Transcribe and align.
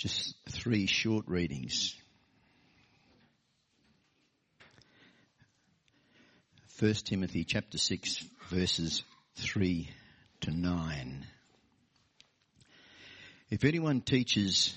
Just 0.00 0.34
three 0.48 0.86
short 0.86 1.28
readings. 1.28 1.94
First 6.68 7.08
Timothy 7.08 7.44
chapter 7.44 7.76
6 7.76 8.24
verses 8.48 9.02
3 9.36 9.90
to 10.40 10.52
9. 10.52 11.26
If 13.50 13.64
anyone 13.66 14.00
teaches 14.00 14.74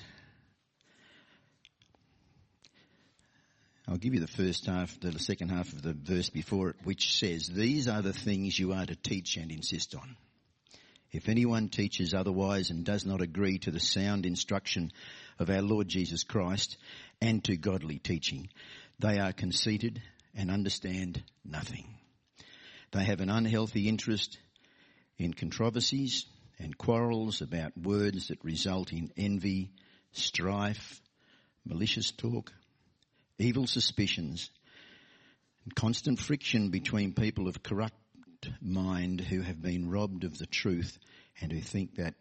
I'll 3.87 3.95
give 3.95 4.13
you 4.13 4.19
the 4.19 4.27
first 4.27 4.65
half, 4.65 4.99
the 4.99 5.17
second 5.19 5.51
half 5.51 5.71
of 5.71 5.81
the 5.81 5.93
verse 5.93 6.30
before 6.30 6.71
it, 6.71 6.75
which 6.83 7.17
says, 7.17 7.47
These 7.47 7.87
are 7.87 8.02
the 8.02 8.11
things 8.11 8.59
you 8.59 8.73
are 8.73 8.85
to 8.85 8.95
teach 8.97 9.37
and 9.37 9.53
insist 9.53 9.95
on. 9.95 10.17
If 11.14 11.30
anyone 11.30 11.69
teaches 11.69 12.16
otherwise 12.16 12.72
and 12.72 12.83
does 12.83 13.06
not 13.06 13.22
agree 13.22 13.59
to 13.59 13.72
the 13.72 13.80
sound 13.80 14.25
instruction 14.25 14.92
of 15.38 15.52
our 15.52 15.61
Lord 15.61 15.88
Jesus 15.88 16.23
Christ 16.23 16.78
and 17.22 17.44
to 17.44 17.55
godly 17.55 18.00
teaching, 18.00 18.50
they 18.97 19.20
are 19.20 19.31
conceited 19.31 20.02
and 20.33 20.50
understand 20.50 21.23
nothing. 21.45 21.86
They 22.92 23.03
have 23.03 23.22
an 23.22 23.30
unhealthy 23.30 23.88
interest 23.88 24.39
in 25.20 25.36
controversies 25.36 26.25
and 26.58 26.75
quarrels 26.75 27.42
about 27.42 27.77
words 27.77 28.30
that 28.30 28.44
result 28.44 28.92
in 28.92 29.11
envy, 29.16 29.72
strife, 30.14 31.00
malicious 31.64 32.09
talk, 32.09 32.52
evil 33.38 33.67
suspicions, 33.67 34.50
and 35.64 35.75
constant 35.75 36.20
friction 36.20 36.70
between 36.70 37.14
people 37.14 37.48
of 37.48 37.61
corrupt 37.61 38.02
mind 38.61 39.22
who 39.22 39.41
have 39.41 39.61
been 39.61 39.89
robbed 39.89 40.23
of 40.23 40.38
the 40.38 40.45
truth 40.45 40.97
and 41.41 41.52
who 41.52 41.61
think 41.61 41.95
that 41.95 42.16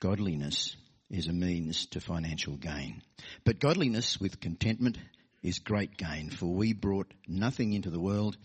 godliness 0.00 0.76
is 1.10 1.26
a 1.26 1.32
means 1.32 1.86
to 1.86 2.00
financial 2.00 2.56
gain. 2.56 3.02
But 3.44 3.58
godliness 3.58 4.20
with 4.20 4.40
contentment 4.40 4.98
is 5.42 5.58
great 5.58 5.96
gain, 5.96 6.30
for 6.30 6.46
we 6.46 6.72
brought 6.72 7.12
nothing 7.26 7.72
into 7.72 7.90
the 7.90 8.00
world, 8.00 8.36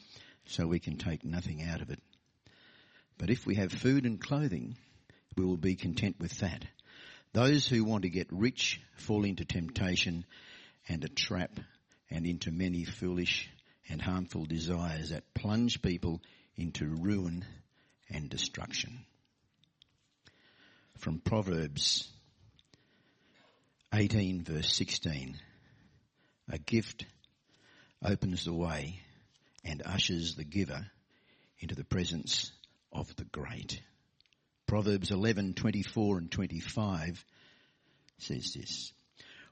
so 0.46 0.68
we 0.68 0.80
can 0.80 0.98
take 0.98 1.24
nothing 1.24 1.64
out 1.64 1.82
of 1.82 1.90
it. 1.90 2.00
But 3.18 3.30
if 3.30 3.46
we 3.46 3.56
have 3.56 3.72
food 3.72 4.06
and 4.06 4.20
clothing, 4.20 4.76
we 5.36 5.46
will 5.46 5.58
be 5.58 5.76
content 5.76 6.18
with 6.20 6.38
that. 6.40 6.66
Those 7.34 7.68
who 7.68 7.84
want 7.84 8.04
to 8.04 8.10
get 8.10 8.28
rich 8.32 8.82
fall 8.96 9.26
into 9.26 9.46
temptation 9.46 10.26
and 10.88 11.04
a 11.04 11.10
trap 11.10 11.60
and 12.10 12.26
into 12.26 12.52
many 12.52 12.86
foolish 12.86 13.50
and 13.90 14.02
harmful 14.02 14.46
desires 14.46 15.10
that 15.10 15.34
plunge 15.34 15.82
people 15.82 16.22
into 16.58 16.88
ruin 16.88 17.46
and 18.10 18.30
destruction. 18.30 19.06
From 20.98 21.20
Proverbs 21.20 22.10
18 23.94 24.44
verse 24.44 24.74
16. 24.74 25.38
A 26.50 26.58
gift 26.58 27.06
opens 28.04 28.46
the 28.46 28.54
way 28.54 29.00
and 29.64 29.82
ushers 29.86 30.36
the 30.36 30.44
giver 30.44 30.86
into 31.60 31.76
the 31.76 31.84
presence 31.84 32.52
of 32.92 33.14
the 33.16 33.26
great. 33.26 33.82
Proverbs 34.68 35.12
11:24 35.12 36.18
and 36.18 36.32
25 36.32 37.26
says 38.18 38.54
this. 38.54 38.94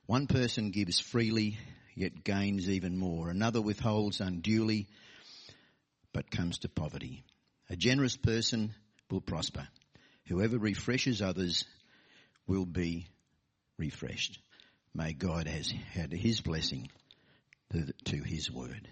One 0.05 0.27
person 0.27 0.71
gives 0.71 0.99
freely 0.99 1.57
yet 1.95 2.23
gains 2.23 2.69
even 2.69 2.97
more. 2.97 3.29
Another 3.29 3.61
withholds 3.61 4.19
unduly 4.19 4.87
but 6.13 6.31
comes 6.31 6.59
to 6.59 6.69
poverty. 6.69 7.23
A 7.69 7.75
generous 7.75 8.15
person 8.15 8.73
will 9.09 9.21
prosper. 9.21 9.67
Whoever 10.27 10.57
refreshes 10.57 11.21
others 11.21 11.65
will 12.47 12.65
be 12.65 13.07
refreshed. 13.77 14.39
May 14.93 15.13
God 15.13 15.47
has 15.47 15.73
had 15.91 16.11
his 16.13 16.41
blessing 16.41 16.89
to 18.05 18.17
his 18.23 18.51
word. 18.51 18.87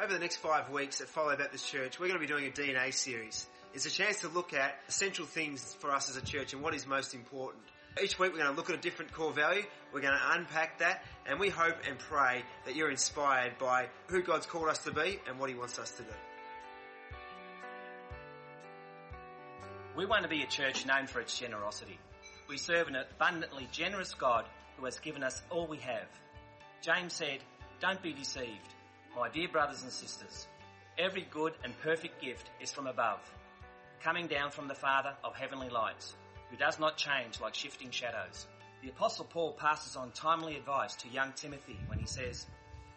Over 0.00 0.12
the 0.12 0.20
next 0.20 0.36
five 0.36 0.70
weeks 0.70 1.00
at 1.00 1.08
Follow 1.08 1.36
Baptist 1.36 1.66
Church, 1.66 1.98
we're 1.98 2.06
going 2.06 2.20
to 2.20 2.24
be 2.24 2.32
doing 2.32 2.46
a 2.46 2.50
DNA 2.50 2.94
series. 2.94 3.48
It's 3.74 3.84
a 3.84 3.90
chance 3.90 4.20
to 4.20 4.28
look 4.28 4.54
at 4.54 4.76
essential 4.86 5.26
things 5.26 5.76
for 5.80 5.90
us 5.90 6.08
as 6.08 6.16
a 6.16 6.24
church 6.24 6.52
and 6.52 6.62
what 6.62 6.72
is 6.72 6.86
most 6.86 7.14
important. 7.14 7.64
Each 8.00 8.16
week 8.16 8.30
we're 8.30 8.38
going 8.38 8.50
to 8.50 8.56
look 8.56 8.70
at 8.70 8.76
a 8.76 8.80
different 8.80 9.12
core 9.12 9.32
value. 9.32 9.64
We're 9.92 10.02
going 10.02 10.16
to 10.16 10.32
unpack 10.34 10.78
that 10.78 11.02
and 11.26 11.40
we 11.40 11.48
hope 11.48 11.74
and 11.88 11.98
pray 11.98 12.44
that 12.64 12.76
you're 12.76 12.92
inspired 12.92 13.58
by 13.58 13.88
who 14.06 14.22
God's 14.22 14.46
called 14.46 14.68
us 14.68 14.78
to 14.84 14.92
be 14.92 15.18
and 15.28 15.40
what 15.40 15.50
He 15.50 15.56
wants 15.56 15.80
us 15.80 15.90
to 15.90 16.04
do. 16.04 16.08
We 19.96 20.06
want 20.06 20.22
to 20.22 20.28
be 20.28 20.44
a 20.44 20.46
church 20.46 20.86
known 20.86 21.08
for 21.08 21.20
its 21.20 21.36
generosity. 21.36 21.98
We 22.48 22.56
serve 22.56 22.86
an 22.86 22.94
abundantly 22.94 23.66
generous 23.72 24.14
God 24.14 24.44
who 24.76 24.84
has 24.84 25.00
given 25.00 25.24
us 25.24 25.42
all 25.50 25.66
we 25.66 25.78
have. 25.78 26.06
James 26.82 27.14
said, 27.14 27.40
Don't 27.80 28.00
be 28.00 28.12
deceived. 28.12 28.74
My 29.18 29.28
dear 29.28 29.48
brothers 29.48 29.82
and 29.82 29.90
sisters, 29.90 30.46
every 30.96 31.26
good 31.32 31.52
and 31.64 31.76
perfect 31.80 32.22
gift 32.22 32.48
is 32.60 32.70
from 32.70 32.86
above, 32.86 33.18
coming 34.00 34.28
down 34.28 34.52
from 34.52 34.68
the 34.68 34.76
Father 34.76 35.12
of 35.24 35.34
heavenly 35.34 35.68
lights, 35.68 36.14
who 36.48 36.56
does 36.56 36.78
not 36.78 36.96
change 36.96 37.40
like 37.40 37.56
shifting 37.56 37.90
shadows. 37.90 38.46
The 38.80 38.90
apostle 38.90 39.24
Paul 39.24 39.54
passes 39.54 39.96
on 39.96 40.12
timely 40.12 40.54
advice 40.54 40.94
to 40.96 41.08
young 41.08 41.32
Timothy 41.32 41.76
when 41.88 41.98
he 41.98 42.06
says, 42.06 42.46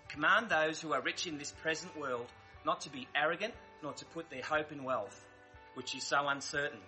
Command 0.10 0.48
those 0.48 0.80
who 0.80 0.94
are 0.94 1.02
rich 1.02 1.26
in 1.26 1.40
this 1.40 1.54
present 1.54 2.00
world 2.00 2.28
not 2.68 2.82
to 2.82 2.92
be 2.92 3.08
arrogant, 3.16 3.56
nor 3.82 3.94
to 3.94 4.06
put 4.06 4.30
their 4.30 4.44
hope 4.44 4.72
in 4.72 4.84
wealth, 4.84 5.26
which 5.74 5.96
is 5.96 6.04
so 6.04 6.28
uncertain, 6.28 6.82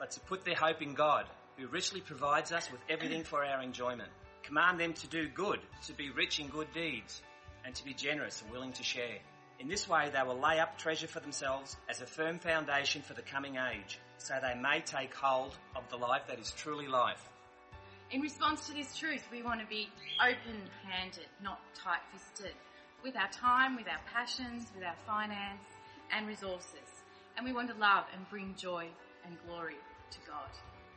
but 0.00 0.10
to 0.10 0.20
put 0.20 0.44
their 0.44 0.56
hope 0.56 0.82
in 0.82 0.94
God, 0.94 1.26
who 1.56 1.68
richly 1.68 2.00
provides 2.00 2.50
us 2.50 2.68
with 2.72 2.80
everything 2.88 3.22
for 3.22 3.44
our 3.44 3.62
enjoyment. 3.62 4.10
Command 4.42 4.80
them 4.80 4.94
to 4.94 5.06
do 5.06 5.28
good, 5.28 5.60
to 5.86 5.92
be 5.92 6.10
rich 6.10 6.40
in 6.40 6.48
good 6.48 6.72
deeds, 6.74 7.22
and 7.64 7.74
to 7.74 7.84
be 7.84 7.94
generous 7.94 8.42
and 8.42 8.50
willing 8.50 8.72
to 8.72 8.82
share. 8.82 9.18
In 9.58 9.68
this 9.68 9.88
way, 9.88 10.10
they 10.10 10.22
will 10.26 10.38
lay 10.38 10.58
up 10.58 10.78
treasure 10.78 11.06
for 11.06 11.20
themselves 11.20 11.76
as 11.88 12.00
a 12.00 12.06
firm 12.06 12.38
foundation 12.38 13.02
for 13.02 13.12
the 13.12 13.22
coming 13.22 13.56
age, 13.56 13.98
so 14.16 14.34
they 14.40 14.58
may 14.58 14.80
take 14.80 15.14
hold 15.14 15.56
of 15.76 15.82
the 15.90 15.96
life 15.96 16.22
that 16.28 16.38
is 16.38 16.50
truly 16.52 16.88
life. 16.88 17.22
In 18.10 18.22
response 18.22 18.66
to 18.68 18.72
this 18.72 18.96
truth, 18.96 19.22
we 19.30 19.42
want 19.42 19.60
to 19.60 19.66
be 19.66 19.88
open 20.18 20.62
handed, 20.88 21.26
not 21.42 21.60
tight 21.74 22.00
fisted, 22.12 22.54
with 23.04 23.16
our 23.16 23.28
time, 23.28 23.76
with 23.76 23.86
our 23.86 24.00
passions, 24.12 24.66
with 24.74 24.82
our 24.82 24.96
finance 25.06 25.60
and 26.10 26.26
resources. 26.26 27.04
And 27.36 27.46
we 27.46 27.52
want 27.52 27.68
to 27.68 27.76
love 27.76 28.04
and 28.16 28.28
bring 28.30 28.54
joy 28.56 28.88
and 29.26 29.36
glory 29.46 29.76
to 30.10 30.18
God. 30.26 30.50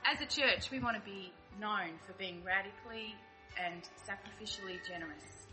As 0.06 0.21
a 0.21 0.25
church, 0.25 0.71
we 0.71 0.80
want 0.80 0.95
to 0.95 1.04
be 1.04 1.31
known 1.60 2.00
for 2.07 2.13
being 2.13 2.44
radically 2.44 3.13
and 3.63 3.83
sacrificially 4.07 4.80
generous 4.88 5.44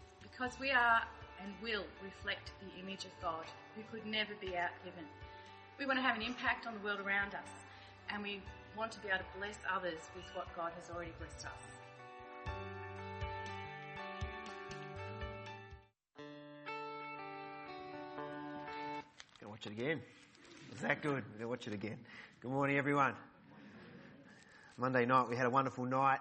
because 0.41 0.59
we 0.59 0.71
are 0.71 1.03
and 1.43 1.53
will 1.63 1.85
reflect 2.03 2.53
the 2.61 2.83
image 2.83 3.05
of 3.05 3.11
God 3.21 3.45
who 3.77 3.83
could 3.93 4.07
never 4.07 4.33
be 4.41 4.49
outgiven. 4.49 5.05
We 5.79 5.85
want 5.85 5.99
to 5.99 6.03
have 6.03 6.17
an 6.17 6.23
impact 6.23 6.67
on 6.67 6.73
the 6.73 6.81
world 6.81 7.01
around 7.01 7.35
us 7.35 7.51
and 8.09 8.23
we 8.23 8.41
want 8.75 8.91
to 8.93 9.01
be 9.01 9.09
able 9.09 9.19
to 9.19 9.25
bless 9.39 9.59
others 9.71 10.01
with 10.17 10.25
what 10.33 10.47
God 10.57 10.73
has 10.81 10.89
already 10.95 11.13
blessed 11.19 11.45
us. 11.45 11.53
Gonna 19.41 19.51
watch 19.51 19.67
it 19.67 19.73
again. 19.73 20.01
Is 20.73 20.81
that 20.81 21.03
good? 21.03 21.23
Gonna 21.35 21.49
watch 21.49 21.67
it 21.67 21.75
again. 21.75 21.99
Good 22.41 22.51
morning, 22.51 22.79
everyone. 22.79 23.13
Monday 24.79 25.05
night 25.05 25.29
we 25.29 25.37
had 25.37 25.45
a 25.45 25.51
wonderful 25.51 25.85
night 25.85 26.21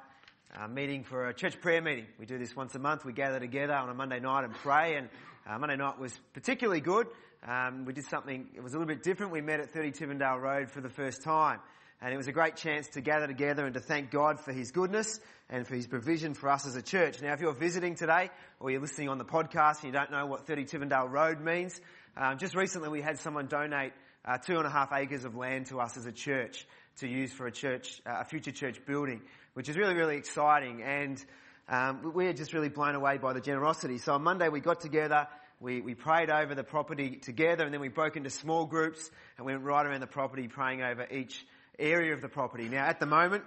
uh, 0.56 0.68
meeting 0.68 1.04
for 1.04 1.28
a 1.28 1.34
church 1.34 1.60
prayer 1.62 1.82
meeting. 1.82 2.08
We 2.20 2.26
do 2.26 2.38
this 2.38 2.56
once 2.56 2.74
a 2.76 2.80
month. 2.80 3.06
We 3.06 3.14
gather 3.14 3.40
together 3.40 3.74
on 3.74 3.90
a 3.90 3.94
Monday 3.94 4.20
night 4.20 4.44
and 4.44 4.54
pray. 4.54 4.96
And 4.96 5.10
uh, 5.48 5.58
Monday 5.60 5.76
night 5.76 6.00
was 6.00 6.18
particularly 6.34 6.82
good. 6.82 7.08
Um, 7.48 7.86
we 7.86 7.94
did 7.94 8.06
something. 8.06 8.50
It 8.56 8.64
was 8.64 8.74
a 8.74 8.80
little 8.80 8.94
bit 8.94 9.04
different. 9.04 9.32
We 9.32 9.42
met 9.42 9.60
at 9.60 9.72
30 9.72 9.92
Tivendale 9.92 10.42
Road 10.42 10.72
for 10.72 10.82
the 10.82 10.90
first 10.90 11.24
time. 11.24 11.60
And 12.02 12.14
it 12.14 12.18
was 12.18 12.28
a 12.28 12.32
great 12.32 12.56
chance 12.56 12.88
to 12.90 13.02
gather 13.02 13.28
together 13.28 13.66
and 13.66 13.74
to 13.74 13.80
thank 13.80 14.10
God 14.10 14.40
for 14.40 14.54
His 14.54 14.72
goodness 14.72 15.20
and 15.50 15.68
for 15.68 15.76
His 15.76 15.86
provision 15.86 16.34
for 16.34 16.50
us 16.50 16.66
as 16.66 16.76
a 16.76 16.82
church. 16.82 17.22
Now, 17.22 17.34
if 17.34 17.42
you're 17.42 17.54
visiting 17.54 17.96
today 17.96 18.30
or 18.60 18.72
you're 18.72 18.82
listening 18.82 19.10
on 19.10 19.18
the 19.18 19.26
podcast 19.26 19.84
and 19.84 19.86
you 19.86 19.92
don't 19.92 20.12
know 20.12 20.26
what 20.26 20.48
30 20.48 20.66
Tivendale 20.66 21.12
Road 21.12 21.42
means, 21.42 21.80
um, 22.16 22.38
just 22.38 22.56
recently 22.56 22.90
we 22.90 23.02
had 23.02 23.20
someone 23.20 23.48
donate 23.48 23.92
uh, 24.26 24.38
two 24.38 24.58
and 24.58 24.66
a 24.66 24.70
half 24.70 24.92
acres 24.94 25.26
of 25.26 25.36
land 25.36 25.68
to 25.68 25.80
us 25.80 25.98
as 25.98 26.06
a 26.06 26.12
church 26.12 26.66
to 27.00 27.08
use 27.08 27.32
for 27.32 27.48
a 27.48 27.52
church, 27.52 28.02
uh, 28.06 28.18
a 28.20 28.26
future 28.26 28.52
church 28.52 28.86
building, 28.86 29.22
which 29.54 29.70
is 29.70 29.78
really, 29.78 29.96
really 29.96 30.18
exciting. 30.18 30.82
And 30.82 31.24
um, 31.68 32.14
we're 32.14 32.34
just 32.34 32.54
really 32.54 32.70
blown 32.70 32.96
away 32.96 33.18
by 33.18 33.34
the 33.34 33.42
generosity. 33.42 33.98
So 33.98 34.14
on 34.14 34.24
Monday 34.24 34.50
we 34.50 34.60
got 34.60 34.80
together 34.80 35.28
we, 35.62 35.82
we 35.82 35.94
prayed 35.94 36.30
over 36.30 36.56
the 36.56 36.64
property 36.64 37.18
together 37.18 37.66
and 37.66 37.74
then 37.74 37.82
we 37.82 37.90
broke 37.90 38.16
into 38.16 38.30
small 38.30 38.66
groups 38.66 39.10
and 39.38 39.46
went 39.46 39.62
right 39.62 39.86
around 39.86 40.00
the 40.00 40.08
property 40.08 40.48
praying 40.48 40.82
over 40.82 41.06
each 41.12 41.46
area 41.78 42.14
of 42.14 42.22
the 42.22 42.30
property. 42.30 42.70
Now 42.70 42.86
at 42.86 43.00
the 43.00 43.06
moment, 43.06 43.44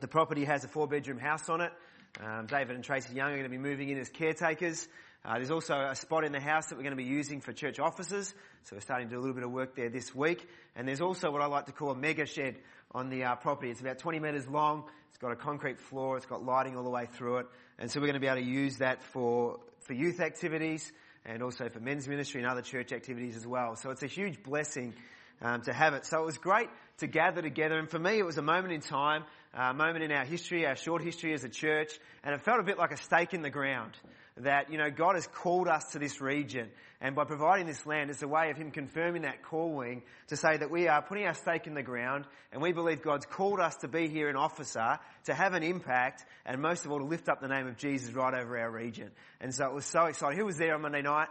the 0.00 0.08
property 0.08 0.44
has 0.44 0.64
a 0.64 0.68
four 0.68 0.88
bedroom 0.88 1.18
house 1.18 1.48
on 1.48 1.60
it. 1.60 1.72
Um, 2.20 2.46
David 2.46 2.74
and 2.74 2.82
Tracy 2.82 3.14
Young 3.14 3.28
are 3.28 3.36
going 3.36 3.44
to 3.44 3.48
be 3.48 3.58
moving 3.58 3.88
in 3.88 3.98
as 3.98 4.08
caretakers. 4.08 4.88
Uh, 5.24 5.34
there's 5.34 5.50
also 5.50 5.74
a 5.74 5.94
spot 5.94 6.24
in 6.24 6.32
the 6.32 6.40
house 6.40 6.66
that 6.66 6.76
we're 6.76 6.82
going 6.82 6.96
to 6.96 7.02
be 7.02 7.08
using 7.08 7.40
for 7.40 7.52
church 7.52 7.78
offices, 7.78 8.34
so 8.64 8.76
we're 8.76 8.80
starting 8.80 9.08
to 9.08 9.14
do 9.14 9.18
a 9.18 9.22
little 9.22 9.34
bit 9.34 9.42
of 9.42 9.50
work 9.50 9.74
there 9.74 9.88
this 9.88 10.14
week. 10.14 10.46
And 10.76 10.86
there's 10.86 11.00
also 11.00 11.30
what 11.30 11.40
I 11.40 11.46
like 11.46 11.66
to 11.66 11.72
call 11.72 11.90
a 11.90 11.96
mega 11.96 12.26
shed 12.26 12.56
on 12.94 13.10
the 13.10 13.24
uh, 13.24 13.34
property. 13.36 13.70
It's 13.70 13.80
about 13.80 13.98
20 13.98 14.20
metres 14.20 14.46
long. 14.48 14.84
It's 15.08 15.18
got 15.18 15.32
a 15.32 15.36
concrete 15.36 15.78
floor. 15.78 16.16
It's 16.16 16.26
got 16.26 16.44
lighting 16.44 16.76
all 16.76 16.84
the 16.84 16.90
way 16.90 17.06
through 17.06 17.38
it, 17.38 17.46
and 17.78 17.90
so 17.90 18.00
we're 18.00 18.06
going 18.06 18.14
to 18.14 18.20
be 18.20 18.26
able 18.26 18.40
to 18.40 18.46
use 18.46 18.78
that 18.78 19.02
for 19.02 19.60
for 19.80 19.92
youth 19.92 20.20
activities 20.20 20.90
and 21.26 21.42
also 21.42 21.68
for 21.68 21.80
men's 21.80 22.08
ministry 22.08 22.40
and 22.40 22.50
other 22.50 22.62
church 22.62 22.92
activities 22.92 23.36
as 23.36 23.46
well. 23.46 23.76
So 23.76 23.90
it's 23.90 24.02
a 24.02 24.06
huge 24.06 24.42
blessing 24.42 24.94
um, 25.42 25.62
to 25.62 25.72
have 25.72 25.94
it. 25.94 26.06
So 26.06 26.22
it 26.22 26.26
was 26.26 26.38
great 26.38 26.68
to 26.98 27.06
gather 27.06 27.42
together, 27.42 27.78
and 27.78 27.88
for 27.88 27.98
me, 27.98 28.18
it 28.18 28.24
was 28.24 28.38
a 28.38 28.42
moment 28.42 28.72
in 28.72 28.80
time, 28.80 29.24
a 29.52 29.74
moment 29.74 30.04
in 30.04 30.12
our 30.12 30.24
history, 30.24 30.66
our 30.66 30.76
short 30.76 31.02
history 31.02 31.32
as 31.32 31.44
a 31.44 31.48
church, 31.48 31.92
and 32.22 32.34
it 32.34 32.42
felt 32.42 32.60
a 32.60 32.62
bit 32.62 32.78
like 32.78 32.92
a 32.92 32.96
stake 32.96 33.34
in 33.34 33.42
the 33.42 33.50
ground 33.50 33.92
that, 34.38 34.70
you 34.70 34.78
know, 34.78 34.90
God 34.90 35.14
has 35.14 35.26
called 35.28 35.68
us 35.68 35.92
to 35.92 35.98
this 35.98 36.20
region. 36.20 36.68
And 37.00 37.14
by 37.14 37.24
providing 37.24 37.66
this 37.66 37.86
land, 37.86 38.10
it's 38.10 38.22
a 38.22 38.28
way 38.28 38.50
of 38.50 38.56
Him 38.56 38.70
confirming 38.70 39.22
that 39.22 39.42
calling 39.42 40.02
to 40.28 40.36
say 40.36 40.56
that 40.56 40.70
we 40.70 40.88
are 40.88 41.02
putting 41.02 41.24
our 41.26 41.34
stake 41.34 41.66
in 41.66 41.74
the 41.74 41.82
ground 41.82 42.24
and 42.50 42.60
we 42.60 42.72
believe 42.72 43.02
God's 43.02 43.26
called 43.26 43.60
us 43.60 43.76
to 43.76 43.88
be 43.88 44.08
here 44.08 44.28
in 44.28 44.36
Officer 44.36 44.98
to 45.26 45.34
have 45.34 45.54
an 45.54 45.62
impact 45.62 46.24
and 46.44 46.60
most 46.60 46.84
of 46.84 46.90
all 46.90 46.98
to 46.98 47.04
lift 47.04 47.28
up 47.28 47.40
the 47.40 47.48
name 47.48 47.68
of 47.68 47.76
Jesus 47.76 48.12
right 48.12 48.34
over 48.34 48.58
our 48.58 48.70
region. 48.70 49.10
And 49.40 49.54
so 49.54 49.66
it 49.66 49.74
was 49.74 49.84
so 49.84 50.06
exciting. 50.06 50.38
Who 50.38 50.46
was 50.46 50.56
there 50.56 50.74
on 50.74 50.82
Monday 50.82 51.02
night? 51.02 51.28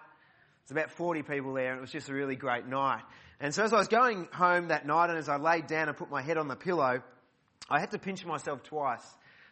It's 0.61 0.71
about 0.71 0.91
40 0.91 1.23
people 1.23 1.53
there 1.53 1.71
and 1.71 1.79
it 1.79 1.81
was 1.81 1.91
just 1.91 2.07
a 2.07 2.13
really 2.13 2.37
great 2.37 2.65
night. 2.65 3.01
And 3.41 3.53
so 3.53 3.63
as 3.63 3.73
I 3.73 3.77
was 3.79 3.89
going 3.89 4.29
home 4.31 4.69
that 4.69 4.85
night 4.85 5.09
and 5.09 5.17
as 5.17 5.27
I 5.27 5.35
laid 5.35 5.67
down 5.67 5.89
and 5.89 5.97
put 5.97 6.09
my 6.09 6.21
head 6.21 6.37
on 6.37 6.47
the 6.47 6.55
pillow, 6.55 7.01
I 7.69 7.79
had 7.79 7.91
to 7.91 7.99
pinch 7.99 8.25
myself 8.25 8.63
twice 8.63 9.03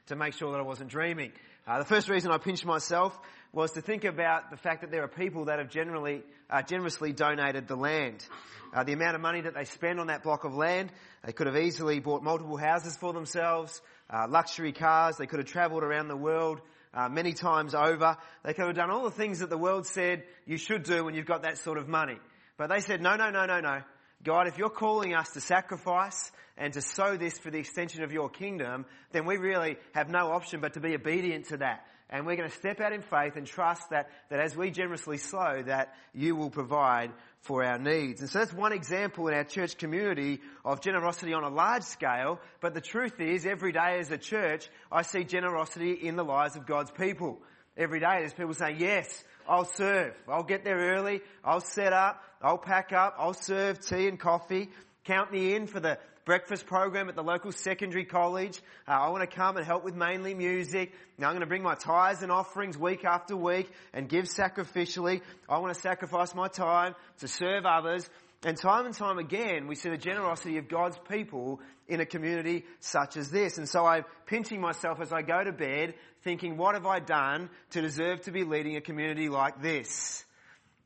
to 0.08 0.16
make 0.16 0.34
sure 0.34 0.52
that 0.52 0.60
I 0.60 0.64
wasn't 0.64 0.90
dreaming. 0.90 1.32
Uh, 1.68 1.80
the 1.80 1.86
first 1.86 2.10
reason 2.10 2.32
I 2.32 2.38
pinched 2.38 2.66
myself 2.66 3.18
was 3.54 3.72
to 3.74 3.82
think 3.82 4.06
about 4.06 4.50
the 4.50 4.58
fact 4.58 4.82
that 4.82 4.92
there 4.92 5.04
are 5.04 5.10
people 5.10 5.46
that 5.46 5.60
have 5.60 5.70
generally, 5.70 6.24
uh, 6.50 6.62
generously 6.62 7.12
donated 7.12 7.68
the 7.68 7.76
land. 7.76 8.26
Uh, 8.74 8.84
the 8.84 8.94
amount 8.94 9.16
of 9.16 9.22
money 9.22 9.42
that 9.42 9.54
they 9.54 9.66
spend 9.66 10.00
on 10.00 10.08
that 10.08 10.24
block 10.24 10.46
of 10.46 10.56
land, 10.56 10.92
they 11.26 11.34
could 11.34 11.48
have 11.48 11.58
easily 11.58 12.00
bought 12.00 12.24
multiple 12.24 12.56
houses 12.56 12.96
for 12.96 13.12
themselves, 13.12 13.82
uh, 14.10 14.26
luxury 14.30 14.72
cars, 14.72 15.18
they 15.18 15.26
could 15.26 15.40
have 15.40 15.48
travelled 15.48 15.84
around 15.84 16.08
the 16.08 16.16
world 16.16 16.62
uh, 16.94 17.10
many 17.10 17.34
times 17.34 17.76
over. 17.76 18.18
They 18.44 18.54
could 18.54 18.68
have 18.68 18.76
done 18.76 18.90
all 18.90 19.04
the 19.04 19.12
things 19.12 19.40
that 19.40 19.50
the 19.50 19.58
world 19.58 19.86
said 19.86 20.24
you 20.46 20.58
should 20.58 20.84
do 20.84 21.04
when 21.04 21.16
you've 21.16 21.26
got 21.26 21.44
that 21.44 21.58
sort 21.58 21.78
of 21.78 21.90
money. 21.90 22.18
But 22.58 22.70
they 22.70 22.80
said, 22.80 23.02
no, 23.02 23.16
no, 23.16 23.30
no, 23.30 23.46
no, 23.46 23.60
no. 23.60 23.82
God, 24.24 24.48
if 24.48 24.58
you're 24.58 24.70
calling 24.70 25.16
us 25.16 25.30
to 25.32 25.42
sacrifice 25.42 26.32
and 26.58 26.74
to 26.74 26.82
sow 26.82 27.18
this 27.18 27.40
for 27.40 27.50
the 27.50 27.58
extension 27.58 28.04
of 28.04 28.12
your 28.12 28.30
kingdom, 28.30 28.86
then 29.12 29.26
we 29.26 29.38
really 29.38 29.78
have 29.94 30.10
no 30.10 30.32
option 30.32 30.62
but 30.62 30.74
to 30.74 30.80
be 30.80 30.94
obedient 30.94 31.48
to 31.48 31.58
that. 31.58 31.86
And 32.12 32.26
we're 32.26 32.36
going 32.36 32.50
to 32.50 32.56
step 32.56 32.82
out 32.82 32.92
in 32.92 33.02
faith 33.02 33.38
and 33.38 33.48
trust 33.48 33.90
that, 33.92 34.10
that 34.30 34.40
as 34.42 34.56
we 34.56 34.70
generously 34.70 35.18
sow, 35.18 35.64
that 35.66 35.94
you 36.14 36.36
will 36.36 36.50
provide 36.50 37.12
for 37.40 37.64
our 37.64 37.80
needs. 37.80 38.20
And 38.22 38.30
so 38.30 38.40
that's 38.40 38.54
one 38.54 38.74
example 38.74 39.28
in 39.30 39.34
our 39.34 39.46
church 39.46 39.78
community 39.78 40.42
of 40.66 40.82
generosity 40.82 41.34
on 41.34 41.44
a 41.44 41.50
large 41.50 41.84
scale. 41.84 42.40
But 42.60 42.74
the 42.74 42.82
truth 42.82 43.20
is, 43.20 43.46
every 43.46 43.72
day 43.72 44.00
as 44.00 44.12
a 44.12 44.18
church, 44.18 44.70
I 44.92 45.04
see 45.04 45.24
generosity 45.24 45.94
in 45.94 46.18
the 46.18 46.24
lives 46.24 46.58
of 46.58 46.68
God's 46.68 46.92
people. 46.92 47.40
Every 47.78 48.02
day 48.02 48.18
there's 48.20 48.34
people 48.34 48.54
saying, 48.54 48.78
yes, 48.80 49.24
I'll 49.48 49.66
serve. 49.66 50.14
I'll 50.28 50.44
get 50.44 50.66
there 50.66 50.94
early. 50.94 51.22
I'll 51.44 51.62
set 51.62 51.94
up. 51.94 52.22
I'll 52.42 52.58
pack 52.58 52.92
up. 52.92 53.16
I'll 53.18 53.34
serve 53.34 53.80
tea 53.80 54.08
and 54.08 54.20
coffee. 54.20 54.70
Count 55.06 55.32
me 55.32 55.56
in 55.56 55.66
for 55.66 55.80
the 55.80 55.98
breakfast 56.26 56.68
program 56.68 57.10
at 57.10 57.16
the 57.16 57.24
local 57.24 57.52
secondary 57.52 58.06
college. 58.06 58.62
Uh, 58.88 58.92
I 58.92 59.10
want 59.10 59.28
to 59.28 59.36
come 59.36 59.58
and 59.58 59.66
help 59.66 59.84
with 59.84 59.96
mainly 59.96 60.36
music. 60.36 60.94
Now 61.18 61.28
I'm 61.28 61.34
going 61.34 61.42
to 61.42 61.48
bring 61.48 61.64
my 61.64 61.74
tithes 61.74 62.22
and 62.22 62.32
offerings 62.32 62.78
week 62.78 63.04
after 63.04 63.36
week 63.36 63.72
and 63.94 64.08
give 64.08 64.26
sacrificially. 64.26 65.22
I 65.50 65.58
want 65.58 65.74
to 65.74 65.80
sacrifice 65.80 66.36
my 66.36 66.48
time 66.48 66.94
to 67.20 67.28
serve 67.28 67.66
others. 67.66 68.08
And 68.44 68.58
time 68.58 68.86
and 68.86 68.94
time 68.96 69.18
again, 69.18 69.68
we 69.68 69.76
see 69.76 69.90
the 69.90 69.98
generosity 69.98 70.58
of 70.58 70.68
God's 70.68 70.98
people 71.10 71.60
in 71.88 72.00
a 72.00 72.06
community 72.06 72.66
such 72.80 73.18
as 73.18 73.30
this. 73.30 73.58
And 73.58 73.68
so 73.68 73.86
I'm 73.86 74.04
pinching 74.26 74.62
myself 74.62 75.00
as 75.02 75.12
I 75.12 75.24
go 75.24 75.44
to 75.44 75.52
bed, 75.52 75.96
thinking, 76.24 76.58
what 76.58 76.76
have 76.76 76.86
I 76.86 77.00
done 77.00 77.50
to 77.72 77.82
deserve 77.82 78.22
to 78.22 78.32
be 78.32 78.44
leading 78.44 78.78
a 78.78 78.82
community 78.82 79.30
like 79.30 79.62
this? 79.62 80.24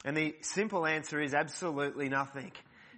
And 0.04 0.16
the 0.16 0.36
simple 0.42 0.86
answer 0.86 1.22
is 1.22 1.34
absolutely 1.34 2.10
nothing. 2.10 2.52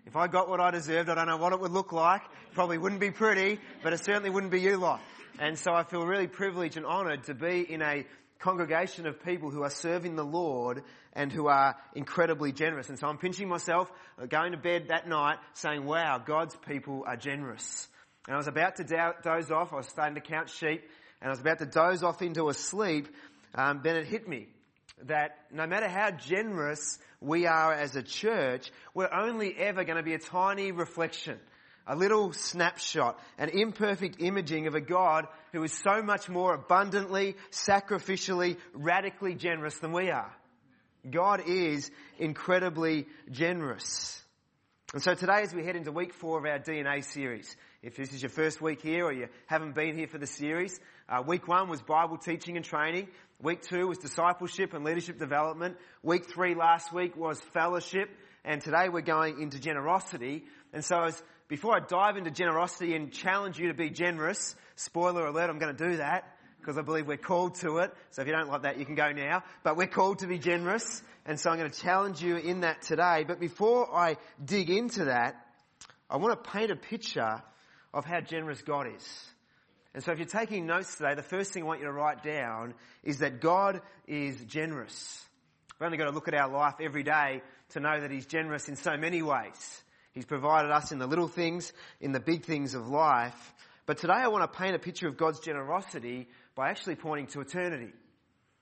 If 0.07 0.15
I 0.15 0.27
got 0.27 0.47
what 0.47 0.61
I 0.61 0.71
deserved, 0.71 1.09
I 1.09 1.15
don't 1.15 1.27
know 1.27 1.35
what 1.35 1.51
it 1.51 1.59
would 1.59 1.73
look 1.73 1.91
like. 1.91 2.21
Probably 2.53 2.77
wouldn't 2.77 3.01
be 3.01 3.11
pretty, 3.11 3.59
but 3.83 3.91
it 3.91 4.05
certainly 4.05 4.29
wouldn't 4.29 4.53
be 4.53 4.61
you 4.61 4.77
lot. 4.77 5.01
And 5.37 5.59
so 5.59 5.73
I 5.73 5.83
feel 5.83 6.05
really 6.05 6.27
privileged 6.27 6.77
and 6.77 6.85
honoured 6.85 7.25
to 7.25 7.33
be 7.33 7.69
in 7.69 7.81
a 7.81 8.05
congregation 8.39 9.05
of 9.05 9.21
people 9.25 9.49
who 9.49 9.63
are 9.63 9.69
serving 9.69 10.15
the 10.15 10.23
Lord 10.23 10.83
and 11.11 11.29
who 11.29 11.47
are 11.49 11.75
incredibly 11.93 12.53
generous. 12.53 12.87
And 12.87 12.97
so 12.97 13.05
I'm 13.05 13.17
pinching 13.17 13.49
myself, 13.49 13.91
uh, 14.17 14.27
going 14.27 14.53
to 14.53 14.57
bed 14.57 14.87
that 14.87 15.09
night 15.09 15.39
saying, 15.55 15.83
wow, 15.83 16.19
God's 16.25 16.55
people 16.55 17.03
are 17.05 17.17
generous. 17.17 17.89
And 18.27 18.33
I 18.33 18.37
was 18.37 18.47
about 18.47 18.77
to 18.77 18.85
doze 18.85 19.51
off. 19.51 19.73
I 19.73 19.75
was 19.75 19.89
starting 19.89 20.15
to 20.15 20.21
count 20.21 20.49
sheep 20.49 20.83
and 21.19 21.27
I 21.27 21.31
was 21.31 21.41
about 21.41 21.59
to 21.59 21.65
doze 21.65 22.01
off 22.01 22.21
into 22.21 22.47
a 22.47 22.53
sleep. 22.53 23.09
Um, 23.53 23.81
then 23.83 23.97
it 23.97 24.07
hit 24.07 24.25
me 24.25 24.47
that 25.03 25.37
no 25.51 25.67
matter 25.67 25.87
how 25.87 26.11
generous 26.11 26.97
we 27.21 27.45
are 27.45 27.73
as 27.73 27.95
a 27.95 28.03
church, 28.03 28.71
we're 28.93 29.13
only 29.13 29.55
ever 29.57 29.83
going 29.83 29.97
to 29.97 30.03
be 30.03 30.13
a 30.13 30.19
tiny 30.19 30.71
reflection, 30.71 31.37
a 31.85 31.95
little 31.95 32.33
snapshot, 32.33 33.19
an 33.37 33.49
imperfect 33.49 34.21
imaging 34.21 34.67
of 34.67 34.75
a 34.75 34.81
God 34.81 35.27
who 35.53 35.63
is 35.63 35.73
so 35.73 36.01
much 36.01 36.29
more 36.29 36.53
abundantly, 36.53 37.35
sacrificially, 37.51 38.57
radically 38.73 39.35
generous 39.35 39.77
than 39.79 39.93
we 39.93 40.09
are. 40.09 40.33
God 41.09 41.43
is 41.47 41.89
incredibly 42.19 43.07
generous. 43.31 44.21
And 44.93 45.03
so 45.03 45.13
today 45.13 45.41
as 45.41 45.53
we 45.53 45.65
head 45.65 45.75
into 45.75 45.91
week 45.91 46.13
four 46.13 46.39
of 46.39 46.45
our 46.45 46.59
DNA 46.59 47.03
series, 47.03 47.55
if 47.83 47.95
this 47.95 48.13
is 48.13 48.21
your 48.21 48.29
first 48.29 48.61
week 48.61 48.81
here 48.81 49.05
or 49.05 49.11
you 49.11 49.27
haven't 49.45 49.75
been 49.75 49.97
here 49.97 50.07
for 50.07 50.17
the 50.17 50.25
series, 50.25 50.79
uh, 51.09 51.21
week 51.25 51.47
one 51.47 51.69
was 51.69 51.81
Bible 51.81 52.17
teaching 52.17 52.55
and 52.55 52.65
training. 52.65 53.07
Week 53.39 53.61
two 53.61 53.87
was 53.87 53.99
discipleship 53.99 54.73
and 54.73 54.83
leadership 54.83 55.19
development. 55.19 55.77
Week 56.01 56.27
three 56.27 56.55
last 56.55 56.91
week 56.91 57.15
was 57.15 57.39
fellowship. 57.53 58.09
And 58.43 58.61
today 58.61 58.89
we're 58.89 59.01
going 59.01 59.39
into 59.39 59.59
generosity. 59.59 60.45
And 60.73 60.83
so 60.83 61.03
as, 61.03 61.23
before 61.47 61.75
I 61.75 61.79
dive 61.85 62.17
into 62.17 62.31
generosity 62.31 62.95
and 62.95 63.11
challenge 63.11 63.59
you 63.59 63.67
to 63.67 63.75
be 63.75 63.91
generous, 63.91 64.55
spoiler 64.75 65.27
alert, 65.27 65.51
I'm 65.51 65.59
going 65.59 65.75
to 65.75 65.89
do 65.89 65.97
that 65.97 66.35
because 66.59 66.79
I 66.79 66.81
believe 66.81 67.05
we're 67.05 67.17
called 67.17 67.55
to 67.55 67.77
it. 67.77 67.93
So 68.09 68.23
if 68.23 68.27
you 68.27 68.33
don't 68.33 68.49
like 68.49 68.63
that, 68.63 68.79
you 68.79 68.85
can 68.85 68.95
go 68.95 69.11
now. 69.11 69.43
But 69.63 69.77
we're 69.77 69.85
called 69.85 70.19
to 70.19 70.27
be 70.27 70.39
generous. 70.39 71.03
And 71.27 71.39
so 71.39 71.51
I'm 71.51 71.59
going 71.59 71.69
to 71.69 71.79
challenge 71.79 72.23
you 72.23 72.37
in 72.37 72.61
that 72.61 72.81
today. 72.81 73.23
But 73.27 73.39
before 73.39 73.95
I 73.95 74.17
dig 74.43 74.71
into 74.71 75.05
that, 75.05 75.35
I 76.09 76.17
want 76.17 76.43
to 76.43 76.49
paint 76.49 76.71
a 76.71 76.75
picture 76.75 77.43
of 77.93 78.03
how 78.03 78.19
generous 78.21 78.63
God 78.63 78.87
is. 78.95 79.29
And 79.93 80.03
so 80.03 80.11
if 80.11 80.19
you're 80.19 80.27
taking 80.27 80.65
notes 80.65 80.95
today, 80.95 81.15
the 81.15 81.23
first 81.23 81.51
thing 81.51 81.63
I 81.63 81.65
want 81.65 81.79
you 81.79 81.85
to 81.85 81.91
write 81.91 82.23
down 82.23 82.73
is 83.03 83.19
that 83.19 83.41
God 83.41 83.81
is 84.07 84.39
generous. 84.45 85.25
We've 85.79 85.85
only 85.85 85.97
got 85.97 86.05
to 86.05 86.11
look 86.11 86.27
at 86.27 86.33
our 86.33 86.49
life 86.49 86.75
every 86.79 87.03
day 87.03 87.41
to 87.69 87.79
know 87.79 87.99
that 87.99 88.11
He's 88.11 88.25
generous 88.25 88.67
in 88.67 88.75
so 88.75 88.97
many 88.97 89.21
ways. 89.21 89.83
He's 90.11 90.25
provided 90.25 90.71
us 90.71 90.91
in 90.91 90.99
the 90.99 91.07
little 91.07 91.27
things, 91.27 91.71
in 92.01 92.11
the 92.11 92.19
big 92.19 92.45
things 92.45 92.73
of 92.73 92.87
life. 92.87 93.53
But 93.85 93.99
today 93.99 94.13
I 94.13 94.27
want 94.29 94.51
to 94.51 94.57
paint 94.57 94.75
a 94.75 94.79
picture 94.79 95.07
of 95.07 95.17
God's 95.17 95.39
generosity 95.39 96.27
by 96.55 96.69
actually 96.69 96.95
pointing 96.95 97.27
to 97.27 97.41
eternity. 97.41 97.93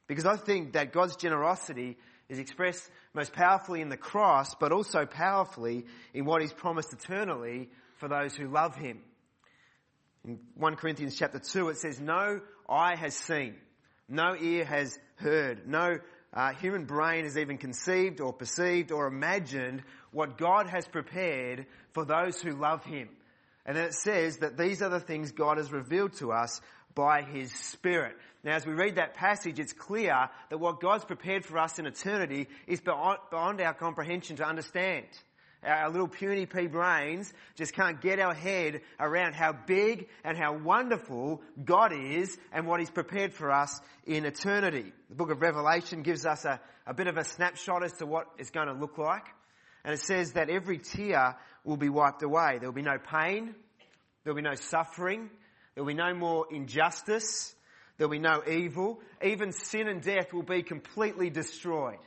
Because 0.08 0.26
I 0.26 0.36
think 0.36 0.74
that 0.74 0.92
God's 0.92 1.16
generosity 1.16 1.98
is 2.30 2.40
expressed 2.40 2.90
most 3.14 3.34
powerfully 3.34 3.82
in 3.82 3.90
the 3.90 3.98
cross, 3.98 4.54
but 4.56 4.72
also 4.72 5.06
powerfully 5.06 5.86
in 6.14 6.26
what 6.26 6.42
He's 6.42 6.54
promised 6.54 6.94
eternally 6.94 7.70
for 7.98 8.08
those 8.08 8.36
who 8.36 8.48
love 8.48 8.76
Him. 8.76 9.02
In 10.26 10.40
1 10.56 10.76
Corinthians 10.78 11.16
chapter 11.16 11.38
2, 11.38 11.70
it 11.70 11.78
says, 11.78 12.00
No 12.00 12.42
eye 12.68 12.96
has 12.96 13.16
seen, 13.16 13.56
no 14.10 14.36
ear 14.36 14.66
has 14.66 14.98
heard, 15.18 15.68
no 15.68 16.00
uh, 16.34 16.54
human 16.54 16.86
brain 16.86 17.26
has 17.26 17.38
even 17.38 17.60
conceived 17.60 18.20
or 18.20 18.34
perceived 18.34 18.92
or 18.92 19.06
imagined 19.06 19.84
what 20.12 20.38
God 20.38 20.68
has 20.68 20.88
prepared 20.88 21.68
for 21.94 22.06
those 22.06 22.42
who 22.42 22.52
love 22.52 22.84
Him. 22.84 23.10
And 23.68 23.78
then 23.78 23.86
it 23.86 23.94
says 23.94 24.38
that 24.38 24.58
these 24.58 24.82
are 24.82 24.90
the 24.90 25.00
things 25.00 25.32
God 25.32 25.58
has 25.58 25.72
revealed 25.72 26.14
to 26.18 26.32
us 26.32 26.60
by 26.96 27.22
His 27.22 27.54
Spirit. 27.54 28.16
Now, 28.44 28.56
as 28.56 28.66
we 28.66 28.74
read 28.74 28.96
that 28.96 29.14
passage, 29.14 29.60
it's 29.60 29.74
clear 29.74 30.30
that 30.50 30.58
what 30.58 30.82
God's 30.82 31.06
prepared 31.06 31.46
for 31.46 31.60
us 31.60 31.78
in 31.78 31.86
eternity 31.86 32.48
is 32.68 32.82
beyond, 32.82 33.20
beyond 33.30 33.62
our 33.62 33.74
comprehension 33.76 34.38
to 34.38 34.48
understand. 34.48 35.06
Our 35.64 35.90
little 35.90 36.08
puny 36.08 36.46
pea 36.46 36.68
brains 36.68 37.34
just 37.56 37.74
can't 37.74 38.00
get 38.00 38.20
our 38.20 38.34
head 38.34 38.82
around 39.00 39.34
how 39.34 39.54
big 39.54 40.08
and 40.24 40.38
how 40.38 40.58
wonderful 40.58 41.42
God 41.64 41.92
is 41.92 42.38
and 42.52 42.68
what 42.68 42.80
He's 42.80 42.92
prepared 42.92 43.34
for 43.34 43.52
us 43.52 43.80
in 44.06 44.26
eternity. 44.26 44.94
The 45.10 45.16
book 45.16 45.32
of 45.32 45.42
Revelation 45.42 46.04
gives 46.04 46.26
us 46.26 46.46
a, 46.46 46.60
a 46.86 46.94
bit 46.94 47.08
of 47.08 47.18
a 47.18 47.24
snapshot 47.24 47.84
as 47.84 47.94
to 47.94 48.06
what 48.06 48.28
it's 48.38 48.52
going 48.52 48.68
to 48.68 48.74
look 48.74 48.98
like. 48.98 49.26
And 49.84 49.94
it 49.94 50.00
says 50.02 50.34
that 50.34 50.50
every 50.50 50.80
tear 50.80 51.36
will 51.64 51.78
be 51.78 51.90
wiped 51.90 52.24
away. 52.24 52.58
There 52.60 52.70
will 52.70 52.76
be 52.76 52.82
no 52.82 52.98
pain. 52.98 53.56
There 54.24 54.34
will 54.34 54.42
be 54.42 54.48
no 54.48 54.56
suffering. 54.56 55.30
There 55.74 55.84
will 55.84 55.94
be 55.94 55.98
no 55.98 56.14
more 56.14 56.48
injustice. 56.52 57.56
There 57.98 58.08
will 58.08 58.16
be 58.16 58.20
no 58.20 58.44
evil. 58.48 59.00
Even 59.24 59.52
sin 59.52 59.88
and 59.88 60.02
death 60.02 60.34
will 60.34 60.44
be 60.44 60.64
completely 60.64 61.30
destroyed. 61.30 62.00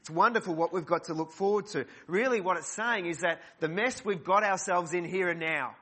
It's 0.00 0.10
wonderful 0.10 0.54
what 0.54 0.72
we've 0.72 0.86
got 0.86 1.04
to 1.04 1.14
look 1.14 1.32
forward 1.32 1.66
to. 1.68 1.86
Really 2.06 2.40
what 2.40 2.56
it's 2.56 2.70
saying 2.72 3.06
is 3.06 3.18
that 3.20 3.40
the 3.60 3.68
mess 3.68 4.04
we've 4.04 4.24
got 4.24 4.44
ourselves 4.44 4.94
in 4.94 5.04
here 5.04 5.28
and 5.28 5.40
now 5.40 5.74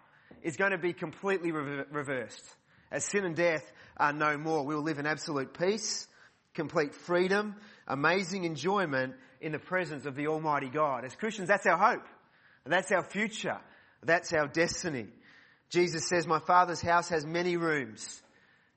is 0.42 0.56
going 0.56 0.72
to 0.72 0.78
be 0.78 0.92
completely 0.92 1.52
reversed. 1.52 2.44
As 2.90 3.04
sin 3.04 3.24
and 3.24 3.36
death 3.36 3.70
are 3.96 4.12
no 4.12 4.36
more, 4.36 4.64
we 4.64 4.74
will 4.74 4.82
live 4.82 4.98
in 4.98 5.06
absolute 5.06 5.58
peace, 5.58 6.06
complete 6.54 6.94
freedom, 6.94 7.56
amazing 7.86 8.44
enjoyment 8.44 9.14
in 9.40 9.52
the 9.52 9.58
presence 9.58 10.06
of 10.06 10.16
the 10.16 10.28
Almighty 10.28 10.68
God. 10.68 11.04
As 11.04 11.14
Christians, 11.14 11.48
that's 11.48 11.66
our 11.66 11.76
hope. 11.76 12.06
That's 12.64 12.90
our 12.90 13.04
future. 13.04 13.58
That's 14.02 14.32
our 14.32 14.48
destiny. 14.48 15.06
Jesus 15.70 16.08
says, 16.08 16.26
my 16.26 16.38
Father's 16.38 16.80
house 16.80 17.08
has 17.08 17.24
many 17.24 17.56
rooms. 17.56 18.22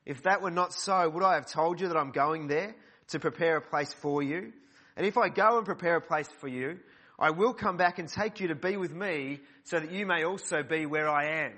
If 0.06 0.24
that 0.24 0.42
were 0.42 0.52
not 0.52 0.74
so, 0.74 1.10
would 1.10 1.24
I 1.24 1.36
have 1.36 1.46
told 1.46 1.80
you 1.80 1.88
that 1.88 1.98
I'm 1.98 2.12
going 2.12 2.48
there 2.48 2.76
to 3.10 3.20
prepare 3.20 3.58
a 3.58 3.62
place 3.62 3.94
for 3.94 4.24
you? 4.24 4.54
And 5.00 5.08
if 5.08 5.18
I 5.18 5.30
go 5.30 5.56
and 5.56 5.66
prepare 5.66 5.96
a 5.96 6.02
place 6.02 6.28
for 6.42 6.50
you, 6.50 6.78
I 7.18 7.30
will 7.30 7.54
come 7.54 7.78
back 7.78 8.00
and 8.00 8.10
take 8.10 8.42
you 8.42 8.50
to 8.50 8.56
be 8.56 8.76
with 8.76 8.94
me 8.94 9.40
so 9.64 9.80
that 9.80 9.94
you 9.94 10.06
may 10.06 10.26
also 10.26 10.62
be 10.62 10.86
where 10.86 11.08
I 11.08 11.46
am. 11.46 11.54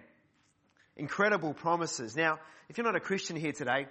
Incredible 0.95 1.55
promises. 1.55 2.15
Now, 2.15 2.38
if 2.69 2.77
you're 2.77 2.86
not 2.86 2.95
a 2.95 3.00
Christian 3.00 3.36
here 3.36 3.51
today, 3.51 3.88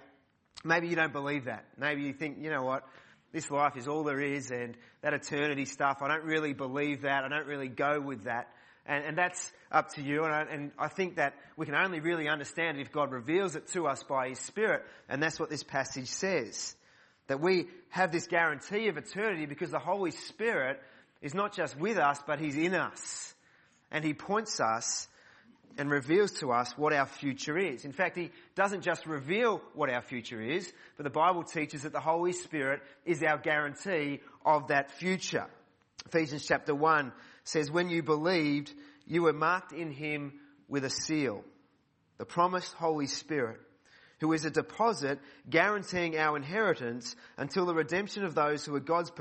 maybe 0.63 0.87
you 0.87 0.95
don't 0.95 1.11
believe 1.11 1.45
that. 1.45 1.65
Maybe 1.77 2.03
you 2.03 2.13
think, 2.13 2.37
you 2.39 2.49
know 2.49 2.63
what, 2.63 2.87
this 3.33 3.51
life 3.51 3.75
is 3.75 3.89
all 3.89 4.05
there 4.05 4.21
is 4.21 4.51
and 4.51 4.77
that 5.01 5.13
eternity 5.13 5.65
stuff, 5.65 5.97
I 6.01 6.07
don't 6.07 6.23
really 6.23 6.53
believe 6.53 7.01
that. 7.01 7.25
I 7.25 7.27
don't 7.27 7.45
really 7.45 7.67
go 7.67 7.99
with 7.99 8.23
that. 8.23 8.47
And, 8.85 9.03
and 9.03 9.17
that's 9.17 9.51
up 9.69 9.89
to 9.95 10.01
you. 10.01 10.23
And 10.23 10.33
I, 10.33 10.41
and 10.43 10.71
I 10.79 10.87
think 10.87 11.17
that 11.17 11.33
we 11.57 11.65
can 11.65 11.75
only 11.75 11.99
really 11.99 12.29
understand 12.29 12.77
it 12.77 12.81
if 12.83 12.93
God 12.93 13.11
reveals 13.11 13.57
it 13.57 13.67
to 13.73 13.87
us 13.87 14.01
by 14.03 14.29
His 14.29 14.39
Spirit. 14.39 14.83
And 15.09 15.21
that's 15.21 15.41
what 15.41 15.49
this 15.49 15.63
passage 15.63 16.07
says. 16.07 16.73
That 17.31 17.39
we 17.39 17.67
have 17.91 18.11
this 18.11 18.27
guarantee 18.27 18.89
of 18.89 18.97
eternity 18.97 19.45
because 19.45 19.71
the 19.71 19.79
Holy 19.79 20.11
Spirit 20.11 20.81
is 21.21 21.33
not 21.33 21.55
just 21.55 21.79
with 21.79 21.97
us, 21.97 22.19
but 22.27 22.41
He's 22.41 22.57
in 22.57 22.73
us. 22.75 23.33
And 23.89 24.03
He 24.03 24.13
points 24.13 24.59
us 24.59 25.07
and 25.77 25.89
reveals 25.89 26.31
to 26.41 26.51
us 26.51 26.77
what 26.77 26.91
our 26.91 27.05
future 27.05 27.57
is. 27.57 27.85
In 27.85 27.93
fact, 27.93 28.17
He 28.17 28.31
doesn't 28.55 28.81
just 28.81 29.05
reveal 29.05 29.61
what 29.75 29.89
our 29.89 30.01
future 30.01 30.41
is, 30.41 30.69
but 30.97 31.05
the 31.05 31.09
Bible 31.09 31.43
teaches 31.43 31.83
that 31.83 31.93
the 31.93 32.01
Holy 32.01 32.33
Spirit 32.33 32.81
is 33.05 33.23
our 33.23 33.37
guarantee 33.37 34.19
of 34.45 34.67
that 34.67 34.91
future. 34.91 35.47
Ephesians 36.07 36.45
chapter 36.45 36.75
1 36.75 37.13
says, 37.45 37.71
when 37.71 37.89
you 37.89 38.03
believed, 38.03 38.73
you 39.07 39.21
were 39.21 39.31
marked 39.31 39.71
in 39.71 39.89
Him 39.89 40.33
with 40.67 40.83
a 40.83 40.89
seal, 40.89 41.45
the 42.17 42.25
promised 42.25 42.73
Holy 42.73 43.07
Spirit 43.07 43.61
who 44.21 44.31
is 44.33 44.45
a 44.45 44.51
deposit 44.51 45.19
guaranteeing 45.49 46.15
our 46.15 46.37
inheritance 46.37 47.15
until 47.37 47.65
the 47.65 47.73
redemption 47.73 48.23
of 48.23 48.35
those 48.35 48.63
who 48.63 48.75
are 48.75 48.79
God's 48.79 49.11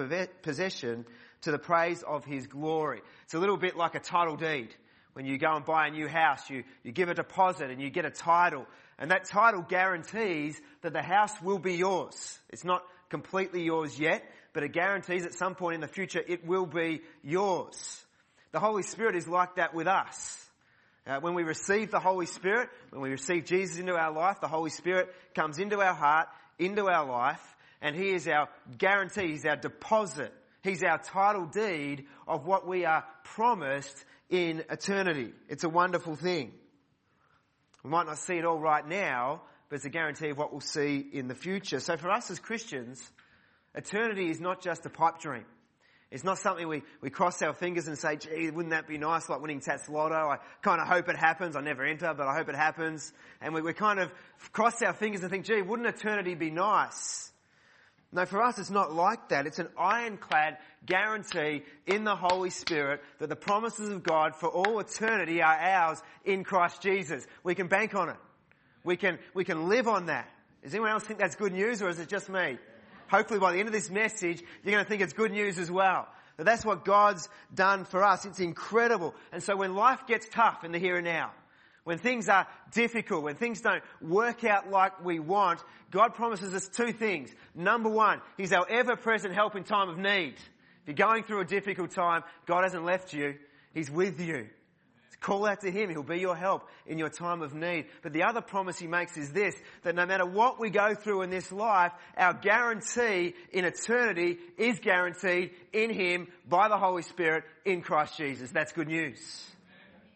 possession 0.42 1.06
to 1.40 1.50
the 1.50 1.58
praise 1.58 2.02
of 2.02 2.24
his 2.26 2.46
glory. 2.46 3.00
It's 3.24 3.34
a 3.34 3.38
little 3.38 3.56
bit 3.56 3.76
like 3.76 3.94
a 3.94 4.00
title 4.00 4.36
deed. 4.36 4.74
When 5.14 5.24
you 5.24 5.38
go 5.38 5.56
and 5.56 5.64
buy 5.64 5.88
a 5.88 5.90
new 5.90 6.06
house, 6.06 6.48
you, 6.50 6.64
you 6.84 6.92
give 6.92 7.08
a 7.08 7.14
deposit 7.14 7.70
and 7.70 7.80
you 7.80 7.88
get 7.90 8.04
a 8.04 8.10
title. 8.10 8.66
And 8.98 9.10
that 9.10 9.24
title 9.24 9.62
guarantees 9.66 10.60
that 10.82 10.92
the 10.92 11.02
house 11.02 11.32
will 11.42 11.58
be 11.58 11.74
yours. 11.74 12.38
It's 12.50 12.64
not 12.64 12.84
completely 13.08 13.62
yours 13.62 13.98
yet, 13.98 14.22
but 14.52 14.62
it 14.62 14.72
guarantees 14.72 15.24
at 15.24 15.32
some 15.32 15.54
point 15.54 15.76
in 15.76 15.80
the 15.80 15.88
future 15.88 16.22
it 16.24 16.46
will 16.46 16.66
be 16.66 17.00
yours. 17.22 18.04
The 18.52 18.60
Holy 18.60 18.82
Spirit 18.82 19.16
is 19.16 19.26
like 19.26 19.56
that 19.56 19.74
with 19.74 19.86
us. 19.86 20.49
Uh, 21.06 21.18
when 21.20 21.34
we 21.34 21.42
receive 21.42 21.90
the 21.90 21.98
Holy 21.98 22.26
Spirit, 22.26 22.68
when 22.90 23.00
we 23.00 23.10
receive 23.10 23.46
Jesus 23.46 23.78
into 23.78 23.94
our 23.94 24.12
life, 24.12 24.40
the 24.40 24.48
Holy 24.48 24.70
Spirit 24.70 25.08
comes 25.34 25.58
into 25.58 25.80
our 25.80 25.94
heart, 25.94 26.28
into 26.58 26.88
our 26.88 27.06
life, 27.06 27.40
and 27.80 27.96
He 27.96 28.10
is 28.10 28.28
our 28.28 28.48
guarantee, 28.76 29.28
He's 29.28 29.46
our 29.46 29.56
deposit, 29.56 30.32
He's 30.62 30.82
our 30.82 30.98
title 30.98 31.46
deed 31.46 32.04
of 32.28 32.46
what 32.46 32.68
we 32.68 32.84
are 32.84 33.04
promised 33.24 34.04
in 34.28 34.62
eternity. 34.70 35.32
It's 35.48 35.64
a 35.64 35.70
wonderful 35.70 36.16
thing. 36.16 36.52
We 37.82 37.90
might 37.90 38.06
not 38.06 38.18
see 38.18 38.34
it 38.34 38.44
all 38.44 38.58
right 38.58 38.86
now, 38.86 39.42
but 39.68 39.76
it's 39.76 39.86
a 39.86 39.90
guarantee 39.90 40.28
of 40.28 40.36
what 40.36 40.52
we'll 40.52 40.60
see 40.60 40.98
in 41.12 41.28
the 41.28 41.34
future. 41.34 41.80
So 41.80 41.96
for 41.96 42.10
us 42.10 42.30
as 42.30 42.38
Christians, 42.38 43.02
eternity 43.74 44.28
is 44.28 44.38
not 44.38 44.62
just 44.62 44.84
a 44.84 44.90
pipe 44.90 45.18
dream. 45.18 45.46
It's 46.10 46.24
not 46.24 46.38
something 46.38 46.66
we, 46.66 46.82
we 47.00 47.08
cross 47.08 47.40
our 47.40 47.52
fingers 47.52 47.86
and 47.86 47.96
say, 47.96 48.16
gee, 48.16 48.50
wouldn't 48.50 48.70
that 48.70 48.88
be 48.88 48.98
nice, 48.98 49.28
like 49.28 49.40
winning 49.40 49.60
Tattslotto? 49.60 50.12
I 50.12 50.38
kind 50.60 50.80
of 50.80 50.88
hope 50.88 51.08
it 51.08 51.16
happens. 51.16 51.54
I 51.54 51.60
never 51.60 51.84
enter, 51.84 52.12
but 52.14 52.26
I 52.26 52.34
hope 52.34 52.48
it 52.48 52.56
happens. 52.56 53.12
And 53.40 53.54
we, 53.54 53.62
we 53.62 53.72
kind 53.72 54.00
of 54.00 54.12
cross 54.50 54.82
our 54.82 54.92
fingers 54.92 55.22
and 55.22 55.30
think, 55.30 55.44
gee, 55.44 55.62
wouldn't 55.62 55.88
eternity 55.88 56.34
be 56.34 56.50
nice? 56.50 57.30
No, 58.12 58.26
for 58.26 58.42
us 58.42 58.58
it's 58.58 58.70
not 58.70 58.92
like 58.92 59.28
that. 59.28 59.46
It's 59.46 59.60
an 59.60 59.68
ironclad 59.78 60.58
guarantee 60.84 61.62
in 61.86 62.02
the 62.02 62.16
Holy 62.16 62.50
Spirit 62.50 63.02
that 63.20 63.28
the 63.28 63.36
promises 63.36 63.88
of 63.88 64.02
God 64.02 64.34
for 64.34 64.48
all 64.48 64.80
eternity 64.80 65.42
are 65.42 65.56
ours 65.56 66.02
in 66.24 66.42
Christ 66.42 66.82
Jesus. 66.82 67.24
We 67.44 67.54
can 67.54 67.68
bank 67.68 67.94
on 67.94 68.08
it. 68.08 68.16
We 68.82 68.96
can, 68.96 69.20
we 69.32 69.44
can 69.44 69.68
live 69.68 69.86
on 69.86 70.06
that. 70.06 70.28
Does 70.64 70.74
anyone 70.74 70.90
else 70.90 71.04
think 71.04 71.20
that's 71.20 71.36
good 71.36 71.52
news 71.52 71.82
or 71.82 71.88
is 71.88 72.00
it 72.00 72.08
just 72.08 72.28
me? 72.28 72.58
Hopefully 73.10 73.40
by 73.40 73.52
the 73.52 73.58
end 73.58 73.68
of 73.68 73.74
this 73.74 73.90
message, 73.90 74.42
you're 74.62 74.72
going 74.72 74.84
to 74.84 74.88
think 74.88 75.02
it's 75.02 75.12
good 75.12 75.32
news 75.32 75.58
as 75.58 75.70
well. 75.70 76.08
But 76.36 76.46
that's 76.46 76.64
what 76.64 76.84
God's 76.84 77.28
done 77.54 77.84
for 77.84 78.02
us. 78.02 78.24
It's 78.24 78.40
incredible. 78.40 79.14
And 79.32 79.42
so 79.42 79.56
when 79.56 79.74
life 79.74 80.06
gets 80.06 80.26
tough 80.30 80.64
in 80.64 80.72
the 80.72 80.78
here 80.78 80.96
and 80.96 81.04
now, 81.04 81.32
when 81.84 81.98
things 81.98 82.28
are 82.28 82.46
difficult, 82.72 83.24
when 83.24 83.34
things 83.34 83.60
don't 83.60 83.82
work 84.00 84.44
out 84.44 84.70
like 84.70 85.04
we 85.04 85.18
want, 85.18 85.60
God 85.90 86.14
promises 86.14 86.54
us 86.54 86.68
two 86.68 86.92
things. 86.92 87.30
Number 87.54 87.88
one, 87.88 88.20
He's 88.36 88.52
our 88.52 88.66
ever-present 88.68 89.34
help 89.34 89.56
in 89.56 89.64
time 89.64 89.88
of 89.88 89.98
need. 89.98 90.34
If 90.34 90.86
you're 90.86 90.94
going 90.94 91.24
through 91.24 91.40
a 91.40 91.44
difficult 91.44 91.90
time, 91.90 92.22
God 92.46 92.64
hasn't 92.64 92.84
left 92.84 93.12
you. 93.12 93.36
He's 93.74 93.90
with 93.90 94.20
you. 94.20 94.48
Call 95.20 95.46
out 95.46 95.60
to 95.60 95.70
Him. 95.70 95.90
He'll 95.90 96.02
be 96.02 96.18
your 96.18 96.36
help 96.36 96.68
in 96.86 96.98
your 96.98 97.10
time 97.10 97.42
of 97.42 97.54
need. 97.54 97.86
But 98.02 98.12
the 98.12 98.22
other 98.22 98.40
promise 98.40 98.78
He 98.78 98.86
makes 98.86 99.16
is 99.16 99.32
this, 99.32 99.54
that 99.82 99.94
no 99.94 100.06
matter 100.06 100.24
what 100.24 100.58
we 100.58 100.70
go 100.70 100.94
through 100.94 101.22
in 101.22 101.30
this 101.30 101.52
life, 101.52 101.92
our 102.16 102.32
guarantee 102.32 103.34
in 103.52 103.64
eternity 103.64 104.38
is 104.56 104.78
guaranteed 104.78 105.50
in 105.72 105.90
Him 105.90 106.28
by 106.48 106.68
the 106.68 106.78
Holy 106.78 107.02
Spirit 107.02 107.44
in 107.64 107.82
Christ 107.82 108.16
Jesus. 108.16 108.50
That's 108.50 108.72
good 108.72 108.88
news. 108.88 109.20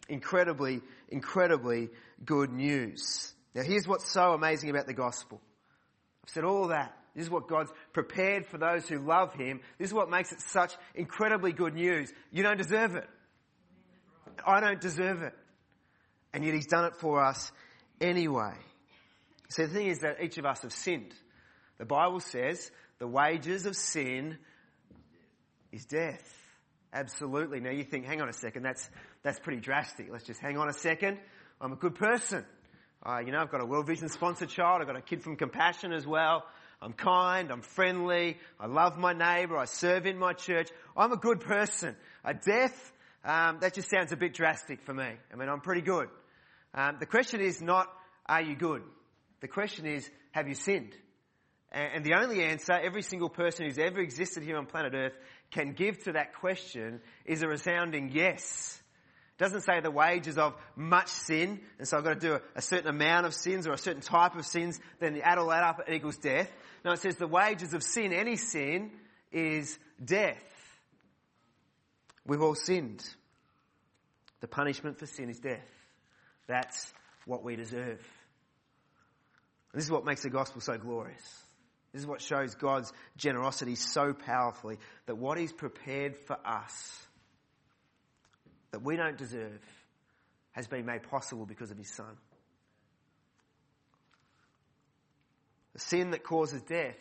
Incredibly, 0.09 0.81
incredibly 1.09 1.91
good 2.25 2.53
news. 2.53 3.33
Now 3.55 3.63
here's 3.63 3.87
what's 3.87 4.11
so 4.11 4.33
amazing 4.33 4.71
about 4.71 4.87
the 4.87 4.95
gospel. 4.95 5.41
I've 6.25 6.31
said 6.31 6.45
all 6.45 6.69
that. 6.69 6.97
This 7.15 7.25
is 7.25 7.31
what 7.31 7.47
God's 7.47 7.71
prepared 7.93 8.47
for 8.47 8.59
those 8.59 8.89
who 8.89 8.99
love 8.99 9.35
Him. 9.35 9.61
This 9.79 9.91
is 9.91 9.95
what 9.95 10.11
makes 10.11 10.33
it 10.33 10.41
such 10.41 10.75
incredibly 10.95 11.53
good 11.53 11.75
news. 11.75 12.13
You 12.33 12.43
don't 12.43 12.57
deserve 12.57 12.97
it. 12.97 13.09
I 14.47 14.61
don't 14.61 14.81
deserve 14.81 15.23
it. 15.23 15.35
And 16.33 16.45
yet 16.45 16.55
he's 16.55 16.67
done 16.67 16.85
it 16.87 16.97
for 16.97 17.23
us 17.23 17.53
anyway. 18.01 18.55
So 19.49 19.67
the 19.67 19.73
thing 19.73 19.87
is 19.87 20.01
that 20.01 20.23
each 20.23 20.39
of 20.39 20.47
us 20.47 20.63
have 20.63 20.73
sinned. 20.73 21.15
The 21.79 21.85
Bible 21.85 22.21
says 22.21 22.71
the 22.99 23.07
wages 23.07 23.67
of 23.67 23.77
sin 23.77 24.39
is 25.73 25.85
death. 25.85 26.33
Absolutely. 26.93 27.61
Now 27.61 27.71
you 27.71 27.85
think, 27.85 28.07
hang 28.07 28.21
on 28.21 28.29
a 28.29 28.33
second, 28.33 28.63
that's, 28.63 28.89
that's 29.23 29.39
pretty 29.41 29.61
drastic. 29.61 30.09
Let's 30.11 30.25
just 30.25 30.41
hang 30.41 30.57
on 30.59 30.69
a 30.69 30.73
second. 30.73 31.19
I'm 31.61 31.73
a 31.73 31.77
good 31.77 31.97
person. 31.97 32.45
Uh, 33.05 33.19
you 33.19 33.33
know, 33.33 33.39
I've 33.39 33.51
got 33.51 33.63
a 33.63 33.67
World 33.67 33.87
Vision 33.87 34.09
sponsored 34.09 34.49
child. 34.49 34.81
I've 34.81 34.87
got 34.87 34.97
a 34.97 35.03
kid 35.03 35.23
from 35.23 35.37
Compassion 35.37 35.93
as 35.93 36.07
well. 36.07 36.45
I'm 36.81 36.93
kind. 36.93 37.51
I'm 37.51 37.63
friendly. 37.63 38.39
I 38.59 38.67
love 38.67 38.97
my 38.99 39.13
neighbor. 39.13 39.57
I 39.57 39.65
serve 39.65 40.07
in 40.07 40.19
my 40.19 40.33
church. 40.33 40.71
I'm 40.97 41.13
a 41.13 41.17
good 41.17 41.41
person. 41.41 41.97
A 42.25 42.35
death 42.35 42.93
um, 43.25 43.59
that 43.61 43.75
just 43.75 43.91
sounds 43.91 44.13
a 44.13 44.17
bit 44.17 44.35
drastic 44.35 44.83
for 44.83 44.93
me. 44.93 45.11
I 45.33 45.37
mean, 45.37 45.49
I'm 45.49 45.61
pretty 45.61 45.81
good. 45.81 46.09
Um, 46.75 46.97
the 47.01 47.07
question 47.07 47.41
is 47.41 47.63
not, 47.63 47.89
are 48.27 48.43
you 48.43 48.55
good? 48.55 48.83
The 49.41 49.49
question 49.49 49.87
is, 49.87 50.09
have 50.33 50.49
you 50.49 50.55
sinned? 50.55 50.95
And, 51.73 51.97
and 51.97 52.05
the 52.05 52.15
only 52.15 52.43
answer 52.43 52.73
every 52.73 53.03
single 53.03 53.29
person 53.29 53.65
who's 53.67 53.79
ever 53.79 54.01
existed 54.01 54.43
here 54.43 54.57
on 54.57 54.67
planet 54.67 54.95
Earth 54.95 55.17
can 55.51 55.73
give 55.73 56.05
to 56.05 56.13
that 56.13 56.35
question 56.35 57.01
is 57.25 57.43
a 57.43 57.49
resounding 57.49 58.11
yes. 58.13 58.81
It 59.39 59.43
doesn't 59.43 59.63
say 59.63 59.81
the 59.81 59.91
wages 59.91 60.39
of 60.39 60.55
much 60.77 61.09
sin, 61.09 61.61
and 61.79 61.89
so 61.89 61.99
I've 61.99 62.05
got 62.05 62.21
to 62.21 62.29
do 62.29 62.35
a, 62.35 62.41
a 62.57 62.63
certain 62.63 62.89
amount 62.89 63.27
of 63.27 63.35
sins 63.35 63.67
or 63.67 63.73
a 63.73 63.79
certain 63.79 64.03
type 64.03 64.37
of 64.37 64.47
sins, 64.47 64.79
then 65.01 65.21
add 65.23 65.39
all 65.39 65.49
that 65.49 65.65
up, 65.65 65.81
it 65.89 65.95
equals 65.95 66.19
death. 66.19 66.51
No, 66.85 66.93
it 66.93 67.01
says 67.01 67.17
the 67.17 67.27
wages 67.27 67.75
of 67.75 67.83
sin, 67.83 68.13
any 68.13 68.37
sin, 68.37 68.93
is 69.33 69.79
death. 70.05 70.43
We've 72.27 72.43
all 72.43 72.55
sinned. 72.55 73.05
The 74.41 74.49
punishment 74.49 74.99
for 74.99 75.07
sin 75.07 75.31
is 75.31 75.39
death. 75.39 75.69
That's 76.47 76.93
what 77.27 77.43
we 77.43 77.57
deserve. 77.57 78.01
And 79.73 79.81
this 79.81 79.85
is 79.85 79.91
what 79.91 80.05
makes 80.05 80.23
the 80.23 80.31
gospel 80.31 80.61
so 80.61 80.79
glorious. 80.79 81.23
This 81.93 82.03
is 82.03 82.07
what 82.07 82.21
shows 82.21 82.55
God's 82.55 82.93
generosity 83.17 83.77
so 83.77 84.13
powerfully 84.13 84.79
that 85.07 85.17
what 85.17 85.39
He's 85.39 85.53
prepared 85.53 86.17
for 86.17 86.37
us, 86.45 87.07
that 88.73 88.83
we 88.83 88.97
don't 88.97 89.17
deserve, 89.17 89.61
has 90.53 90.67
been 90.67 90.87
made 90.87 91.05
possible 91.05 91.47
because 91.47 91.71
of 91.71 91.79
His 91.79 91.93
Son. 91.93 92.17
The 95.73 95.81
sin 95.81 96.11
that 96.13 96.23
causes 96.23 96.63
death 96.63 96.97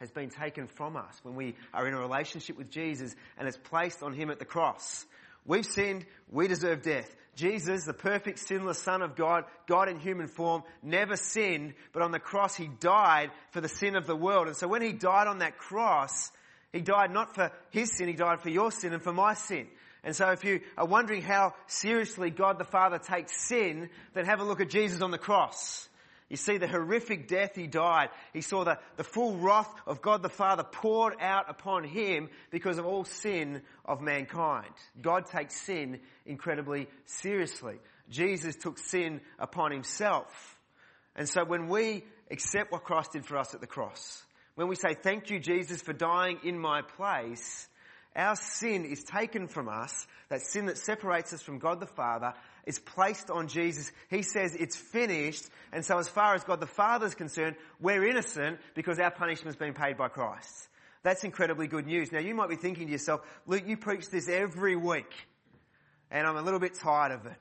has 0.00 0.10
been 0.10 0.30
taken 0.30 0.66
from 0.66 0.96
us 0.96 1.18
when 1.22 1.34
we 1.34 1.54
are 1.72 1.86
in 1.86 1.94
a 1.94 1.98
relationship 1.98 2.56
with 2.56 2.70
Jesus 2.70 3.14
and 3.38 3.46
it's 3.46 3.56
placed 3.56 4.02
on 4.02 4.12
Him 4.12 4.30
at 4.30 4.38
the 4.38 4.44
cross. 4.44 5.06
We've 5.46 5.66
sinned, 5.66 6.06
we 6.30 6.48
deserve 6.48 6.82
death. 6.82 7.14
Jesus, 7.36 7.84
the 7.84 7.92
perfect 7.92 8.38
sinless 8.38 8.78
Son 8.78 9.02
of 9.02 9.16
God, 9.16 9.44
God 9.66 9.88
in 9.88 9.98
human 9.98 10.28
form, 10.28 10.62
never 10.82 11.16
sinned, 11.16 11.74
but 11.92 12.02
on 12.02 12.12
the 12.12 12.20
cross 12.20 12.54
He 12.54 12.68
died 12.80 13.30
for 13.50 13.60
the 13.60 13.68
sin 13.68 13.96
of 13.96 14.06
the 14.06 14.16
world. 14.16 14.46
And 14.46 14.56
so 14.56 14.68
when 14.68 14.82
He 14.82 14.92
died 14.92 15.26
on 15.26 15.38
that 15.38 15.58
cross, 15.58 16.30
He 16.72 16.80
died 16.80 17.10
not 17.10 17.34
for 17.34 17.50
His 17.70 17.96
sin, 17.96 18.08
He 18.08 18.14
died 18.14 18.40
for 18.40 18.50
your 18.50 18.70
sin 18.70 18.92
and 18.92 19.02
for 19.02 19.12
my 19.12 19.34
sin. 19.34 19.66
And 20.04 20.14
so 20.14 20.30
if 20.30 20.44
you 20.44 20.60
are 20.76 20.86
wondering 20.86 21.22
how 21.22 21.54
seriously 21.66 22.30
God 22.30 22.58
the 22.58 22.64
Father 22.64 22.98
takes 22.98 23.40
sin, 23.48 23.88
then 24.12 24.26
have 24.26 24.40
a 24.40 24.44
look 24.44 24.60
at 24.60 24.68
Jesus 24.68 25.00
on 25.00 25.10
the 25.10 25.18
cross. 25.18 25.88
You 26.30 26.36
see 26.36 26.56
the 26.56 26.66
horrific 26.66 27.28
death 27.28 27.54
he 27.54 27.66
died. 27.66 28.08
He 28.32 28.40
saw 28.40 28.64
the, 28.64 28.78
the 28.96 29.04
full 29.04 29.36
wrath 29.36 29.72
of 29.86 30.00
God 30.00 30.22
the 30.22 30.30
Father 30.30 30.64
poured 30.64 31.14
out 31.20 31.50
upon 31.50 31.84
him 31.84 32.28
because 32.50 32.78
of 32.78 32.86
all 32.86 33.04
sin 33.04 33.62
of 33.84 34.00
mankind. 34.00 34.72
God 35.00 35.26
takes 35.26 35.60
sin 35.60 36.00
incredibly 36.24 36.88
seriously. 37.04 37.76
Jesus 38.08 38.56
took 38.56 38.78
sin 38.78 39.20
upon 39.38 39.70
himself. 39.70 40.58
And 41.14 41.28
so 41.28 41.44
when 41.44 41.68
we 41.68 42.04
accept 42.30 42.72
what 42.72 42.84
Christ 42.84 43.12
did 43.12 43.26
for 43.26 43.36
us 43.36 43.54
at 43.54 43.60
the 43.60 43.66
cross, 43.66 44.24
when 44.54 44.68
we 44.68 44.76
say, 44.76 44.94
thank 44.94 45.30
you 45.30 45.38
Jesus 45.38 45.82
for 45.82 45.92
dying 45.92 46.38
in 46.42 46.58
my 46.58 46.82
place, 46.82 47.68
our 48.16 48.36
sin 48.36 48.84
is 48.84 49.02
taken 49.02 49.48
from 49.48 49.68
us, 49.68 50.06
that 50.28 50.40
sin 50.42 50.66
that 50.66 50.78
separates 50.78 51.32
us 51.32 51.42
from 51.42 51.58
God 51.58 51.80
the 51.80 51.86
Father, 51.86 52.32
is 52.66 52.78
placed 52.78 53.30
on 53.30 53.48
Jesus. 53.48 53.90
He 54.10 54.22
says 54.22 54.54
it's 54.54 54.76
finished. 54.76 55.44
And 55.72 55.84
so 55.84 55.98
as 55.98 56.08
far 56.08 56.34
as 56.34 56.44
God 56.44 56.60
the 56.60 56.66
Father 56.66 57.06
is 57.06 57.14
concerned, 57.14 57.56
we're 57.80 58.06
innocent 58.06 58.58
because 58.74 58.98
our 58.98 59.10
punishment's 59.10 59.58
been 59.58 59.74
paid 59.74 59.96
by 59.96 60.08
Christ. 60.08 60.68
That's 61.02 61.24
incredibly 61.24 61.66
good 61.66 61.86
news. 61.86 62.12
Now 62.12 62.20
you 62.20 62.34
might 62.34 62.48
be 62.48 62.56
thinking 62.56 62.86
to 62.86 62.92
yourself, 62.92 63.20
Luke, 63.46 63.64
you 63.66 63.76
preach 63.76 64.08
this 64.08 64.28
every 64.28 64.76
week 64.76 65.12
and 66.10 66.26
I'm 66.26 66.36
a 66.36 66.42
little 66.42 66.60
bit 66.60 66.74
tired 66.74 67.12
of 67.12 67.26
it. 67.26 67.36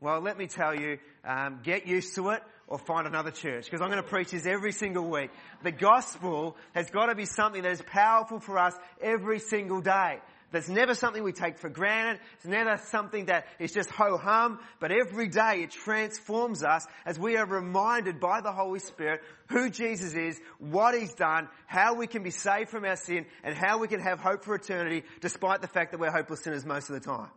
Well, 0.00 0.20
let 0.20 0.36
me 0.36 0.46
tell 0.46 0.74
you, 0.74 0.98
um, 1.24 1.60
get 1.62 1.86
used 1.86 2.14
to 2.16 2.30
it 2.30 2.42
or 2.66 2.78
find 2.78 3.06
another 3.06 3.30
church 3.30 3.64
because 3.64 3.80
I'm 3.80 3.90
going 3.90 4.02
to 4.02 4.08
preach 4.08 4.30
this 4.30 4.46
every 4.46 4.72
single 4.72 5.08
week. 5.08 5.30
The 5.62 5.70
gospel 5.70 6.56
has 6.74 6.90
got 6.90 7.06
to 7.06 7.14
be 7.14 7.26
something 7.26 7.62
that 7.62 7.72
is 7.72 7.82
powerful 7.82 8.40
for 8.40 8.58
us 8.58 8.74
every 9.00 9.38
single 9.38 9.80
day. 9.80 10.18
That's 10.54 10.68
never 10.68 10.94
something 10.94 11.24
we 11.24 11.32
take 11.32 11.58
for 11.58 11.68
granted. 11.68 12.20
It's 12.36 12.46
never 12.46 12.76
something 12.76 13.24
that 13.24 13.48
is 13.58 13.72
just 13.72 13.90
ho 13.90 14.16
hum, 14.16 14.60
but 14.78 14.92
every 14.92 15.26
day 15.26 15.62
it 15.64 15.72
transforms 15.72 16.62
us 16.62 16.86
as 17.04 17.18
we 17.18 17.36
are 17.36 17.44
reminded 17.44 18.20
by 18.20 18.40
the 18.40 18.52
Holy 18.52 18.78
Spirit 18.78 19.20
who 19.48 19.68
Jesus 19.68 20.14
is, 20.14 20.40
what 20.60 20.94
He's 20.94 21.12
done, 21.12 21.48
how 21.66 21.94
we 21.94 22.06
can 22.06 22.22
be 22.22 22.30
saved 22.30 22.70
from 22.70 22.84
our 22.84 22.94
sin, 22.94 23.26
and 23.42 23.56
how 23.56 23.78
we 23.78 23.88
can 23.88 23.98
have 23.98 24.20
hope 24.20 24.44
for 24.44 24.54
eternity 24.54 25.02
despite 25.20 25.60
the 25.60 25.66
fact 25.66 25.90
that 25.90 25.98
we're 25.98 26.12
hopeless 26.12 26.44
sinners 26.44 26.64
most 26.64 26.88
of 26.88 26.94
the 26.94 27.04
time. 27.04 27.30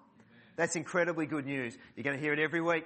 That's 0.56 0.76
incredibly 0.76 1.26
good 1.26 1.48
news. 1.48 1.76
You're 1.96 2.04
going 2.04 2.18
to 2.18 2.22
hear 2.22 2.34
it 2.34 2.40
every 2.40 2.62
week. 2.62 2.86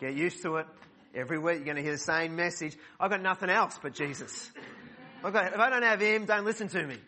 Get 0.00 0.12
used 0.12 0.42
to 0.42 0.56
it. 0.56 0.66
Every 1.14 1.38
week 1.38 1.56
you're 1.56 1.64
going 1.64 1.76
to 1.76 1.82
hear 1.82 1.92
the 1.92 1.98
same 1.98 2.36
message. 2.36 2.76
I've 3.00 3.10
got 3.10 3.22
nothing 3.22 3.48
else 3.48 3.78
but 3.82 3.94
Jesus. 3.94 4.50
Got, 5.22 5.54
if 5.54 5.58
I 5.58 5.70
don't 5.70 5.82
have 5.82 6.02
Him, 6.02 6.26
don't 6.26 6.44
listen 6.44 6.68
to 6.68 6.86
me. 6.86 6.98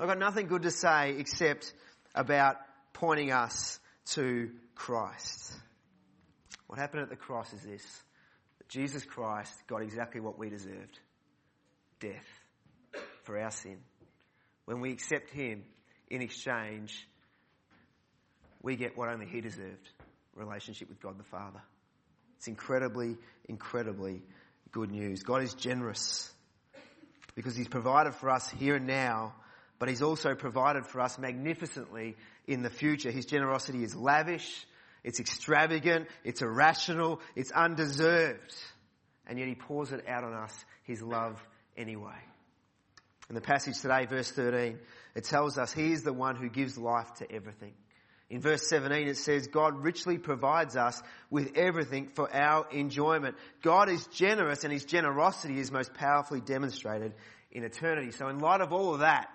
I've 0.00 0.06
got 0.06 0.18
nothing 0.18 0.46
good 0.46 0.62
to 0.62 0.70
say 0.70 1.16
except 1.18 1.72
about 2.14 2.56
pointing 2.92 3.32
us 3.32 3.80
to 4.12 4.50
Christ. 4.76 5.52
What 6.68 6.78
happened 6.78 7.02
at 7.02 7.10
the 7.10 7.16
cross 7.16 7.52
is 7.52 7.62
this. 7.62 8.02
That 8.58 8.68
Jesus 8.68 9.04
Christ 9.04 9.52
got 9.66 9.82
exactly 9.82 10.20
what 10.20 10.38
we 10.38 10.50
deserved. 10.50 11.00
Death 11.98 12.26
for 13.24 13.38
our 13.40 13.50
sin. 13.50 13.78
When 14.66 14.80
we 14.80 14.92
accept 14.92 15.30
Him 15.30 15.64
in 16.08 16.22
exchange, 16.22 17.08
we 18.62 18.76
get 18.76 18.96
what 18.96 19.08
only 19.08 19.26
He 19.26 19.40
deserved. 19.40 19.88
Relationship 20.36 20.88
with 20.88 21.00
God 21.00 21.18
the 21.18 21.24
Father. 21.24 21.60
It's 22.36 22.46
incredibly, 22.46 23.16
incredibly 23.48 24.22
good 24.70 24.92
news. 24.92 25.24
God 25.24 25.42
is 25.42 25.54
generous 25.54 26.32
because 27.34 27.56
He's 27.56 27.66
provided 27.66 28.14
for 28.14 28.30
us 28.30 28.48
here 28.48 28.76
and 28.76 28.86
now 28.86 29.34
but 29.78 29.88
He's 29.88 30.02
also 30.02 30.34
provided 30.34 30.86
for 30.86 31.00
us 31.00 31.18
magnificently 31.18 32.16
in 32.46 32.62
the 32.62 32.70
future. 32.70 33.10
His 33.10 33.26
generosity 33.26 33.82
is 33.84 33.94
lavish, 33.94 34.66
it's 35.04 35.20
extravagant, 35.20 36.08
it's 36.24 36.42
irrational, 36.42 37.20
it's 37.36 37.50
undeserved. 37.52 38.54
And 39.26 39.38
yet 39.38 39.48
He 39.48 39.54
pours 39.54 39.92
it 39.92 40.08
out 40.08 40.24
on 40.24 40.32
us, 40.32 40.64
His 40.84 41.02
love 41.02 41.40
anyway. 41.76 42.18
In 43.28 43.34
the 43.34 43.40
passage 43.40 43.80
today, 43.80 44.06
verse 44.06 44.30
13, 44.30 44.78
it 45.14 45.24
tells 45.24 45.58
us 45.58 45.72
He 45.72 45.92
is 45.92 46.02
the 46.02 46.12
one 46.12 46.36
who 46.36 46.48
gives 46.48 46.78
life 46.78 47.12
to 47.18 47.30
everything. 47.30 47.74
In 48.30 48.42
verse 48.42 48.68
17 48.68 49.08
it 49.08 49.16
says, 49.16 49.46
God 49.46 49.82
richly 49.82 50.18
provides 50.18 50.76
us 50.76 51.02
with 51.30 51.56
everything 51.56 52.08
for 52.08 52.34
our 52.34 52.66
enjoyment. 52.70 53.36
God 53.62 53.88
is 53.88 54.06
generous 54.08 54.64
and 54.64 54.72
His 54.72 54.84
generosity 54.84 55.58
is 55.58 55.72
most 55.72 55.94
powerfully 55.94 56.40
demonstrated 56.40 57.14
in 57.50 57.64
eternity. 57.64 58.10
So 58.10 58.28
in 58.28 58.38
light 58.38 58.60
of 58.60 58.72
all 58.72 58.94
of 58.94 59.00
that, 59.00 59.30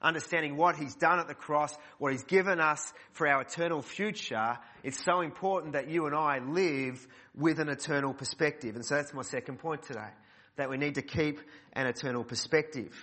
understanding 0.00 0.56
what 0.56 0.76
He's 0.76 0.94
done 0.94 1.18
at 1.18 1.28
the 1.28 1.34
cross, 1.34 1.76
what 1.98 2.12
He's 2.12 2.24
given 2.24 2.60
us 2.60 2.92
for 3.12 3.26
our 3.28 3.42
eternal 3.42 3.82
future, 3.82 4.58
it's 4.82 5.02
so 5.02 5.20
important 5.20 5.72
that 5.72 5.88
you 5.88 6.06
and 6.06 6.14
I 6.14 6.38
live 6.38 7.06
with 7.34 7.58
an 7.58 7.68
eternal 7.68 8.14
perspective. 8.14 8.74
And 8.74 8.84
so 8.84 8.96
that's 8.96 9.14
my 9.14 9.22
second 9.22 9.58
point 9.58 9.82
today, 9.82 10.10
that 10.56 10.70
we 10.70 10.76
need 10.76 10.94
to 10.96 11.02
keep 11.02 11.40
an 11.72 11.86
eternal 11.86 12.24
perspective. 12.24 12.94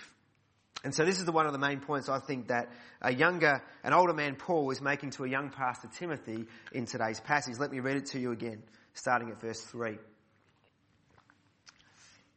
And 0.82 0.94
so 0.94 1.04
this 1.04 1.18
is 1.18 1.24
the 1.24 1.32
one 1.32 1.46
of 1.46 1.52
the 1.52 1.58
main 1.58 1.80
points 1.80 2.10
I 2.10 2.18
think 2.18 2.48
that 2.48 2.68
a 3.00 3.12
younger, 3.12 3.62
an 3.82 3.94
older 3.94 4.12
man 4.12 4.36
Paul 4.36 4.70
is 4.70 4.82
making 4.82 5.10
to 5.12 5.24
a 5.24 5.28
young 5.28 5.48
pastor 5.50 5.88
Timothy 5.98 6.44
in 6.72 6.84
today's 6.84 7.20
passage. 7.20 7.58
Let 7.58 7.72
me 7.72 7.80
read 7.80 7.96
it 7.96 8.06
to 8.06 8.20
you 8.20 8.32
again, 8.32 8.62
starting 8.92 9.30
at 9.30 9.40
verse 9.40 9.62
3. 9.62 9.96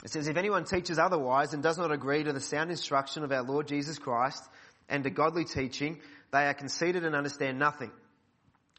It 0.04 0.12
says, 0.12 0.28
If 0.28 0.38
anyone 0.38 0.66
teaches 0.66 1.00
otherwise 1.00 1.54
and 1.54 1.64
does 1.64 1.78
not 1.78 1.92
agree 1.92 2.24
to 2.24 2.34
the 2.34 2.40
sound 2.40 2.70
instruction 2.70 3.24
of 3.24 3.32
our 3.32 3.44
Lord 3.44 3.68
Jesus 3.68 3.98
Christ 3.98 4.44
and 4.88 5.04
to 5.04 5.10
godly 5.10 5.46
teaching, 5.46 6.00
they 6.32 6.46
are 6.46 6.54
conceited 6.54 7.04
and 7.04 7.16
understand 7.16 7.58
nothing. 7.58 7.92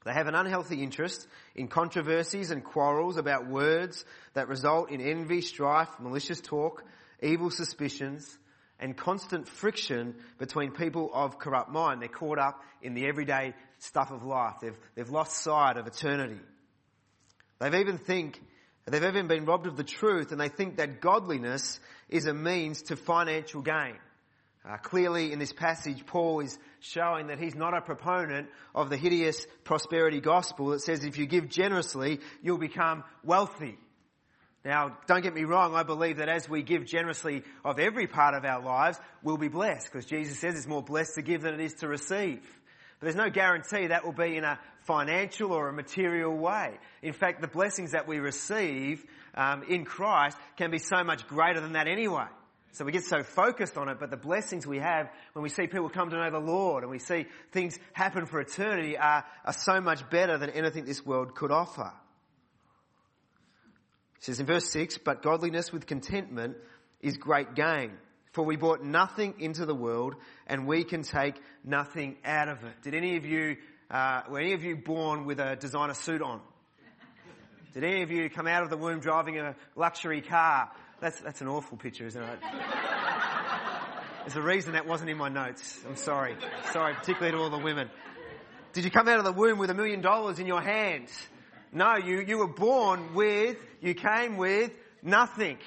They 0.05 0.13
have 0.13 0.29
an 0.29 0.35
unhealthy 0.35 0.83
interest 0.83 1.27
in 1.55 1.69
controversies 1.69 2.51
and 2.51 2.65
quarrels 2.65 3.17
about 3.17 3.49
words 3.49 4.05
that 4.35 4.49
result 4.49 4.91
in 4.91 5.01
envy, 5.01 5.41
strife, 5.41 5.89
malicious 5.99 6.41
talk, 6.41 6.85
evil 7.21 7.51
suspicions, 7.51 8.39
and 8.79 8.97
constant 8.97 9.49
friction 9.49 10.15
between 10.39 10.71
people 10.71 11.11
of 11.13 11.39
corrupt 11.39 11.71
mind. 11.71 12.01
They're 12.01 12.09
caught 12.09 12.39
up 12.39 12.63
in 12.81 12.95
the 12.95 13.07
everyday 13.07 13.55
stuff 13.79 14.13
of 14.13 14.23
life. 14.23 14.55
They've, 14.63 14.79
they've 14.95 15.11
lost 15.11 15.43
sight 15.43 15.77
of 15.77 15.87
eternity. 15.87 16.41
They've 17.59 17.75
even 17.75 17.99
think 17.99 18.41
They've 18.91 19.05
even 19.05 19.29
been 19.29 19.45
robbed 19.45 19.67
of 19.67 19.77
the 19.77 19.85
truth 19.85 20.33
and 20.33 20.41
they 20.41 20.49
think 20.49 20.77
that 20.77 21.01
godliness 21.01 21.81
is 22.09 22.27
a 22.27 22.35
means 22.35 22.83
to 22.83 22.97
financial 22.97 23.63
gain. 23.63 23.97
Uh, 24.69 24.77
clearly 24.77 25.33
in 25.33 25.39
this 25.39 25.53
passage, 25.53 26.05
Paul 26.05 26.41
is 26.41 26.59
showing 26.81 27.29
that 27.29 27.39
he's 27.39 27.55
not 27.55 27.75
a 27.75 27.81
proponent 27.81 28.49
of 28.75 28.91
the 28.91 28.97
hideous 28.97 29.47
prosperity 29.65 30.21
gospel 30.21 30.69
that 30.69 30.81
says 30.81 31.05
if 31.05 31.17
you 31.17 31.27
give 31.27 31.49
generously, 31.49 32.21
you'll 32.43 32.59
become 32.59 33.05
wealthy. 33.25 33.79
Now, 34.65 34.99
don't 35.07 35.23
get 35.23 35.35
me 35.35 35.45
wrong, 35.45 35.75
I 35.75 35.85
believe 35.85 36.19
that 36.19 36.29
as 36.29 36.49
we 36.49 36.63
give 36.63 36.85
generously 36.85 37.45
of 37.65 37.79
every 37.79 38.07
part 38.07 38.35
of 38.35 38.45
our 38.45 38.61
lives, 38.61 38.99
we'll 39.23 39.39
be 39.39 39.49
blessed 39.49 39.87
because 39.91 40.05
Jesus 40.05 40.39
says 40.39 40.57
it's 40.57 40.67
more 40.67 40.83
blessed 40.83 41.15
to 41.15 41.23
give 41.23 41.43
than 41.43 41.55
it 41.55 41.61
is 41.61 41.75
to 41.75 41.89
receive. 41.89 42.43
But 42.99 43.07
there's 43.07 43.17
no 43.17 43.31
guarantee 43.31 43.89
that 43.89 44.05
will 44.05 44.13
be 44.13 44.37
in 44.37 44.45
a 44.45 44.59
financial 44.81 45.53
or 45.53 45.69
a 45.69 45.73
material 45.73 46.37
way. 46.37 46.79
In 47.03 47.13
fact, 47.13 47.41
the 47.41 47.49
blessings 47.49 47.93
that 47.93 48.09
we 48.09 48.19
receive 48.19 49.05
um, 49.35 49.63
in 49.69 49.85
Christ 49.85 50.37
can 50.57 50.71
be 50.71 50.79
so 50.79 51.05
much 51.05 51.27
greater 51.29 51.61
than 51.61 51.75
that 51.75 51.87
anyway. 51.87 52.27
So 52.73 52.85
we 52.85 52.93
get 52.93 53.05
so 53.05 53.23
focused 53.23 53.77
on 53.77 53.89
it, 53.89 53.99
but 53.99 54.11
the 54.11 54.17
blessings 54.17 54.67
we 54.67 54.79
have 54.79 55.09
when 55.33 55.43
we 55.43 55.49
see 55.49 55.67
people 55.67 55.89
come 55.89 56.11
to 56.11 56.17
know 56.17 56.31
the 56.31 56.39
Lord 56.39 56.83
and 56.83 56.91
we 56.91 56.99
see 56.99 57.27
things 57.53 57.79
happen 57.93 58.27
for 58.27 58.41
eternity 58.41 58.97
are, 58.97 59.25
are 59.45 59.53
so 59.53 59.81
much 59.81 60.09
better 60.11 60.37
than 60.39 60.51
anything 60.51 60.85
this 60.85 61.05
world 61.05 61.35
could 61.35 61.51
offer. 61.51 61.93
It 64.19 64.25
says 64.25 64.41
in 64.41 64.47
verse 64.47 64.71
6, 64.71 64.99
but 64.99 65.23
godliness 65.23 65.73
with 65.73 65.87
contentment 65.87 66.57
is 67.01 67.17
great 67.17 67.55
gain. 67.55 67.93
For 68.39 68.45
we 68.45 68.55
brought 68.55 68.85
nothing 68.85 69.35
into 69.41 69.67
the 69.67 69.75
world 69.75 70.15
and 70.47 70.65
we 70.65 70.85
can 70.85 71.03
take 71.03 71.35
nothing 71.65 72.19
out 72.25 72.49
of 72.49 72.63
it. 72.63 72.83
Did 72.83 72.95
any 72.95 73.17
of 73.17 73.25
you, 73.25 73.57
uh, 73.91 74.23
were 74.31 74.39
any 74.39 74.53
of 74.53 74.63
you 74.63 74.77
born 74.77 75.25
with 75.25 75.41
a 75.41 75.57
designer 75.57 75.95
suit 75.95 76.23
on? 76.23 76.41
Did 77.75 77.83
any 77.83 78.03
of 78.03 78.13
you 78.13 78.31
come 78.31 78.47
out 78.47 78.63
of 78.63 78.71
the 78.71 78.77
womb 78.77 79.01
driving 79.01 79.41
a 79.41 79.57
luxury 79.75 80.21
car? 80.21 80.71
That's, 81.01 81.19
that's 81.19 81.41
an 81.41 81.49
awful 81.49 81.79
picture, 81.79 82.07
isn't 82.07 82.23
it? 82.23 82.39
There's 84.21 84.37
a 84.37 84.41
reason 84.41 84.75
that 84.75 84.87
wasn't 84.87 85.11
in 85.11 85.17
my 85.17 85.29
notes. 85.29 85.77
I'm 85.85 85.97
sorry. 85.97 86.37
Sorry, 86.71 86.95
particularly 86.95 87.37
to 87.37 87.43
all 87.43 87.51
the 87.51 87.59
women. 87.59 87.91
Did 88.73 88.85
you 88.85 88.93
come 88.93 89.09
out 89.09 89.19
of 89.19 89.25
the 89.25 89.33
womb 89.33 89.59
with 89.59 89.71
a 89.71 89.75
million 89.75 90.01
dollars 90.01 90.39
in 90.39 90.47
your 90.47 90.63
hands? 90.63 91.11
No, 91.73 91.97
you, 91.97 92.21
you 92.21 92.39
were 92.39 92.47
born 92.47 93.15
with, 93.15 93.57
you 93.81 93.95
came 93.95 94.37
with 94.37 94.71
nothing. 95.03 95.59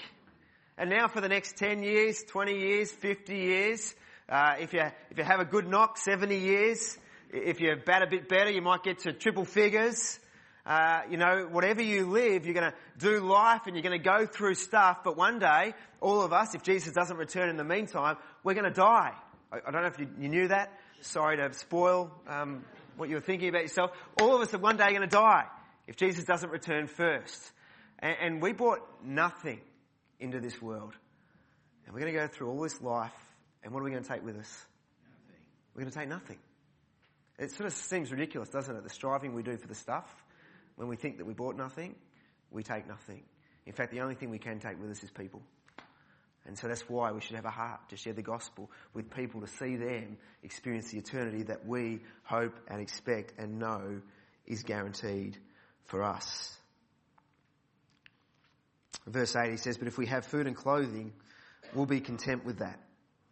And 0.82 0.90
now 0.90 1.08
for 1.08 1.22
the 1.22 1.30
next 1.30 1.58
10 1.58 1.84
years, 1.84 2.24
20 2.24 2.58
years, 2.58 2.92
50 2.92 3.36
years, 3.36 3.94
uh, 4.28 4.56
if, 4.60 4.74
you, 4.74 4.82
if 5.12 5.18
you 5.20 5.24
have 5.24 5.40
a 5.40 5.46
good 5.46 5.68
knock, 5.68 5.96
70 5.96 6.36
years. 6.36 6.98
If 7.32 7.62
you 7.62 7.76
bat 7.86 8.02
a 8.02 8.08
bit 8.08 8.28
better, 8.28 8.50
you 8.50 8.64
might 8.64 8.82
get 8.82 8.98
to 9.02 9.14
triple 9.14 9.46
figures. 9.46 10.20
Uh, 10.66 11.02
you 11.08 11.18
know, 11.18 11.48
whatever 11.52 11.84
you 11.84 12.08
live, 12.08 12.48
you're 12.48 12.56
going 12.56 12.72
to 12.72 12.76
do 12.98 13.20
life 13.20 13.68
and 13.68 13.76
you're 13.76 13.84
going 13.84 13.96
to 13.96 14.04
go 14.04 14.26
through 14.26 14.56
stuff. 14.56 15.04
But 15.04 15.16
one 15.16 15.38
day, 15.38 15.76
all 16.00 16.24
of 16.24 16.34
us, 16.34 16.56
if 16.56 16.64
Jesus 16.64 16.94
doesn't 16.94 17.18
return 17.18 17.50
in 17.50 17.58
the 17.58 17.64
meantime, 17.64 18.18
we're 18.44 18.56
going 18.56 18.66
to 18.66 18.72
die. 18.72 19.14
I, 19.52 19.58
I 19.58 19.70
don't 19.70 19.84
know 19.84 19.88
if 19.88 20.00
you, 20.00 20.10
you, 20.20 20.30
knew 20.30 20.48
that. 20.48 20.72
Sorry 21.02 21.38
to 21.38 21.54
spoil 21.54 22.12
um, 22.28 22.66
what 22.98 23.08
you 23.08 23.14
were 23.14 23.22
thinking 23.22 23.50
about 23.50 23.62
yourself. 23.62 23.92
All 24.20 24.34
of 24.34 24.42
us 24.42 24.52
are 24.52 24.58
one 24.58 24.78
day 24.78 24.90
going 24.90 25.02
to 25.02 25.08
die 25.08 25.46
if 25.86 25.96
Jesus 25.96 26.24
doesn't 26.24 26.50
return 26.50 26.88
first. 26.88 27.52
And, 28.00 28.16
and 28.20 28.42
we 28.42 28.52
brought 28.52 28.80
nothing 29.06 29.62
into 30.22 30.40
this 30.40 30.62
world. 30.62 30.94
And 31.86 31.94
we're 31.94 32.02
going 32.02 32.14
to 32.14 32.20
go 32.20 32.28
through 32.28 32.50
all 32.50 32.62
this 32.62 32.82
life. 32.82 33.12
And 33.64 33.74
what 33.74 33.82
are 33.82 33.84
we 33.84 33.92
going 33.92 34.04
to 34.04 34.10
take 34.10 34.24
with 34.24 34.38
us? 34.38 34.66
Nothing. 35.04 35.42
We're 35.76 35.82
going 35.82 35.92
to 35.92 36.00
take 36.00 36.10
nothing. 36.10 36.38
It 37.38 37.52
sort 37.52 37.68
of 37.68 37.74
seems 37.74 38.12
ridiculous, 38.12 38.50
doesn't 38.50 38.76
it? 38.76 38.84
The 38.84 38.90
striving 38.90 39.34
we 39.34 39.44
do 39.44 39.58
for 39.58 39.68
the 39.68 39.76
stuff 39.76 40.06
when 40.76 40.88
we 40.88 40.96
think 40.96 41.18
that 41.18 41.26
we 41.26 41.34
bought 41.34 41.58
nothing, 41.58 41.96
we 42.50 42.64
take 42.64 42.88
nothing. 42.88 43.24
In 43.66 43.74
fact, 43.74 43.92
the 43.92 44.02
only 44.02 44.16
thing 44.16 44.30
we 44.30 44.40
can 44.40 44.60
take 44.60 44.80
with 44.80 44.90
us 44.90 45.04
is 45.04 45.12
people. 45.12 45.42
And 46.46 46.58
so 46.58 46.68
that's 46.68 46.90
why 46.90 47.12
we 47.12 47.22
should 47.22 47.36
have 47.36 47.46
a 47.46 47.52
heart 47.52 47.90
to 47.90 47.98
share 47.98 48.14
the 48.14 48.24
gospel 48.24 48.72
with 48.94 49.12
people 49.12 49.42
to 49.42 49.48
see 49.48 49.76
them 49.76 50.18
experience 50.44 50.92
the 50.92 50.98
eternity 50.98 51.44
that 51.44 51.68
we 51.68 52.00
hope 52.24 52.56
and 52.68 52.82
expect 52.82 53.34
and 53.38 53.60
know 53.60 54.02
is 54.48 54.64
guaranteed 54.64 55.38
for 55.86 56.04
us. 56.04 56.58
Verse 59.08 59.36
8 59.36 59.52
he 59.52 59.58
says, 59.58 59.78
But 59.78 59.88
if 59.88 59.98
we 59.98 60.08
have 60.08 60.26
food 60.26 60.48
and 60.48 60.56
clothing, 60.56 61.14
we'll 61.74 61.86
be 61.86 62.00
content 62.00 62.46
with 62.46 62.60
that. 62.60 62.80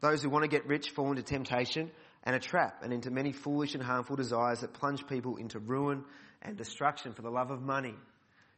Those 0.02 0.24
who 0.24 0.30
want 0.30 0.44
to 0.44 0.50
get 0.50 0.66
rich 0.66 0.92
fall 0.92 1.10
into 1.10 1.24
temptation 1.24 1.92
and 2.24 2.36
a 2.36 2.40
trap 2.40 2.82
and 2.84 2.94
into 2.94 3.12
many 3.12 3.32
foolish 3.32 3.76
and 3.76 3.84
harmful 3.84 4.16
desires 4.16 4.62
that 4.62 4.74
plunge 4.74 5.06
people 5.08 5.38
into 5.38 5.60
ruin 5.60 6.04
and 6.42 6.58
destruction 6.58 7.14
for 7.14 7.22
the 7.22 7.30
love 7.30 7.52
of 7.52 7.62
money 7.62 7.96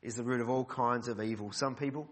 is 0.02 0.16
the 0.16 0.24
root 0.24 0.42
of 0.42 0.50
all 0.50 0.66
kinds 0.66 1.08
of 1.08 1.22
evil. 1.22 1.52
Some 1.52 1.76
people, 1.76 2.08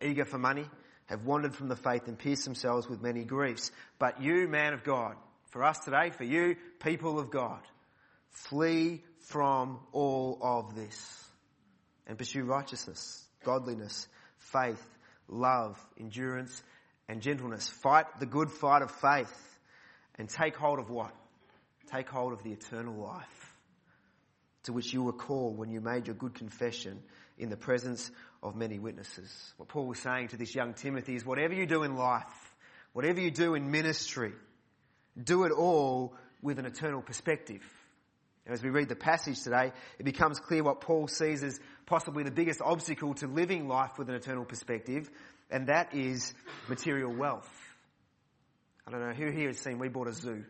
eager 0.00 0.24
for 0.24 0.38
money, 0.38 0.64
have 1.06 1.24
wandered 1.24 1.54
from 1.54 1.68
the 1.68 1.76
faith 1.76 2.06
and 2.06 2.18
pierced 2.18 2.44
themselves 2.44 2.88
with 2.88 3.02
many 3.02 3.24
griefs. 3.24 3.70
But 3.98 4.22
you, 4.22 4.48
man 4.48 4.72
of 4.72 4.84
God, 4.84 5.16
for 5.50 5.64
us 5.64 5.78
today, 5.78 6.10
for 6.10 6.24
you, 6.24 6.56
people 6.78 7.18
of 7.18 7.30
God, 7.30 7.60
flee 8.30 9.02
from 9.20 9.80
all 9.92 10.38
of 10.40 10.74
this 10.74 11.24
and 12.06 12.16
pursue 12.16 12.44
righteousness, 12.44 13.24
godliness, 13.44 14.06
faith, 14.52 14.84
love, 15.28 15.78
endurance, 15.98 16.62
and 17.08 17.20
gentleness. 17.20 17.68
Fight 17.68 18.06
the 18.18 18.26
good 18.26 18.50
fight 18.50 18.82
of 18.82 18.90
faith 18.90 19.58
and 20.18 20.28
take 20.28 20.56
hold 20.56 20.78
of 20.78 20.90
what? 20.90 21.14
Take 21.92 22.08
hold 22.08 22.32
of 22.32 22.42
the 22.42 22.52
eternal 22.52 22.94
life 22.94 23.54
to 24.64 24.72
which 24.72 24.92
you 24.92 25.02
were 25.02 25.12
called 25.12 25.56
when 25.56 25.70
you 25.70 25.80
made 25.80 26.06
your 26.06 26.14
good 26.14 26.34
confession 26.34 27.02
in 27.38 27.48
the 27.48 27.56
presence 27.56 28.10
of 28.42 28.54
many 28.54 28.78
witnesses. 28.78 29.52
What 29.56 29.68
Paul 29.68 29.86
was 29.86 29.98
saying 29.98 30.28
to 30.28 30.36
this 30.36 30.54
young 30.54 30.74
Timothy 30.74 31.14
is 31.14 31.24
whatever 31.24 31.54
you 31.54 31.66
do 31.66 31.82
in 31.82 31.96
life, 31.96 32.54
whatever 32.92 33.20
you 33.20 33.30
do 33.30 33.54
in 33.54 33.70
ministry, 33.70 34.32
do 35.22 35.44
it 35.44 35.52
all 35.52 36.14
with 36.42 36.58
an 36.58 36.66
eternal 36.66 37.02
perspective. 37.02 37.62
And 38.44 38.54
as 38.54 38.62
we 38.62 38.70
read 38.70 38.88
the 38.88 38.96
passage 38.96 39.42
today, 39.42 39.72
it 39.98 40.04
becomes 40.04 40.38
clear 40.38 40.62
what 40.62 40.80
Paul 40.80 41.08
sees 41.08 41.42
as 41.42 41.60
possibly 41.90 42.22
the 42.22 42.30
biggest 42.30 42.62
obstacle 42.62 43.14
to 43.14 43.26
living 43.26 43.66
life 43.66 43.98
with 43.98 44.08
an 44.08 44.14
eternal 44.14 44.44
perspective, 44.44 45.10
and 45.50 45.66
that 45.66 45.92
is 45.92 46.32
material 46.68 47.12
wealth. 47.12 47.50
I 48.86 48.92
don't 48.92 49.00
know 49.00 49.12
who 49.12 49.32
here 49.32 49.48
has 49.48 49.58
seen 49.58 49.80
We 49.80 49.88
Bought 49.88 50.06
a 50.06 50.12
Zoo. 50.12 50.44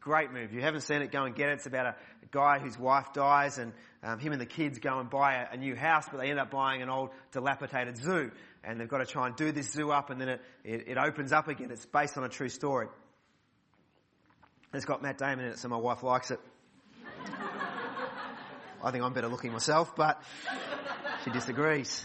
Great 0.00 0.30
movie. 0.30 0.44
If 0.44 0.52
you 0.52 0.60
haven't 0.60 0.82
seen 0.82 1.00
it, 1.00 1.10
go 1.10 1.24
and 1.24 1.34
get 1.34 1.48
it. 1.48 1.52
It's 1.54 1.66
about 1.66 1.86
a, 1.86 1.96
guy 2.30 2.58
whose 2.58 2.78
wife 2.78 3.12
dies 3.12 3.58
and 3.58 3.74
um, 4.02 4.18
him 4.18 4.32
and 4.32 4.40
the 4.40 4.46
kids 4.46 4.78
go 4.78 4.98
and 4.98 5.10
buy 5.10 5.34
a, 5.34 5.52
a, 5.52 5.56
new 5.58 5.76
house, 5.76 6.06
but 6.10 6.18
they 6.18 6.30
end 6.30 6.38
up 6.38 6.50
buying 6.50 6.80
an 6.80 6.88
old 6.88 7.10
dilapidated 7.30 7.98
zoo. 7.98 8.30
And 8.64 8.80
they've 8.80 8.88
got 8.88 8.98
to 8.98 9.06
try 9.06 9.26
and 9.26 9.36
do 9.36 9.52
this 9.52 9.70
zoo 9.70 9.90
up 9.90 10.08
and 10.08 10.18
then 10.18 10.28
it, 10.30 10.40
it, 10.64 10.88
it 10.88 10.96
opens 10.96 11.30
up 11.30 11.48
again. 11.48 11.70
It's 11.70 11.84
based 11.84 12.16
on 12.16 12.24
a 12.24 12.30
true 12.30 12.48
story. 12.48 12.88
It's 14.72 14.86
got 14.86 15.02
Matt 15.02 15.18
Damon 15.18 15.44
in 15.44 15.52
it, 15.52 15.58
so 15.58 15.68
my 15.68 15.76
wife 15.76 16.02
likes 16.02 16.30
it. 16.30 16.40
I 18.84 18.90
think 18.90 19.04
I'm 19.04 19.12
better 19.12 19.28
looking 19.28 19.52
myself, 19.52 19.94
but 19.94 20.20
she 21.24 21.30
disagrees. 21.30 22.04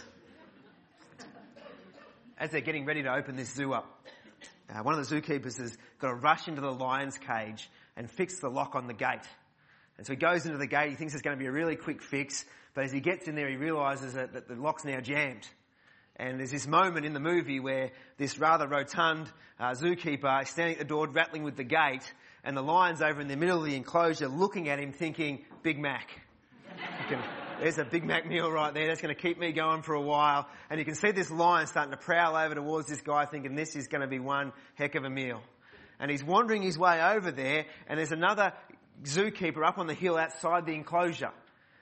As 2.37 2.51
they're 2.51 2.61
getting 2.61 2.85
ready 2.85 3.01
to 3.01 3.11
open 3.11 3.35
this 3.35 3.51
zoo 3.51 3.73
up, 3.73 4.05
uh, 4.69 4.83
one 4.83 4.93
of 4.93 5.09
the 5.09 5.15
zookeepers 5.15 5.57
has 5.57 5.75
got 5.99 6.09
to 6.09 6.13
rush 6.13 6.47
into 6.47 6.61
the 6.61 6.71
lion's 6.71 7.17
cage 7.17 7.67
and 7.95 8.11
fix 8.11 8.39
the 8.39 8.49
lock 8.49 8.75
on 8.75 8.85
the 8.85 8.93
gate. 8.93 9.27
And 9.97 10.05
so 10.05 10.13
he 10.13 10.17
goes 10.17 10.45
into 10.45 10.59
the 10.59 10.67
gate, 10.67 10.91
he 10.91 10.95
thinks 10.95 11.13
it's 11.15 11.23
going 11.23 11.35
to 11.35 11.39
be 11.41 11.47
a 11.47 11.51
really 11.51 11.75
quick 11.75 12.03
fix, 12.03 12.45
but 12.75 12.83
as 12.83 12.91
he 12.91 12.99
gets 12.99 13.27
in 13.27 13.33
there, 13.33 13.49
he 13.49 13.55
realizes 13.55 14.13
that, 14.13 14.33
that 14.33 14.47
the 14.47 14.53
lock's 14.53 14.85
now 14.85 14.99
jammed. 14.99 15.47
And 16.15 16.39
there's 16.39 16.51
this 16.51 16.67
moment 16.67 17.07
in 17.07 17.13
the 17.13 17.19
movie 17.19 17.59
where 17.59 17.89
this 18.17 18.37
rather 18.37 18.67
rotund 18.67 19.31
uh, 19.59 19.71
zookeeper 19.71 20.43
is 20.43 20.49
standing 20.49 20.75
at 20.75 20.79
the 20.79 20.85
door 20.85 21.07
rattling 21.07 21.41
with 21.41 21.55
the 21.55 21.63
gate, 21.63 22.03
and 22.43 22.55
the 22.55 22.61
lion's 22.61 23.01
over 23.01 23.19
in 23.19 23.27
the 23.27 23.35
middle 23.35 23.57
of 23.57 23.65
the 23.65 23.75
enclosure 23.75 24.27
looking 24.27 24.69
at 24.69 24.77
him 24.77 24.91
thinking, 24.93 25.43
Big 25.63 25.79
Mac. 25.79 26.26
Can, 27.09 27.23
there's 27.59 27.77
a 27.77 27.85
Big 27.85 28.03
Mac 28.03 28.27
meal 28.27 28.51
right 28.51 28.73
there. 28.73 28.87
That's 28.87 29.01
going 29.01 29.13
to 29.15 29.21
keep 29.21 29.39
me 29.39 29.51
going 29.51 29.81
for 29.81 29.93
a 29.93 30.01
while. 30.01 30.47
And 30.69 30.79
you 30.79 30.85
can 30.85 30.95
see 30.95 31.11
this 31.11 31.31
lion 31.31 31.67
starting 31.67 31.91
to 31.91 31.97
prowl 31.97 32.35
over 32.35 32.55
towards 32.55 32.87
this 32.87 33.01
guy 33.01 33.25
thinking 33.25 33.55
this 33.55 33.75
is 33.75 33.87
going 33.87 34.01
to 34.01 34.07
be 34.07 34.19
one 34.19 34.51
heck 34.75 34.95
of 34.95 35.03
a 35.03 35.09
meal 35.09 35.41
and 35.99 36.11
he's 36.11 36.23
wandering 36.23 36.61
his 36.61 36.77
way 36.77 37.01
over 37.01 37.31
there, 37.31 37.65
and 37.87 37.97
there's 37.97 38.11
another 38.11 38.53
zookeeper 39.03 39.65
up 39.65 39.77
on 39.77 39.87
the 39.87 39.93
hill 39.93 40.17
outside 40.17 40.65
the 40.65 40.73
enclosure. 40.73 41.31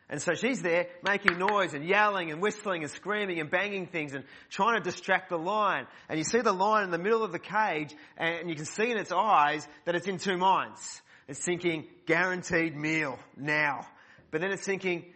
And 0.08 0.21
so 0.21 0.36
she's 0.36 0.62
there 0.62 0.88
making 1.03 1.39
noise 1.39 1.73
and 1.73 1.84
yelling 1.84 2.31
and 2.31 2.39
whistling 2.39 2.84
and 2.84 2.91
screaming 2.91 3.39
and 3.39 3.49
banging 3.49 3.88
things 3.88 4.13
and 4.13 4.23
trying 4.49 4.77
to 4.77 4.84
distract 4.84 5.29
the 5.29 5.38
lion. 5.38 5.88
And 6.08 6.19
you 6.19 6.23
see 6.23 6.41
the 6.41 6.53
lion 6.53 6.84
in 6.86 6.91
the 6.91 6.99
middle 6.99 7.23
of 7.23 7.31
the 7.31 7.39
cage 7.39 7.95
and 8.15 8.47
you 8.47 8.55
can 8.55 8.65
see 8.65 8.91
in 8.91 8.97
its 8.97 9.12
eyes 9.12 9.67
that 9.86 9.95
it's 9.95 10.05
in 10.05 10.19
two 10.19 10.38
minds. 10.38 11.01
It's 11.27 11.43
thinking, 11.43 11.88
guaranteed 12.05 12.75
meal 12.75 13.17
now. 13.36 13.88
But 14.35 14.41
then 14.41 14.51
it's 14.51 14.65
thinking, 14.65 15.13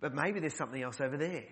but 0.00 0.14
maybe 0.14 0.40
there's 0.40 0.56
something 0.56 0.82
else 0.82 0.98
over 0.98 1.18
there. 1.18 1.44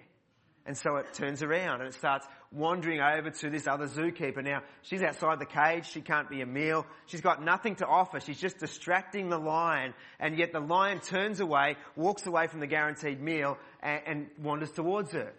And 0.65 0.75
so 0.79 0.97
it 0.97 1.13
turns 1.13 1.43
around 1.43 1.83
and 1.83 1.89
it 1.89 1.93
starts 1.93 2.27
wandering 2.51 3.03
over 3.03 3.29
to 3.29 3.51
this 3.51 3.67
other 3.67 3.87
zookeeper. 3.87 4.43
Now, 4.43 4.63
she's 4.81 5.03
outside 5.03 5.39
the 5.39 5.45
cage. 5.45 5.91
She 5.91 6.01
can't 6.01 6.31
be 6.31 6.41
a 6.41 6.47
meal. 6.47 6.87
She's 7.05 7.21
got 7.21 7.45
nothing 7.45 7.75
to 7.75 7.87
offer. 7.87 8.19
She's 8.19 8.41
just 8.41 8.61
distracting 8.61 9.29
the 9.29 9.37
lion. 9.37 9.93
And 10.19 10.39
yet 10.39 10.55
the 10.55 10.61
lion 10.61 11.01
turns 11.01 11.41
away, 11.41 11.77
walks 11.97 12.27
away 12.27 12.47
from 12.47 12.61
the 12.61 12.67
guaranteed 12.67 13.21
meal 13.21 13.59
and, 13.83 14.01
and 14.07 14.27
wanders 14.39 14.73
towards 14.73 15.13
her. 15.13 15.35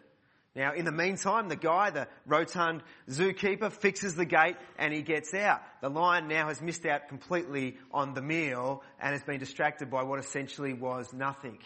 Now, 0.56 0.74
in 0.74 0.86
the 0.86 0.92
meantime, 0.92 1.50
the 1.50 1.56
guy, 1.56 1.90
the 1.90 2.08
rotund 2.28 2.84
zookeeper, 3.10 3.72
fixes 3.72 4.16
the 4.16 4.26
gate 4.26 4.56
and 4.78 4.94
he 4.94 5.02
gets 5.02 5.34
out. 5.34 5.62
The 5.82 5.90
lion 5.90 6.28
now 6.28 6.48
has 6.48 6.62
missed 6.62 6.86
out 6.86 7.08
completely 7.08 7.78
on 7.92 8.14
the 8.14 8.22
meal 8.22 8.84
and 9.00 9.14
has 9.14 9.24
been 9.24 9.40
distracted 9.40 9.90
by 9.90 10.04
what 10.04 10.20
essentially 10.20 10.74
was 10.74 11.12
nothing. 11.12 11.58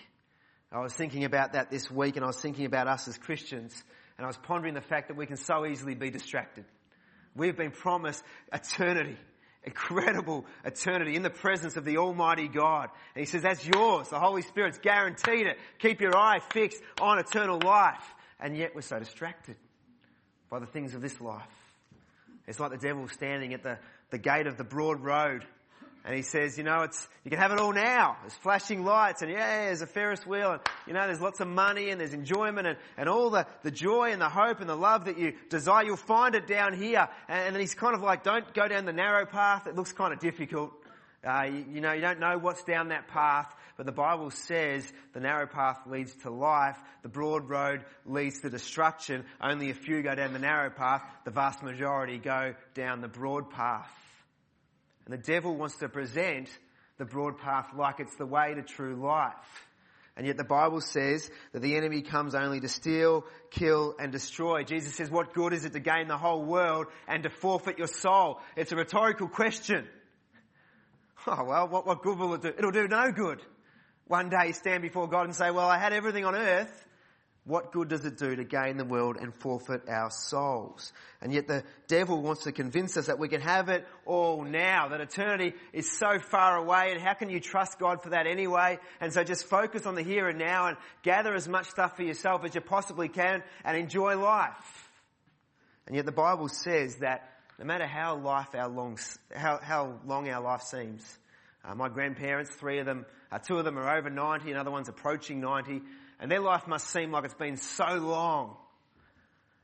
I 0.72 0.80
was 0.80 0.94
thinking 0.94 1.26
about 1.26 1.54
that 1.54 1.70
this 1.70 1.92
week 1.92 2.16
and 2.16 2.24
I 2.24 2.28
was 2.28 2.40
thinking 2.40 2.66
about 2.66 2.88
us 2.88 3.08
as 3.10 3.18
Christians 3.18 3.84
and 4.18 4.26
I 4.26 4.28
was 4.28 4.38
pondering 4.38 4.74
the 4.74 4.82
fact 4.82 5.10
that 5.10 5.18
we 5.18 5.26
can 5.26 5.38
so 5.38 5.66
easily 5.66 5.94
be 5.94 6.10
distracted. 6.10 6.64
We've 7.36 7.58
been 7.58 7.72
promised 7.72 8.24
eternity, 8.54 9.18
incredible 9.64 10.46
eternity 10.64 11.16
in 11.16 11.24
the 11.24 11.30
presence 11.30 11.76
of 11.76 11.84
the 11.84 11.98
Almighty 11.98 12.48
God. 12.48 12.90
And 13.16 13.20
He 13.20 13.26
says, 13.26 13.44
that's 13.44 13.66
yours. 13.66 14.10
The 14.10 14.20
Holy 14.20 14.42
Spirit's 14.44 14.80
guaranteed 14.80 15.46
it. 15.46 15.58
Keep 15.80 16.00
your 16.00 16.18
eye 16.18 16.40
fixed 16.52 16.82
on 17.02 17.20
eternal 17.20 17.60
life. 17.60 18.16
And 18.40 18.56
yet 18.56 18.76
we're 18.76 18.82
so 18.82 19.00
distracted 19.00 19.56
by 20.50 20.60
the 20.60 20.66
things 20.66 20.94
of 20.94 21.02
this 21.02 21.20
life. 21.20 21.44
It's 22.48 22.60
like 22.60 22.72
the 22.72 22.78
devil 22.78 23.08
standing 23.10 23.54
at 23.54 23.64
the, 23.64 23.78
the 24.10 24.18
gate 24.18 24.48
of 24.48 24.58
the 24.58 24.64
broad 24.64 25.02
road. 25.02 25.46
And 26.06 26.16
he 26.16 26.22
says, 26.22 26.58
you 26.58 26.64
know, 26.64 26.84
it's, 26.84 27.06
you 27.26 27.32
can 27.32 27.40
have 27.40 27.52
it 27.52 27.60
all 27.60 27.74
now. 27.74 28.16
There's 28.22 28.34
flashing 28.36 28.86
lights 28.86 29.22
and 29.22 29.30
yeah, 29.30 29.66
there's 29.66 29.82
a 29.82 29.88
Ferris 29.88 30.26
wheel 30.26 30.54
and, 30.54 30.62
you 30.86 30.94
know, 30.94 31.06
there's 31.06 31.20
lots 31.20 31.42
of 31.42 31.50
money 31.50 31.90
and 31.90 32.00
there's 32.00 32.14
enjoyment 32.14 32.66
and, 32.66 32.78
and 32.98 33.10
all 33.10 33.30
the, 33.30 33.46
the 33.64 33.72
joy 33.72 34.12
and 34.14 34.22
the 34.22 34.30
hope 34.30 34.62
and 34.62 34.70
the 34.70 34.76
love 34.76 35.06
that 35.06 35.20
you 35.20 35.34
desire. 35.50 35.84
You'll 35.84 35.98
find 35.98 36.34
it 36.34 36.48
down 36.48 36.74
here. 36.74 37.10
And, 37.28 37.56
and 37.56 37.58
he's 37.58 37.74
kind 37.74 37.94
of 37.94 38.02
like, 38.02 38.24
don't 38.24 38.54
go 38.54 38.70
down 38.70 38.86
the 38.86 38.94
narrow 38.94 39.26
path. 39.26 39.68
It 39.68 39.76
looks 39.76 39.92
kind 39.92 40.14
of 40.14 40.20
difficult. 40.20 40.72
Uh, 41.28 41.44
you, 41.44 41.66
you 41.74 41.82
know, 41.82 41.92
you 41.92 42.00
don't 42.00 42.22
know 42.22 42.38
what's 42.38 42.64
down 42.64 42.88
that 42.90 43.10
path. 43.10 43.54
But 43.78 43.86
the 43.86 43.92
Bible 43.92 44.32
says 44.32 44.92
the 45.14 45.20
narrow 45.20 45.46
path 45.46 45.78
leads 45.86 46.14
to 46.24 46.32
life, 46.32 46.78
the 47.04 47.10
broad 47.10 47.48
road 47.48 47.86
leads 48.06 48.40
to 48.42 48.50
destruction. 48.50 49.24
Only 49.40 49.70
a 49.70 49.76
few 49.76 50.02
go 50.02 50.16
down 50.16 50.34
the 50.34 50.40
narrow 50.40 50.72
path, 50.72 51.04
the 51.26 51.32
vast 51.32 51.62
majority 51.62 52.18
go 52.18 52.56
down 52.74 53.02
the 53.02 53.08
broad 53.08 53.52
path. 53.52 53.92
And 55.06 55.14
the 55.14 55.24
devil 55.24 55.56
wants 55.56 55.78
to 55.78 55.90
present 55.90 56.50
the 56.98 57.06
broad 57.06 57.38
path 57.38 57.68
like 57.76 58.00
it's 58.00 58.16
the 58.16 58.26
way 58.26 58.56
to 58.56 58.64
true 58.64 58.96
life. 58.96 59.36
And 60.18 60.26
yet 60.26 60.38
the 60.38 60.44
Bible 60.44 60.82
says 60.82 61.30
that 61.54 61.62
the 61.62 61.76
enemy 61.76 62.02
comes 62.02 62.34
only 62.34 62.60
to 62.60 62.68
steal, 62.68 63.26
kill 63.52 63.94
and 64.00 64.12
destroy. 64.12 64.64
Jesus 64.64 64.96
says, 64.96 65.12
what 65.12 65.36
good 65.36 65.54
is 65.54 65.66
it 65.66 65.74
to 65.74 65.80
gain 65.80 66.08
the 66.08 66.18
whole 66.18 66.44
world 66.44 66.88
and 67.08 67.22
to 67.22 67.30
forfeit 67.30 67.78
your 67.78 67.88
soul? 67.88 68.40
It's 68.56 68.72
a 68.72 68.76
rhetorical 68.76 69.28
question. 69.28 69.88
Oh 71.30 71.44
well, 71.44 71.68
what, 71.68 71.86
what 71.86 72.04
good 72.04 72.18
will 72.18 72.36
it 72.36 72.42
do? 72.42 72.54
It'll 72.58 72.72
do 72.72 72.88
no 72.88 73.12
good 73.12 73.42
one 74.08 74.30
day 74.30 74.52
stand 74.52 74.82
before 74.82 75.08
God 75.08 75.26
and 75.26 75.36
say, 75.36 75.52
well, 75.52 75.68
I 75.68 75.78
had 75.78 75.94
everything 75.94 76.26
on 76.26 76.36
earth. 76.36 76.86
What 77.48 77.72
good 77.72 77.88
does 77.88 78.04
it 78.04 78.18
do 78.18 78.36
to 78.36 78.44
gain 78.44 78.76
the 78.76 78.84
world 78.84 79.16
and 79.22 79.34
forfeit 79.34 79.88
our 79.88 80.12
souls? 80.12 80.92
And 81.22 81.32
yet 81.32 81.48
the 81.48 81.64
devil 81.88 82.22
wants 82.22 82.44
to 82.44 82.52
convince 82.52 82.98
us 82.98 83.06
that 83.06 83.20
we 83.20 83.30
can 83.30 83.40
have 83.40 83.70
it 83.70 83.86
all 84.06 84.44
now, 84.44 84.90
that 84.90 85.00
eternity 85.00 85.54
is 85.72 85.90
so 85.90 86.20
far 86.20 86.58
away 86.58 86.92
and 86.92 87.02
how 87.02 87.14
can 87.14 87.30
you 87.30 87.40
trust 87.40 87.80
God 87.80 88.04
for 88.04 88.10
that 88.10 88.28
anyway? 88.28 88.80
And 89.00 89.14
so 89.14 89.24
just 89.24 89.46
focus 89.46 89.86
on 89.86 89.96
the 89.96 90.04
here 90.04 90.28
and 90.28 90.38
now 90.38 90.68
and 90.68 90.78
gather 91.04 91.34
as 91.34 91.48
much 91.48 91.70
stuff 91.70 91.96
for 91.96 92.04
yourself 92.04 92.44
as 92.44 92.54
you 92.54 92.60
possibly 92.60 93.08
can 93.08 93.42
and 93.64 93.78
enjoy 93.78 94.18
life. 94.18 94.90
And 95.88 95.96
yet 95.96 96.06
the 96.06 96.12
Bible 96.12 96.50
says 96.50 96.98
that 96.98 97.30
no 97.58 97.66
matter 97.66 97.88
how 97.88 98.18
life 98.18 98.54
our 98.56 98.68
long, 98.68 99.00
how, 99.34 99.60
how 99.62 100.00
long 100.06 100.28
our 100.30 100.42
life 100.42 100.64
seems, 100.64 101.18
uh, 101.64 101.76
my 101.76 101.88
grandparents, 101.88 102.54
three 102.56 102.80
of 102.80 102.86
them, 102.86 103.06
uh, 103.32 103.40
two 103.40 103.58
of 103.58 103.66
them 103.66 103.78
are 103.78 103.98
over 103.98 104.10
90, 104.10 104.52
another 104.52 104.72
one's 104.72 104.90
approaching 104.90 105.40
90, 105.40 105.82
and 106.20 106.32
their 106.32 106.40
life 106.40 106.68
must 106.68 106.88
seem 106.88 107.12
like 107.12 107.26
it's 107.26 107.34
been 107.34 107.58
so 107.58 107.96
long. 107.96 108.56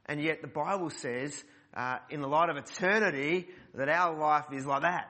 And 0.05 0.21
yet 0.21 0.41
the 0.41 0.47
Bible 0.47 0.89
says, 0.89 1.43
uh, 1.73 1.97
in 2.09 2.21
the 2.21 2.27
light 2.27 2.49
of 2.49 2.57
eternity, 2.57 3.47
that 3.73 3.89
our 3.89 4.17
life 4.17 4.45
is 4.51 4.65
like 4.65 4.81
that. 4.81 5.09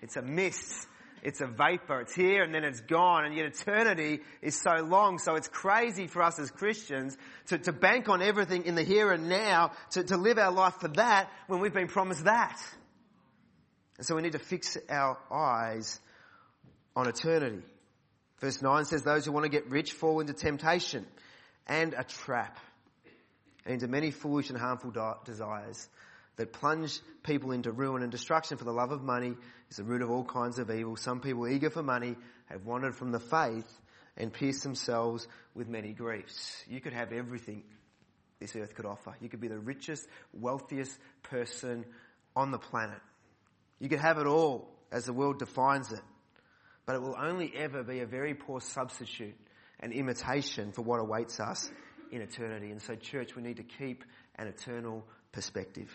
It's 0.00 0.16
a 0.16 0.22
mist. 0.22 0.86
It's 1.22 1.40
a 1.42 1.46
vapor. 1.46 2.00
It's 2.00 2.14
here 2.14 2.42
and 2.42 2.54
then 2.54 2.64
it's 2.64 2.80
gone. 2.80 3.26
And 3.26 3.34
yet 3.34 3.46
eternity 3.46 4.20
is 4.40 4.60
so 4.60 4.82
long. 4.82 5.18
So 5.18 5.34
it's 5.34 5.48
crazy 5.48 6.06
for 6.06 6.22
us 6.22 6.38
as 6.38 6.50
Christians 6.50 7.16
to, 7.48 7.58
to 7.58 7.72
bank 7.72 8.08
on 8.08 8.22
everything 8.22 8.64
in 8.64 8.74
the 8.74 8.82
here 8.82 9.12
and 9.12 9.28
now, 9.28 9.72
to, 9.90 10.04
to 10.04 10.16
live 10.16 10.38
our 10.38 10.52
life 10.52 10.76
for 10.80 10.88
that 10.88 11.30
when 11.46 11.60
we've 11.60 11.74
been 11.74 11.88
promised 11.88 12.24
that. 12.24 12.58
And 13.98 14.06
so 14.06 14.16
we 14.16 14.22
need 14.22 14.32
to 14.32 14.38
fix 14.38 14.78
our 14.88 15.18
eyes 15.30 16.00
on 16.96 17.06
eternity. 17.06 17.62
Verse 18.40 18.62
9 18.62 18.86
says, 18.86 19.02
Those 19.02 19.26
who 19.26 19.32
want 19.32 19.44
to 19.44 19.50
get 19.50 19.70
rich 19.70 19.92
fall 19.92 20.20
into 20.20 20.32
temptation 20.32 21.06
and 21.66 21.94
a 21.96 22.04
trap, 22.04 22.58
and 23.64 23.74
into 23.74 23.86
many 23.86 24.10
foolish 24.10 24.48
and 24.50 24.58
harmful 24.58 24.92
desires 25.24 25.88
that 26.36 26.52
plunge 26.52 27.00
people 27.22 27.52
into 27.52 27.70
ruin 27.70 28.02
and 28.02 28.10
destruction. 28.10 28.56
For 28.56 28.64
the 28.64 28.72
love 28.72 28.92
of 28.92 29.02
money 29.02 29.34
is 29.68 29.76
the 29.76 29.84
root 29.84 30.00
of 30.00 30.10
all 30.10 30.24
kinds 30.24 30.58
of 30.58 30.70
evil. 30.70 30.96
Some 30.96 31.20
people 31.20 31.46
eager 31.46 31.68
for 31.68 31.82
money 31.82 32.16
have 32.46 32.64
wandered 32.64 32.96
from 32.96 33.12
the 33.12 33.20
faith 33.20 33.70
and 34.16 34.32
pierced 34.32 34.62
themselves 34.62 35.28
with 35.54 35.68
many 35.68 35.92
griefs. 35.92 36.64
You 36.66 36.80
could 36.80 36.94
have 36.94 37.12
everything 37.12 37.62
this 38.38 38.56
earth 38.56 38.74
could 38.74 38.86
offer. 38.86 39.14
You 39.20 39.28
could 39.28 39.40
be 39.40 39.48
the 39.48 39.58
richest, 39.58 40.08
wealthiest 40.32 40.98
person 41.22 41.84
on 42.34 42.50
the 42.50 42.58
planet. 42.58 43.00
You 43.78 43.90
could 43.90 44.00
have 44.00 44.18
it 44.18 44.26
all 44.26 44.70
as 44.90 45.04
the 45.04 45.12
world 45.12 45.38
defines 45.38 45.92
it 45.92 46.00
but 46.86 46.96
it 46.96 47.02
will 47.02 47.16
only 47.18 47.52
ever 47.54 47.82
be 47.82 48.00
a 48.00 48.06
very 48.06 48.34
poor 48.34 48.60
substitute 48.60 49.36
and 49.80 49.92
imitation 49.92 50.72
for 50.72 50.82
what 50.82 51.00
awaits 51.00 51.40
us 51.40 51.70
in 52.10 52.20
eternity. 52.20 52.70
And 52.70 52.82
so, 52.82 52.94
church, 52.94 53.36
we 53.36 53.42
need 53.42 53.56
to 53.56 53.62
keep 53.62 54.04
an 54.36 54.46
eternal 54.46 55.04
perspective. 55.32 55.90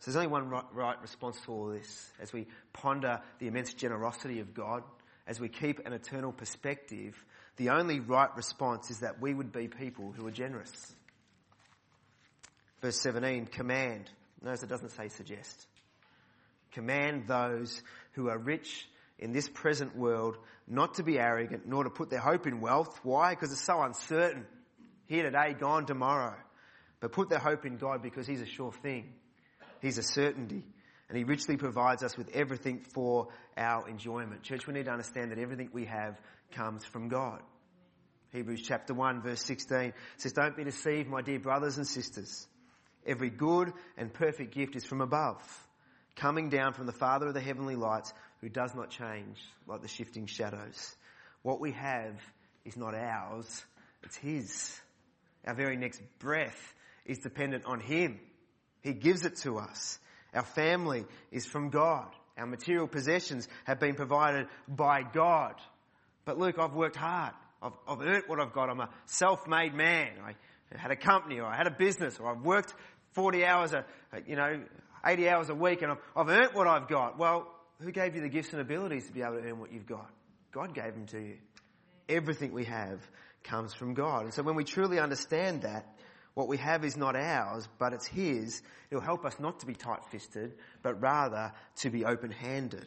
So 0.00 0.10
there's 0.10 0.16
only 0.16 0.28
one 0.28 0.48
right, 0.48 0.64
right 0.72 1.00
response 1.00 1.40
to 1.46 1.52
all 1.52 1.66
this 1.68 2.10
as 2.20 2.32
we 2.32 2.46
ponder 2.72 3.20
the 3.38 3.46
immense 3.46 3.74
generosity 3.74 4.40
of 4.40 4.54
God, 4.54 4.82
as 5.26 5.40
we 5.40 5.48
keep 5.48 5.84
an 5.86 5.92
eternal 5.92 6.32
perspective. 6.32 7.16
The 7.56 7.70
only 7.70 8.00
right 8.00 8.34
response 8.36 8.90
is 8.90 9.00
that 9.00 9.20
we 9.20 9.32
would 9.32 9.52
be 9.52 9.68
people 9.68 10.12
who 10.12 10.26
are 10.26 10.30
generous. 10.30 10.94
Verse 12.82 13.00
17, 13.00 13.46
command. 13.46 14.10
Notice 14.42 14.62
it 14.62 14.68
doesn't 14.68 14.90
say 14.90 15.08
suggest. 15.08 15.66
Command 16.72 17.26
those 17.26 17.82
who 18.12 18.28
are 18.28 18.38
rich 18.38 18.86
in 19.18 19.32
this 19.32 19.48
present 19.48 19.96
world 19.96 20.36
not 20.66 20.94
to 20.94 21.02
be 21.02 21.18
arrogant 21.18 21.66
nor 21.66 21.84
to 21.84 21.90
put 21.90 22.10
their 22.10 22.20
hope 22.20 22.46
in 22.46 22.60
wealth. 22.60 23.00
Why? 23.02 23.30
Because 23.30 23.52
it's 23.52 23.64
so 23.64 23.80
uncertain. 23.82 24.46
Here 25.06 25.22
today, 25.22 25.54
gone 25.58 25.86
tomorrow. 25.86 26.34
But 27.00 27.12
put 27.12 27.28
their 27.28 27.38
hope 27.38 27.64
in 27.64 27.76
God 27.76 28.02
because 28.02 28.26
He's 28.26 28.40
a 28.40 28.46
sure 28.46 28.72
thing. 28.72 29.12
He's 29.80 29.98
a 29.98 30.02
certainty. 30.02 30.64
And 31.08 31.16
He 31.16 31.24
richly 31.24 31.56
provides 31.56 32.02
us 32.02 32.16
with 32.16 32.28
everything 32.34 32.80
for 32.80 33.28
our 33.56 33.88
enjoyment. 33.88 34.42
Church, 34.42 34.66
we 34.66 34.74
need 34.74 34.86
to 34.86 34.90
understand 34.90 35.30
that 35.30 35.38
everything 35.38 35.70
we 35.72 35.84
have 35.84 36.20
comes 36.52 36.84
from 36.84 37.08
God. 37.08 37.40
Hebrews 38.32 38.62
chapter 38.62 38.92
1 38.92 39.22
verse 39.22 39.40
16 39.42 39.92
says, 40.16 40.32
Don't 40.32 40.56
be 40.56 40.64
deceived, 40.64 41.08
my 41.08 41.22
dear 41.22 41.38
brothers 41.38 41.76
and 41.76 41.86
sisters. 41.86 42.46
Every 43.06 43.30
good 43.30 43.72
and 43.96 44.12
perfect 44.12 44.52
gift 44.52 44.74
is 44.74 44.84
from 44.84 45.00
above, 45.00 45.40
coming 46.16 46.48
down 46.48 46.72
from 46.72 46.86
the 46.86 46.92
Father 46.92 47.28
of 47.28 47.34
the 47.34 47.40
heavenly 47.40 47.76
lights, 47.76 48.12
who 48.46 48.50
does 48.50 48.76
not 48.76 48.90
change 48.90 49.36
like 49.66 49.82
the 49.82 49.88
shifting 49.88 50.26
shadows. 50.26 50.94
What 51.42 51.58
we 51.58 51.72
have 51.72 52.14
is 52.64 52.76
not 52.76 52.94
ours, 52.94 53.64
it's 54.04 54.14
His. 54.14 54.80
Our 55.44 55.54
very 55.54 55.76
next 55.76 56.00
breath 56.20 56.74
is 57.04 57.18
dependent 57.18 57.64
on 57.64 57.80
Him. 57.80 58.20
He 58.82 58.92
gives 58.92 59.24
it 59.24 59.38
to 59.38 59.58
us. 59.58 59.98
Our 60.32 60.44
family 60.44 61.06
is 61.32 61.44
from 61.44 61.70
God. 61.70 62.06
Our 62.38 62.46
material 62.46 62.86
possessions 62.86 63.48
have 63.64 63.80
been 63.80 63.96
provided 63.96 64.46
by 64.68 65.02
God. 65.02 65.54
But 66.24 66.38
Luke, 66.38 66.54
I've 66.60 66.74
worked 66.74 66.94
hard. 66.94 67.34
I've, 67.60 67.72
I've 67.88 68.00
earned 68.00 68.24
what 68.28 68.38
I've 68.38 68.52
got. 68.52 68.70
I'm 68.70 68.78
a 68.78 68.90
self-made 69.06 69.74
man. 69.74 70.10
I 70.24 70.36
had 70.78 70.92
a 70.92 70.96
company 70.96 71.40
or 71.40 71.46
I 71.46 71.56
had 71.56 71.66
a 71.66 71.76
business 71.76 72.20
or 72.20 72.30
I've 72.30 72.44
worked 72.44 72.72
40 73.14 73.44
hours, 73.44 73.72
a, 73.72 73.84
you 74.24 74.36
know, 74.36 74.62
80 75.04 75.28
hours 75.30 75.48
a 75.48 75.54
week 75.56 75.82
and 75.82 75.90
I've, 75.90 75.98
I've 76.14 76.28
earned 76.28 76.54
what 76.54 76.68
I've 76.68 76.86
got. 76.86 77.18
Well, 77.18 77.52
who 77.80 77.92
gave 77.92 78.14
you 78.14 78.22
the 78.22 78.28
gifts 78.28 78.52
and 78.52 78.60
abilities 78.60 79.06
to 79.06 79.12
be 79.12 79.22
able 79.22 79.40
to 79.40 79.48
earn 79.48 79.58
what 79.60 79.72
you've 79.72 79.86
got? 79.86 80.10
God 80.52 80.74
gave 80.74 80.94
them 80.94 81.06
to 81.06 81.18
you. 81.18 81.36
Everything 82.08 82.52
we 82.52 82.64
have 82.64 83.00
comes 83.44 83.74
from 83.74 83.94
God. 83.94 84.24
And 84.24 84.34
so 84.34 84.42
when 84.42 84.54
we 84.54 84.64
truly 84.64 84.98
understand 84.98 85.62
that, 85.62 85.86
what 86.34 86.48
we 86.48 86.58
have 86.58 86.84
is 86.84 86.96
not 86.96 87.16
ours, 87.16 87.66
but 87.78 87.94
it's 87.94 88.06
His, 88.06 88.62
it'll 88.90 89.02
help 89.02 89.24
us 89.24 89.40
not 89.40 89.60
to 89.60 89.66
be 89.66 89.74
tight-fisted, 89.74 90.54
but 90.82 91.00
rather 91.00 91.52
to 91.76 91.90
be 91.90 92.04
open-handed. 92.04 92.86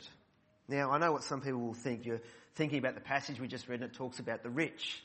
Now, 0.67 0.91
I 0.91 0.99
know 0.99 1.11
what 1.11 1.23
some 1.23 1.41
people 1.41 1.59
will 1.59 1.73
think. 1.73 2.05
You're 2.05 2.21
thinking 2.55 2.77
about 2.77 2.93
the 2.93 3.01
passage 3.01 3.39
we 3.39 3.47
just 3.47 3.67
read 3.67 3.81
and 3.81 3.89
it 3.89 3.95
talks 3.95 4.19
about 4.19 4.43
the 4.43 4.51
rich. 4.51 5.01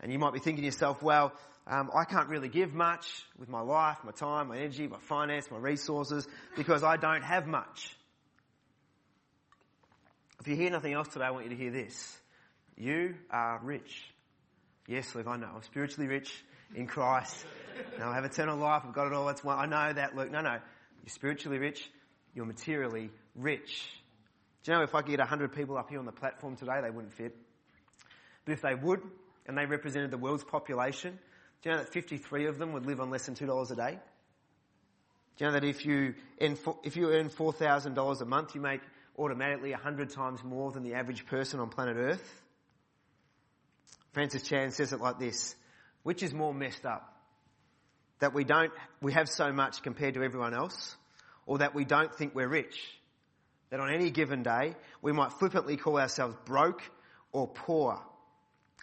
And 0.00 0.10
you 0.10 0.18
might 0.18 0.32
be 0.32 0.38
thinking 0.38 0.62
to 0.62 0.66
yourself, 0.66 1.02
well, 1.02 1.34
um, 1.66 1.90
I 1.94 2.04
can't 2.04 2.28
really 2.28 2.48
give 2.48 2.72
much 2.72 3.06
with 3.38 3.50
my 3.50 3.60
life, 3.60 3.98
my 4.04 4.12
time, 4.12 4.48
my 4.48 4.56
energy, 4.56 4.88
my 4.88 4.98
finance, 5.00 5.50
my 5.50 5.58
resources, 5.58 6.26
because 6.56 6.82
I 6.82 6.96
don't 6.96 7.22
have 7.22 7.46
much. 7.46 7.94
If 10.40 10.48
you 10.48 10.56
hear 10.56 10.70
nothing 10.70 10.94
else 10.94 11.08
today, 11.08 11.26
I 11.26 11.32
want 11.32 11.44
you 11.44 11.50
to 11.50 11.56
hear 11.56 11.70
this. 11.70 12.18
You 12.74 13.14
are 13.30 13.60
rich. 13.62 14.10
Yes, 14.88 15.14
Luke, 15.14 15.26
I 15.26 15.36
know. 15.36 15.50
I'm 15.54 15.62
spiritually 15.62 16.08
rich 16.08 16.32
in 16.74 16.86
Christ. 16.86 17.44
Now 17.98 18.10
I 18.10 18.14
have 18.14 18.24
eternal 18.24 18.56
life. 18.56 18.82
I've 18.86 18.94
got 18.94 19.06
it 19.06 19.12
all. 19.12 19.28
It's 19.28 19.44
one. 19.44 19.58
I 19.58 19.66
know 19.66 19.92
that, 19.92 20.16
Luke. 20.16 20.30
No, 20.30 20.40
no. 20.40 20.52
You're 21.02 21.08
spiritually 21.08 21.58
rich. 21.58 21.90
You're 22.34 22.46
materially 22.46 23.10
rich. 23.34 23.86
Do 24.62 24.72
you 24.72 24.78
know 24.78 24.82
if 24.82 24.94
I 24.94 25.02
could 25.02 25.10
get 25.10 25.18
100 25.18 25.52
people 25.52 25.76
up 25.76 25.90
here 25.90 25.98
on 25.98 26.06
the 26.06 26.12
platform 26.12 26.56
today, 26.56 26.80
they 26.82 26.90
wouldn't 26.90 27.12
fit? 27.12 27.36
But 28.46 28.52
if 28.52 28.62
they 28.62 28.74
would, 28.74 29.02
and 29.46 29.58
they 29.58 29.66
represented 29.66 30.10
the 30.10 30.18
world's 30.18 30.44
population, 30.44 31.18
do 31.62 31.68
you 31.68 31.76
know 31.76 31.82
that 31.82 31.92
53 31.92 32.46
of 32.46 32.56
them 32.56 32.72
would 32.72 32.86
live 32.86 33.00
on 33.00 33.10
less 33.10 33.26
than 33.26 33.34
$2 33.34 33.70
a 33.70 33.74
day? 33.74 33.98
Do 35.36 35.44
you 35.44 35.50
know 35.50 35.52
that 35.52 35.64
if 35.64 35.84
you 35.84 36.14
earn, 36.40 36.56
if 36.82 36.96
you 36.96 37.10
earn 37.10 37.28
$4,000 37.28 38.20
a 38.20 38.24
month, 38.24 38.54
you 38.54 38.62
make 38.62 38.80
automatically 39.20 39.72
100 39.72 40.10
times 40.10 40.42
more 40.42 40.72
than 40.72 40.82
the 40.82 40.94
average 40.94 41.26
person 41.26 41.60
on 41.60 41.68
planet 41.68 41.96
Earth? 41.96 42.42
Francis 44.12 44.42
Chan 44.42 44.72
says 44.72 44.92
it 44.92 45.00
like 45.00 45.18
this 45.18 45.54
Which 46.02 46.22
is 46.22 46.32
more 46.32 46.54
messed 46.54 46.86
up? 46.86 47.10
that 48.20 48.34
we 48.34 48.44
don't, 48.44 48.72
we 49.02 49.12
have 49.12 49.28
so 49.28 49.50
much 49.50 49.82
compared 49.82 50.14
to 50.14 50.22
everyone 50.22 50.54
else, 50.54 50.96
or 51.46 51.58
that 51.58 51.74
we 51.74 51.84
don't 51.84 52.14
think 52.14 52.34
we're 52.34 52.48
rich. 52.48 52.78
That 53.70 53.80
on 53.80 53.92
any 53.92 54.10
given 54.10 54.42
day, 54.42 54.74
we 55.02 55.12
might 55.12 55.32
flippantly 55.32 55.76
call 55.76 55.98
ourselves 55.98 56.36
broke 56.44 56.82
or 57.32 57.48
poor. 57.48 58.00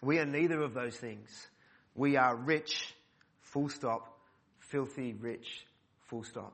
We 0.02 0.20
are 0.20 0.26
neither 0.26 0.62
of 0.62 0.74
those 0.74 0.96
things. 0.96 1.48
We 1.96 2.16
are 2.16 2.36
rich, 2.36 2.94
full 3.42 3.70
stop, 3.70 4.18
filthy 4.60 5.14
rich, 5.14 5.66
full 6.08 6.24
stop. 6.24 6.54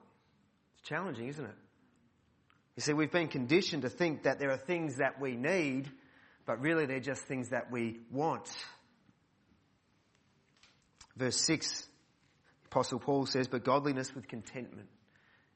It's 0.78 0.88
challenging, 0.88 1.28
isn't 1.28 1.46
it? 1.46 1.56
You 2.76 2.82
see, 2.82 2.94
we've 2.94 3.12
been 3.12 3.28
conditioned 3.28 3.84
to 3.84 3.90
think 3.90 4.24
that 4.24 4.40
there 4.40 4.52
are 4.52 4.58
things 4.58 4.98
that 4.98 5.20
we 5.22 5.36
need, 5.36 5.92
but 6.46 6.60
really 6.62 6.86
they're 6.86 7.00
just 7.00 7.24
things 7.24 7.50
that 7.50 7.72
we 7.72 8.00
want. 8.12 8.50
Verse 11.16 11.40
6, 11.42 11.88
Apostle 12.66 13.00
Paul 13.00 13.28
says, 13.28 13.48
But 13.48 13.64
godliness 13.64 14.14
with 14.16 14.28
contentment 14.28 14.88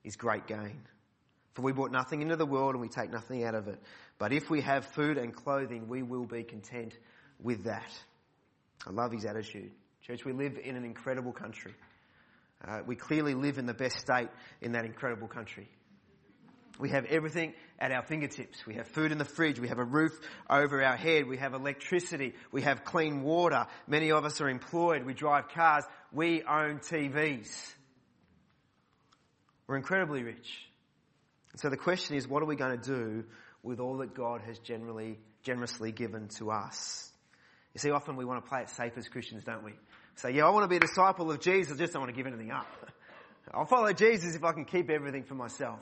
is 0.03 0.15
great 0.15 0.45
gain. 0.45 0.83
For 1.53 1.63
we 1.63 1.71
brought 1.71 1.91
nothing 1.91 2.21
into 2.21 2.35
the 2.35 2.45
world 2.45 2.75
and 2.75 2.81
we 2.81 2.87
take 2.87 3.11
nothing 3.11 3.43
out 3.43 3.55
of 3.55 3.67
it. 3.67 3.81
But 4.19 4.31
if 4.31 4.47
we 4.47 4.61
have 4.61 4.85
food 4.85 5.17
and 5.17 5.35
clothing, 5.35 5.87
we 5.87 6.03
will 6.03 6.25
be 6.25 6.43
content 6.43 6.93
with 7.41 7.63
that. 7.63 7.91
I 8.85 8.91
love 8.91 9.11
his 9.11 9.25
attitude. 9.25 9.71
Church, 10.05 10.23
we 10.23 10.33
live 10.33 10.59
in 10.63 10.75
an 10.75 10.85
incredible 10.85 11.31
country. 11.31 11.73
Uh, 12.65 12.81
we 12.85 12.95
clearly 12.95 13.33
live 13.33 13.57
in 13.57 13.65
the 13.65 13.73
best 13.73 13.99
state 13.99 14.29
in 14.61 14.73
that 14.73 14.85
incredible 14.85 15.27
country. 15.27 15.67
We 16.79 16.89
have 16.89 17.05
everything 17.05 17.53
at 17.79 17.91
our 17.91 18.03
fingertips. 18.03 18.65
We 18.65 18.75
have 18.75 18.87
food 18.87 19.11
in 19.11 19.17
the 19.17 19.25
fridge. 19.25 19.59
We 19.59 19.67
have 19.67 19.79
a 19.79 19.83
roof 19.83 20.19
over 20.49 20.83
our 20.83 20.95
head. 20.95 21.27
We 21.27 21.37
have 21.37 21.53
electricity. 21.53 22.33
We 22.51 22.61
have 22.63 22.83
clean 22.83 23.23
water. 23.23 23.67
Many 23.87 24.11
of 24.11 24.25
us 24.25 24.41
are 24.41 24.49
employed. 24.49 25.03
We 25.03 25.13
drive 25.13 25.49
cars. 25.49 25.83
We 26.11 26.43
own 26.43 26.79
TVs. 26.79 27.73
We're 29.67 29.77
incredibly 29.77 30.23
rich. 30.23 30.67
So 31.55 31.69
the 31.69 31.77
question 31.77 32.15
is, 32.15 32.27
what 32.27 32.43
are 32.43 32.45
we 32.45 32.55
going 32.55 32.79
to 32.79 32.83
do 32.83 33.23
with 33.63 33.79
all 33.79 33.97
that 33.97 34.13
God 34.13 34.41
has 34.41 34.59
generally, 34.59 35.19
generously 35.43 35.91
given 35.91 36.27
to 36.37 36.51
us? 36.51 37.11
You 37.73 37.79
see, 37.79 37.91
often 37.91 38.15
we 38.15 38.25
want 38.25 38.43
to 38.43 38.49
play 38.49 38.61
it 38.61 38.69
safe 38.69 38.93
as 38.97 39.07
Christians, 39.07 39.43
don't 39.43 39.63
we? 39.63 39.73
Say, 40.15 40.31
yeah, 40.31 40.47
I 40.47 40.49
want 40.49 40.63
to 40.63 40.67
be 40.67 40.77
a 40.77 40.79
disciple 40.79 41.31
of 41.31 41.39
Jesus, 41.39 41.75
I 41.75 41.77
just 41.77 41.93
don't 41.93 42.01
want 42.01 42.13
to 42.13 42.17
give 42.17 42.27
anything 42.27 42.51
up. 42.51 42.67
I'll 43.53 43.65
follow 43.65 43.93
Jesus 43.93 44.35
if 44.35 44.43
I 44.43 44.51
can 44.51 44.65
keep 44.65 44.89
everything 44.89 45.23
for 45.23 45.35
myself. 45.35 45.79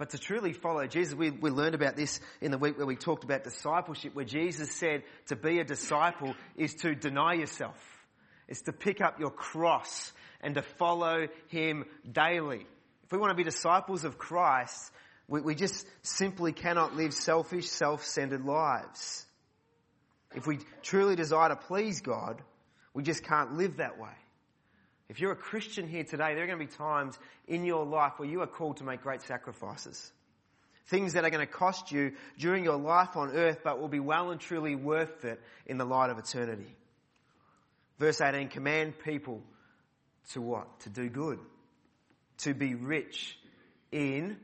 But 0.00 0.10
to 0.10 0.18
truly 0.18 0.54
follow 0.54 0.86
Jesus, 0.86 1.14
we, 1.14 1.30
we 1.30 1.50
learned 1.50 1.74
about 1.74 1.94
this 1.94 2.20
in 2.40 2.52
the 2.52 2.56
week 2.56 2.78
where 2.78 2.86
we 2.86 2.96
talked 2.96 3.22
about 3.22 3.44
discipleship, 3.44 4.14
where 4.14 4.24
Jesus 4.24 4.74
said 4.74 5.02
to 5.26 5.36
be 5.36 5.60
a 5.60 5.64
disciple 5.64 6.34
is 6.56 6.72
to 6.76 6.94
deny 6.94 7.34
yourself. 7.34 7.76
It's 8.48 8.62
to 8.62 8.72
pick 8.72 9.02
up 9.02 9.20
your 9.20 9.28
cross 9.28 10.10
and 10.40 10.54
to 10.54 10.62
follow 10.62 11.28
Him 11.48 11.84
daily. 12.10 12.66
If 13.04 13.12
we 13.12 13.18
want 13.18 13.32
to 13.32 13.36
be 13.36 13.44
disciples 13.44 14.04
of 14.04 14.16
Christ, 14.16 14.90
we, 15.28 15.42
we 15.42 15.54
just 15.54 15.86
simply 16.00 16.52
cannot 16.52 16.96
live 16.96 17.12
selfish, 17.12 17.68
self-centered 17.68 18.46
lives. 18.46 19.26
If 20.34 20.46
we 20.46 20.60
truly 20.80 21.14
desire 21.14 21.50
to 21.50 21.56
please 21.56 22.00
God, 22.00 22.40
we 22.94 23.02
just 23.02 23.22
can't 23.22 23.58
live 23.58 23.76
that 23.76 23.98
way. 23.98 24.08
If 25.10 25.18
you're 25.18 25.32
a 25.32 25.36
Christian 25.36 25.88
here 25.88 26.04
today, 26.04 26.34
there 26.34 26.44
are 26.44 26.46
going 26.46 26.60
to 26.60 26.64
be 26.64 26.70
times 26.70 27.18
in 27.48 27.64
your 27.64 27.84
life 27.84 28.12
where 28.18 28.28
you 28.28 28.42
are 28.42 28.46
called 28.46 28.76
to 28.76 28.84
make 28.84 29.02
great 29.02 29.22
sacrifices. 29.22 30.12
Things 30.86 31.14
that 31.14 31.24
are 31.24 31.30
going 31.30 31.44
to 31.44 31.52
cost 31.52 31.90
you 31.90 32.12
during 32.38 32.62
your 32.62 32.76
life 32.76 33.16
on 33.16 33.30
earth, 33.30 33.58
but 33.64 33.80
will 33.80 33.88
be 33.88 33.98
well 33.98 34.30
and 34.30 34.40
truly 34.40 34.76
worth 34.76 35.24
it 35.24 35.40
in 35.66 35.78
the 35.78 35.84
light 35.84 36.10
of 36.10 36.18
eternity. 36.18 36.76
Verse 37.98 38.20
18, 38.20 38.50
command 38.50 39.00
people 39.00 39.42
to 40.30 40.40
what? 40.40 40.78
To 40.80 40.90
do 40.90 41.08
good. 41.08 41.40
To 42.38 42.54
be 42.54 42.76
rich 42.76 43.36
in, 43.90 44.36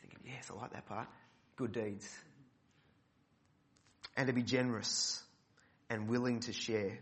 thinking, 0.00 0.18
yes, 0.26 0.50
I 0.50 0.60
like 0.60 0.72
that 0.72 0.86
part, 0.86 1.06
good 1.54 1.70
deeds. 1.70 2.12
And 4.16 4.26
to 4.26 4.32
be 4.32 4.42
generous 4.42 5.22
and 5.88 6.08
willing 6.08 6.40
to 6.40 6.52
share. 6.52 6.98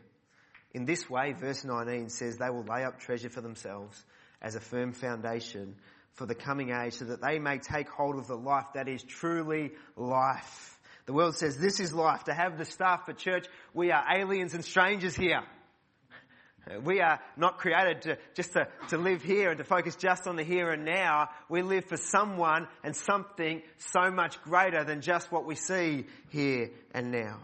In 0.73 0.85
this 0.85 1.11
way, 1.11 1.33
verse 1.33 1.65
19 1.65 2.09
says, 2.11 2.39
they 2.39 2.51
will 2.51 2.65
lay 2.65 2.85
up 2.85 3.01
treasure 3.01 3.29
for 3.29 3.41
themselves 3.41 4.05
as 4.41 4.55
a 4.55 4.61
firm 4.61 4.93
foundation 4.93 5.75
for 6.13 6.27
the 6.27 6.35
coming 6.35 6.71
age 6.71 6.95
so 6.95 7.07
that 7.07 7.23
they 7.23 7.39
may 7.39 7.59
take 7.59 7.89
hold 7.89 8.17
of 8.17 8.27
the 8.27 8.37
life 8.37 8.67
that 8.75 8.89
is 8.89 9.03
truly 9.03 9.73
life. 9.97 10.79
The 11.07 11.13
world 11.13 11.37
says 11.37 11.59
this 11.59 11.81
is 11.81 11.93
life. 11.93 12.25
To 12.25 12.35
have 12.35 12.57
the 12.57 12.65
staff 12.65 13.07
for 13.07 13.13
church, 13.13 13.47
we 13.75 13.91
are 13.91 14.05
aliens 14.17 14.55
and 14.55 14.65
strangers 14.65 15.17
here. 15.17 15.43
We 16.85 17.01
are 17.01 17.21
not 17.37 17.59
created 17.59 18.03
to, 18.03 18.19
just 18.35 18.53
to, 18.53 18.69
to 18.91 18.99
live 18.99 19.23
here 19.23 19.51
and 19.51 19.59
to 19.59 19.65
focus 19.65 19.97
just 19.97 20.29
on 20.29 20.37
the 20.37 20.45
here 20.45 20.71
and 20.71 20.85
now. 20.85 21.31
We 21.49 21.63
live 21.63 21.87
for 21.87 21.97
someone 21.97 22.69
and 22.85 22.95
something 22.95 23.63
so 23.79 24.11
much 24.11 24.41
greater 24.43 24.85
than 24.85 25.01
just 25.01 25.33
what 25.33 25.47
we 25.47 25.57
see 25.57 26.05
here 26.29 26.71
and 26.93 27.11
now. 27.11 27.39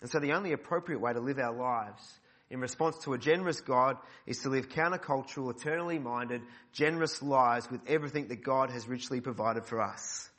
And 0.00 0.10
so 0.10 0.20
the 0.20 0.32
only 0.32 0.52
appropriate 0.52 1.00
way 1.00 1.12
to 1.12 1.20
live 1.20 1.38
our 1.38 1.54
lives 1.54 2.20
in 2.50 2.60
response 2.60 2.96
to 2.98 3.12
a 3.12 3.18
generous 3.18 3.60
God 3.60 3.96
is 4.26 4.38
to 4.40 4.48
live 4.48 4.68
countercultural, 4.68 5.50
eternally 5.50 5.98
minded, 5.98 6.42
generous 6.72 7.22
lives 7.22 7.70
with 7.70 7.80
everything 7.86 8.28
that 8.28 8.42
God 8.42 8.70
has 8.70 8.88
richly 8.88 9.20
provided 9.20 9.66
for 9.66 9.82
us. 9.82 10.30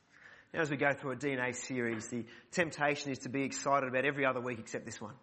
Now 0.54 0.62
as 0.62 0.70
we 0.70 0.78
go 0.78 0.94
through 0.94 1.12
a 1.12 1.16
DNA 1.16 1.56
series, 1.56 2.08
the 2.08 2.26
temptation 2.52 3.12
is 3.12 3.20
to 3.20 3.30
be 3.30 3.44
excited 3.44 3.88
about 3.88 4.06
every 4.06 4.26
other 4.26 4.42
week 4.42 4.60
except 4.60 4.86
this 4.86 5.00
one. 5.00 5.14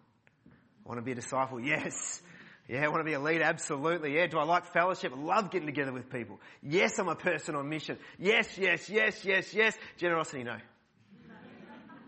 I 0.85 0.87
want 0.87 0.99
to 0.99 1.03
be 1.03 1.11
a 1.11 1.15
disciple? 1.15 1.59
Yes. 1.59 2.21
Yeah, 2.69 2.85
I 2.85 2.87
want 2.89 2.99
to 2.99 3.05
be 3.05 3.13
a 3.13 3.19
leader? 3.19 3.43
Absolutely. 3.43 4.15
Yeah. 4.15 4.27
Do 4.27 4.37
I 4.37 4.43
like 4.43 4.65
fellowship? 4.71 5.11
I 5.13 5.19
love 5.19 5.51
getting 5.51 5.67
together 5.67 5.91
with 5.91 6.09
people. 6.09 6.39
Yes, 6.61 6.97
I'm 6.99 7.07
a 7.07 7.15
person 7.15 7.55
on 7.55 7.67
mission. 7.67 7.97
Yes, 8.17 8.57
yes, 8.57 8.89
yes, 8.89 9.23
yes, 9.25 9.53
yes. 9.53 9.77
Generosity, 9.97 10.43
no. 10.43 10.57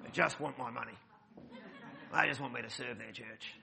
I 0.05 0.09
just 0.11 0.39
want 0.39 0.57
my 0.57 0.69
money. 0.69 0.93
They 2.11 2.27
just 2.27 2.41
want 2.41 2.53
me 2.53 2.61
to 2.61 2.69
serve 2.69 2.97
their 2.97 3.11
church. 3.11 3.53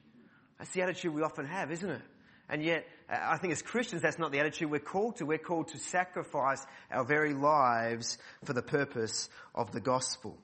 That's 0.58 0.70
the 0.70 0.82
attitude 0.82 1.14
we 1.14 1.22
often 1.22 1.46
have, 1.46 1.70
isn't 1.70 1.90
it? 1.90 2.02
And 2.48 2.62
yet, 2.62 2.86
uh, 3.10 3.18
I 3.20 3.38
think 3.38 3.52
as 3.52 3.62
Christians, 3.62 4.02
that's 4.02 4.18
not 4.18 4.30
the 4.32 4.38
attitude 4.38 4.70
we're 4.70 4.78
called 4.78 5.16
to. 5.16 5.26
We're 5.26 5.38
called 5.38 5.68
to 5.68 5.78
sacrifice 5.78 6.64
our 6.90 7.04
very 7.04 7.34
lives 7.34 8.18
for 8.44 8.52
the 8.52 8.62
purpose 8.62 9.28
of 9.54 9.72
the 9.72 9.80
gospel. 9.80 10.38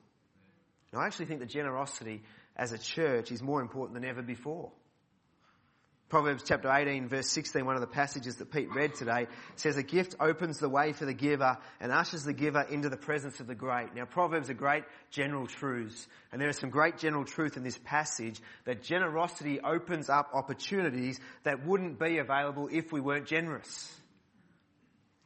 And 0.91 1.01
I 1.01 1.07
actually 1.07 1.27
think 1.27 1.41
that 1.41 1.49
generosity 1.49 2.23
as 2.57 2.73
a 2.73 2.79
church 2.79 3.31
is 3.31 3.41
more 3.41 3.61
important 3.61 3.95
than 3.95 4.05
ever 4.05 4.23
before. 4.23 4.73
Proverbs 6.13 6.43
chapter 6.47 6.71
18 6.71 7.09
verse 7.09 7.27
16, 7.29 7.65
one 7.65 7.75
of 7.75 7.81
the 7.81 7.87
passages 7.87 8.37
that 8.37 8.53
Pete 8.53 8.69
read 8.75 8.95
today, 8.95 9.29
says 9.57 9.79
a 9.79 9.83
gift 9.83 10.15
opens 10.21 10.59
the 10.59 10.69
way 10.69 10.93
for 10.93 11.07
the 11.07 11.15
giver 11.15 11.57
and 11.81 11.91
ushers 11.91 12.23
the 12.23 12.35
giver 12.35 12.61
into 12.61 12.91
the 12.91 12.99
presence 12.99 13.41
of 13.41 13.47
the 13.47 13.55
great. 13.55 13.95
Now 13.95 14.05
Proverbs 14.05 14.51
are 14.51 14.55
great 14.55 14.85
general 15.11 15.47
truths 15.47 16.07
and 16.31 16.39
there 16.39 16.51
is 16.51 16.59
some 16.59 16.69
great 16.69 16.99
general 16.99 17.25
truth 17.25 17.57
in 17.57 17.63
this 17.63 17.79
passage 17.79 18.39
that 18.67 18.83
generosity 18.83 19.59
opens 19.63 20.11
up 20.11 20.33
opportunities 20.35 21.19
that 21.45 21.65
wouldn't 21.65 21.99
be 21.99 22.19
available 22.19 22.69
if 22.71 22.93
we 22.93 23.01
weren't 23.01 23.27
generous. 23.27 23.91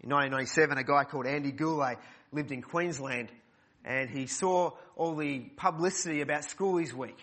In 0.05 0.11
1997, 0.11 0.79
a 0.79 0.85
guy 0.85 1.03
called 1.03 1.27
Andy 1.27 1.51
Gourley 1.51 1.97
lived 2.31 2.53
in 2.53 2.63
Queensland 2.63 3.33
and 3.85 4.09
he 4.09 4.29
saw 4.29 4.71
all 4.95 5.17
the 5.17 5.41
publicity 5.57 6.21
about 6.21 6.43
Schoolies 6.43 6.93
Week 6.93 7.19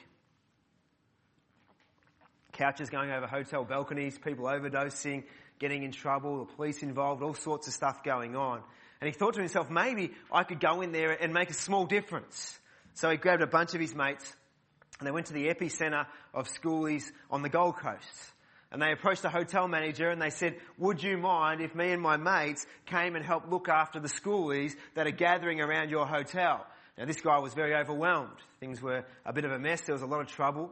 couches 2.63 2.89
going 2.89 3.11
over 3.11 3.27
hotel 3.27 3.65
balconies, 3.65 4.17
people 4.17 4.45
overdosing, 4.45 5.23
getting 5.59 5.83
in 5.83 5.91
trouble, 5.91 6.45
the 6.45 6.53
police 6.53 6.81
involved, 6.81 7.21
all 7.21 7.33
sorts 7.33 7.67
of 7.67 7.73
stuff 7.73 8.05
going 8.05 8.37
on. 8.37 8.61
And 9.01 9.07
he 9.09 9.11
thought 9.11 9.33
to 9.33 9.41
himself, 9.41 9.69
maybe 9.69 10.11
I 10.31 10.43
could 10.45 10.61
go 10.61 10.79
in 10.79 10.93
there 10.93 11.11
and 11.11 11.33
make 11.33 11.49
a 11.49 11.53
small 11.53 11.85
difference. 11.85 12.57
So 12.93 13.09
he 13.09 13.17
grabbed 13.17 13.41
a 13.41 13.47
bunch 13.47 13.73
of 13.73 13.81
his 13.81 13.93
mates 13.93 14.33
and 14.97 15.05
they 15.05 15.11
went 15.11 15.25
to 15.25 15.33
the 15.33 15.47
epicenter 15.47 16.05
of 16.33 16.47
schoolies 16.47 17.03
on 17.29 17.41
the 17.41 17.49
Gold 17.49 17.75
Coast. 17.75 18.31
And 18.71 18.81
they 18.81 18.93
approached 18.93 19.23
the 19.23 19.29
hotel 19.29 19.67
manager 19.67 20.09
and 20.09 20.21
they 20.21 20.29
said, 20.29 20.55
would 20.77 21.03
you 21.03 21.17
mind 21.17 21.59
if 21.59 21.75
me 21.75 21.91
and 21.91 22.01
my 22.01 22.15
mates 22.15 22.65
came 22.85 23.17
and 23.17 23.25
helped 23.25 23.49
look 23.49 23.67
after 23.67 23.99
the 23.99 24.07
schoolies 24.07 24.71
that 24.95 25.05
are 25.05 25.11
gathering 25.11 25.59
around 25.59 25.89
your 25.89 26.05
hotel? 26.07 26.65
Now 26.97 27.03
this 27.03 27.19
guy 27.19 27.39
was 27.39 27.53
very 27.53 27.75
overwhelmed. 27.75 28.37
Things 28.61 28.81
were 28.81 29.03
a 29.25 29.33
bit 29.33 29.43
of 29.43 29.51
a 29.51 29.59
mess. 29.59 29.81
There 29.81 29.93
was 29.93 30.01
a 30.01 30.07
lot 30.07 30.21
of 30.21 30.27
trouble. 30.27 30.71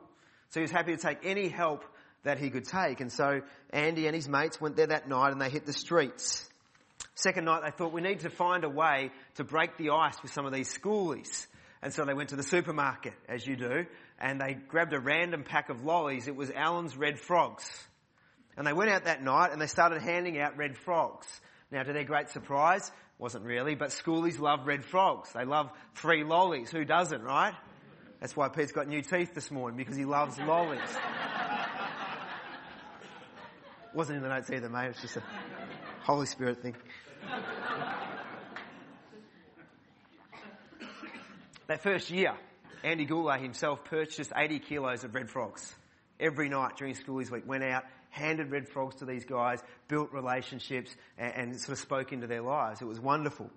So 0.52 0.60
he 0.60 0.62
was 0.62 0.72
happy 0.72 0.95
to 0.95 1.02
take 1.02 1.20
any 1.24 1.47
help 1.49 1.84
that 2.24 2.38
he 2.38 2.49
could 2.49 2.66
take. 2.66 3.02
And 3.02 3.12
so 3.12 3.41
Andy 3.72 4.06
and 4.06 4.16
his 4.16 4.30
mates 4.30 4.62
went 4.62 4.76
there 4.76 4.88
that 4.88 5.08
night 5.08 5.32
and 5.32 5.41
they 5.41 5.49
hit 5.49 5.66
the 5.66 5.74
streets. 5.74 6.47
Second 7.16 7.45
night 7.45 7.64
they 7.64 7.72
thought 7.72 7.93
we 7.93 8.02
need 8.02 8.20
to 8.22 8.30
find 8.30 8.64
a 8.64 8.70
way 8.70 9.12
to 9.36 9.43
break 9.43 9.78
the 9.78 9.91
ice 9.91 10.22
with 10.22 10.32
some 10.32 10.45
of 10.45 10.54
these 10.54 10.72
schoolies. 10.78 11.47
And 11.82 11.93
so 11.93 12.06
they 12.06 12.14
went 12.14 12.30
to 12.30 12.36
the 12.36 12.43
supermarket, 12.43 13.14
as 13.28 13.47
you 13.47 13.56
do, 13.56 13.86
and 14.20 14.39
they 14.39 14.54
grabbed 14.54 14.93
a 14.93 14.99
random 14.99 15.43
pack 15.43 15.70
of 15.70 15.84
lollies. 15.84 16.28
It 16.28 16.36
was 16.36 16.52
Allen's 16.52 16.95
Red 16.95 17.20
Frogs. 17.20 17.66
And 18.56 18.68
they 18.68 18.74
went 18.74 18.91
out 18.91 19.06
that 19.06 19.24
night 19.24 19.52
and 19.52 19.62
they 19.62 19.68
started 19.68 20.02
handing 20.02 20.39
out 20.39 20.58
red 20.58 20.78
frogs. 20.78 21.28
Now 21.72 21.84
to 21.84 21.93
their 21.93 22.04
great 22.04 22.30
surprise, 22.30 22.91
wasn't 23.18 23.45
really, 23.45 23.76
but 23.76 23.89
schoolies 23.89 24.39
love 24.39 24.68
red 24.68 24.84
frogs. 24.84 25.32
They 25.32 25.45
love 25.45 25.72
free 25.93 26.24
lollies. 26.24 26.70
Who 26.70 26.84
doesn't, 26.84 27.24
right? 27.24 27.54
That's 28.22 28.38
why 28.38 28.49
Pete's 28.49 28.72
got 28.72 28.88
new 28.88 29.01
teeth 29.01 29.34
this 29.34 29.49
morning, 29.49 29.76
because 29.76 29.95
he 29.95 30.05
loves 30.05 30.38
lollies. 30.38 30.80
Wasn't 33.95 34.15
in 34.15 34.22
the 34.22 34.30
notes 34.30 34.49
either, 34.51 34.69
mate. 34.69 34.89
It's 34.89 35.01
just 35.01 35.17
a 35.17 35.24
Holy 36.03 36.28
Spirit 36.28 36.61
thing. 36.61 36.76
that 41.65 41.82
first 41.82 42.11
year, 42.11 42.36
Andy 42.84 43.07
Gourley 43.07 43.41
himself 43.41 43.84
purchased 43.86 44.32
80 44.36 44.59
kilos 44.59 45.03
of 45.03 45.15
red 45.15 45.30
frogs. 45.30 45.74
Every 46.19 46.47
night 46.47 46.78
during 46.78 46.93
schoolies 46.93 47.32
week, 47.32 47.47
went 47.47 47.63
out, 47.63 47.86
handed 48.11 48.51
red 48.51 48.69
frogs 48.69 48.97
to 48.97 49.05
these 49.05 49.26
guys, 49.26 49.63
built 49.88 50.13
relationships, 50.13 50.95
and, 51.17 51.34
and 51.34 51.59
sort 51.59 51.74
of 51.74 51.80
spoke 51.80 52.13
into 52.13 52.28
their 52.28 52.43
lives. 52.43 52.84
It 52.84 52.86
was 52.86 52.99
wonderful. 52.99 53.49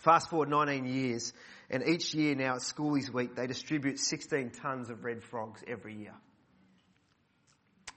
Fast 0.00 0.30
forward 0.30 0.48
19 0.48 0.86
years, 0.86 1.32
and 1.70 1.86
each 1.86 2.14
year 2.14 2.34
now 2.34 2.54
at 2.54 2.60
Schoolies 2.60 3.12
Week, 3.12 3.34
they 3.34 3.46
distribute 3.46 3.98
16 3.98 4.50
tons 4.50 4.90
of 4.90 5.04
red 5.04 5.22
frogs 5.22 5.62
every 5.66 5.94
year. 5.94 6.14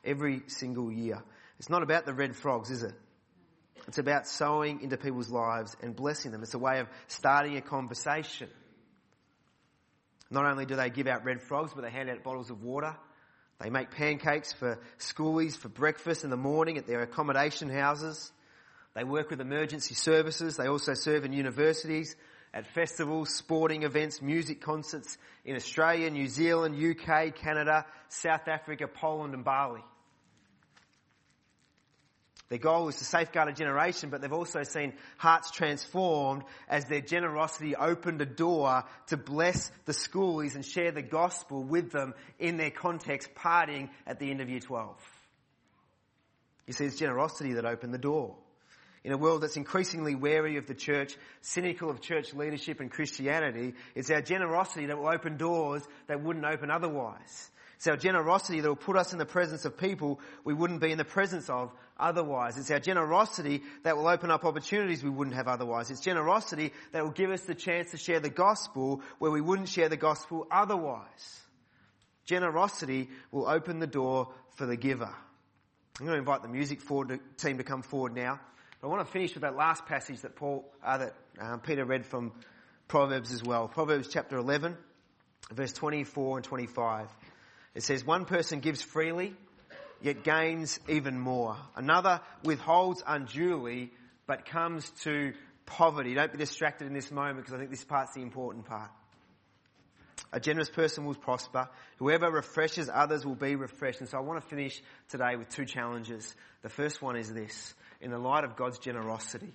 Every 0.04 0.42
single 0.48 0.92
year. 0.92 1.22
It's 1.60 1.70
not 1.70 1.84
about 1.84 2.06
the 2.06 2.14
red 2.14 2.36
frogs, 2.36 2.72
is 2.72 2.82
it? 2.84 2.94
It's 3.88 3.98
about 3.98 4.28
sowing 4.28 4.82
into 4.82 4.98
people's 4.98 5.30
lives 5.30 5.76
and 5.82 5.96
blessing 5.96 6.32
them. 6.32 6.44
It's 6.44 6.54
a 6.54 6.60
way 6.60 6.80
of 6.80 6.88
starting 7.08 7.58
a 7.58 7.62
conversation. 7.62 8.50
Not 10.30 10.46
only 10.46 10.66
do 10.66 10.76
they 10.76 10.90
give 10.90 11.08
out 11.08 11.24
red 11.26 11.42
frogs, 11.42 11.72
but 11.74 11.82
they 11.82 11.92
hand 11.92 12.10
out 12.10 12.24
bottles 12.24 12.50
of 12.50 12.64
water. 12.64 12.96
They 13.60 13.70
make 13.70 13.92
pancakes 13.92 14.54
for 14.54 14.80
schoolies 14.98 15.56
for 15.56 15.70
breakfast 15.70 16.24
in 16.24 16.30
the 16.30 16.38
morning 16.38 16.78
at 16.78 16.88
their 16.88 17.02
accommodation 17.02 17.70
houses. 17.70 18.32
They 18.94 19.04
work 19.04 19.30
with 19.30 19.40
emergency 19.40 19.96
services. 19.96 20.58
They 20.58 20.68
also 20.68 20.94
serve 20.94 21.24
in 21.24 21.34
universities, 21.34 22.16
at 22.54 22.68
festivals, 22.68 23.34
sporting 23.34 23.84
events, 23.84 24.22
music 24.22 24.62
concerts 24.62 25.18
in 25.46 25.56
Australia, 25.56 26.10
New 26.10 26.28
Zealand, 26.28 26.76
UK, 26.76 27.34
Canada, 27.36 27.86
South 28.10 28.48
Africa, 28.48 28.88
Poland 28.88 29.34
and 29.34 29.46
Bali. 29.46 29.84
Their 32.50 32.60
goal 32.60 32.90
is 32.90 32.98
to 32.98 33.06
safeguard 33.06 33.48
a 33.48 33.54
generation, 33.54 34.10
but 34.10 34.20
they've 34.20 34.34
also 34.34 34.64
seen 34.64 34.92
hearts 35.16 35.52
transformed 35.52 36.44
as 36.68 36.84
their 36.84 37.00
generosity 37.00 37.78
opened 37.78 38.22
a 38.22 38.26
door 38.26 38.84
to 39.08 39.16
bless 39.16 39.72
the 39.86 39.94
schoolies 39.94 40.56
and 40.56 40.66
share 40.66 40.92
the 40.92 41.02
gospel 41.02 41.64
with 41.64 41.92
them 41.92 42.14
in 42.40 42.58
their 42.58 42.70
context, 42.70 43.34
partying 43.36 43.90
at 44.06 44.20
the 44.20 44.30
end 44.30 44.42
of 44.42 44.50
year 44.50 44.60
12. 44.60 44.98
You 46.68 46.74
see, 46.74 46.84
it's 46.84 46.98
generosity 46.98 47.54
that 47.54 47.66
opened 47.66 47.94
the 47.94 47.98
door. 47.98 48.36
In 49.04 49.12
a 49.12 49.18
world 49.18 49.42
that's 49.42 49.58
increasingly 49.58 50.14
wary 50.14 50.58
of 50.58 50.68
the 50.68 50.76
church, 50.76 51.16
cynical 51.42 51.90
of 51.90 52.02
church 52.02 52.34
leadership 52.34 52.80
and 52.80 52.92
Christianity, 52.92 53.74
it's 53.96 54.12
our 54.12 54.22
generosity 54.22 54.86
that 54.88 54.98
will 54.98 55.10
open 55.10 55.38
doors 55.38 55.82
that 56.08 56.22
wouldn't 56.22 56.46
open 56.46 56.70
otherwise. 56.70 57.50
It's 57.78 57.88
our 57.88 57.98
generosity 57.98 58.62
that 58.62 58.68
will 58.68 58.76
put 58.76 58.96
us 58.96 59.12
in 59.12 59.18
the 59.18 59.26
presence 59.26 59.66
of 59.66 59.76
people 59.76 60.20
we 60.44 60.54
wouldn't 60.54 60.82
be 60.82 60.92
in 60.92 61.00
the 61.00 61.04
presence 61.04 61.50
of 61.50 61.72
otherwise. 62.00 62.60
It's 62.60 62.70
our 62.70 62.80
generosity 62.80 63.64
that 63.82 63.98
will 63.98 64.08
open 64.08 64.30
up 64.30 64.46
opportunities 64.46 65.04
we 65.04 65.10
wouldn't 65.10 65.36
have 65.36 65.48
otherwise. 65.48 65.90
It's 65.90 66.00
generosity 66.00 66.72
that 66.92 67.04
will 67.04 67.10
give 67.10 67.32
us 67.32 67.42
the 67.42 67.56
chance 67.56 67.90
to 67.90 67.98
share 67.98 68.20
the 68.20 68.30
gospel 68.30 69.02
where 69.18 69.32
we 69.32 69.42
wouldn't 69.42 69.68
share 69.68 69.90
the 69.90 69.98
gospel 69.98 70.46
otherwise. 70.52 71.42
Generosity 72.26 73.10
will 73.32 73.48
open 73.48 73.80
the 73.80 73.88
door 73.88 74.32
for 74.58 74.68
the 74.68 74.78
giver. 74.78 75.10
I'm 76.00 76.06
going 76.06 76.16
to 76.16 76.20
invite 76.20 76.44
the 76.44 76.50
music 76.50 76.82
forward 76.82 77.20
team 77.38 77.58
to 77.58 77.64
come 77.64 77.82
forward 77.82 78.14
now. 78.14 78.40
But 78.82 78.88
I 78.88 78.90
want 78.90 79.06
to 79.06 79.12
finish 79.12 79.36
with 79.36 79.44
that 79.44 79.56
last 79.56 79.86
passage 79.86 80.22
that 80.22 80.36
Paul, 80.36 80.66
uh, 80.84 80.98
that 80.98 81.16
um, 81.40 81.60
Peter 81.60 81.86
read 81.86 82.04
from 82.06 82.32
Proverbs 82.88 83.32
as 83.32 83.44
well. 83.44 83.68
Proverbs 83.68 84.08
chapter 84.12 84.38
11, 84.38 84.76
verse 85.54 85.72
24 85.74 86.40
and 86.40 86.44
25. 86.44 87.08
It 87.76 87.84
says, 87.84 88.04
one 88.04 88.26
person 88.26 88.60
gives 88.60 88.82
freely, 88.82 89.36
yet 90.02 90.24
gains 90.24 90.80
even 90.90 91.20
more. 91.20 91.58
Another 91.76 92.22
withholds 92.44 93.04
unduly, 93.06 93.92
but 94.26 94.46
comes 94.46 94.90
to 95.04 95.34
poverty. 95.68 96.16
Don't 96.16 96.32
be 96.32 96.40
distracted 96.40 96.88
in 96.88 96.94
this 96.94 97.12
moment 97.12 97.38
because 97.38 97.54
I 97.54 97.58
think 97.60 97.70
this 97.70 97.84
part's 97.84 98.16
the 98.16 98.22
important 98.22 98.66
part. 98.66 98.90
A 100.34 100.40
generous 100.40 100.70
person 100.70 101.06
will 101.06 101.16
prosper. 101.16 101.70
Whoever 101.98 102.32
refreshes 102.32 102.90
others 102.92 103.26
will 103.26 103.36
be 103.36 103.56
refreshed. 103.56 104.00
And 104.00 104.10
so 104.10 104.18
I 104.18 104.22
want 104.22 104.42
to 104.42 104.48
finish 104.48 104.82
today 105.10 105.36
with 105.38 105.50
two 105.50 105.66
challenges. 105.66 106.34
The 106.62 106.70
first 106.70 107.02
one 107.02 107.18
is 107.18 107.32
this. 107.32 107.74
In 108.02 108.10
the 108.10 108.18
light 108.18 108.44
of 108.44 108.56
God's 108.56 108.80
generosity, 108.80 109.54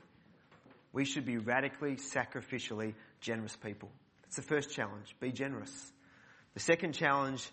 we 0.92 1.04
should 1.04 1.26
be 1.26 1.36
radically, 1.36 1.96
sacrificially 1.96 2.94
generous 3.20 3.56
people. 3.56 3.90
That's 4.22 4.36
the 4.36 4.42
first 4.42 4.70
challenge. 4.70 5.14
Be 5.20 5.32
generous. 5.32 5.92
The 6.54 6.60
second 6.60 6.92
challenge 6.92 7.46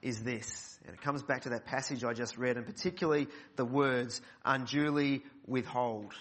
is 0.00 0.22
this, 0.22 0.78
and 0.86 0.94
it 0.94 1.02
comes 1.02 1.22
back 1.22 1.42
to 1.42 1.50
that 1.50 1.66
passage 1.66 2.02
I 2.02 2.14
just 2.14 2.38
read, 2.38 2.56
and 2.56 2.64
particularly 2.64 3.28
the 3.56 3.64
words 3.64 4.20
unduly 4.44 5.22
withhold. 5.46 6.14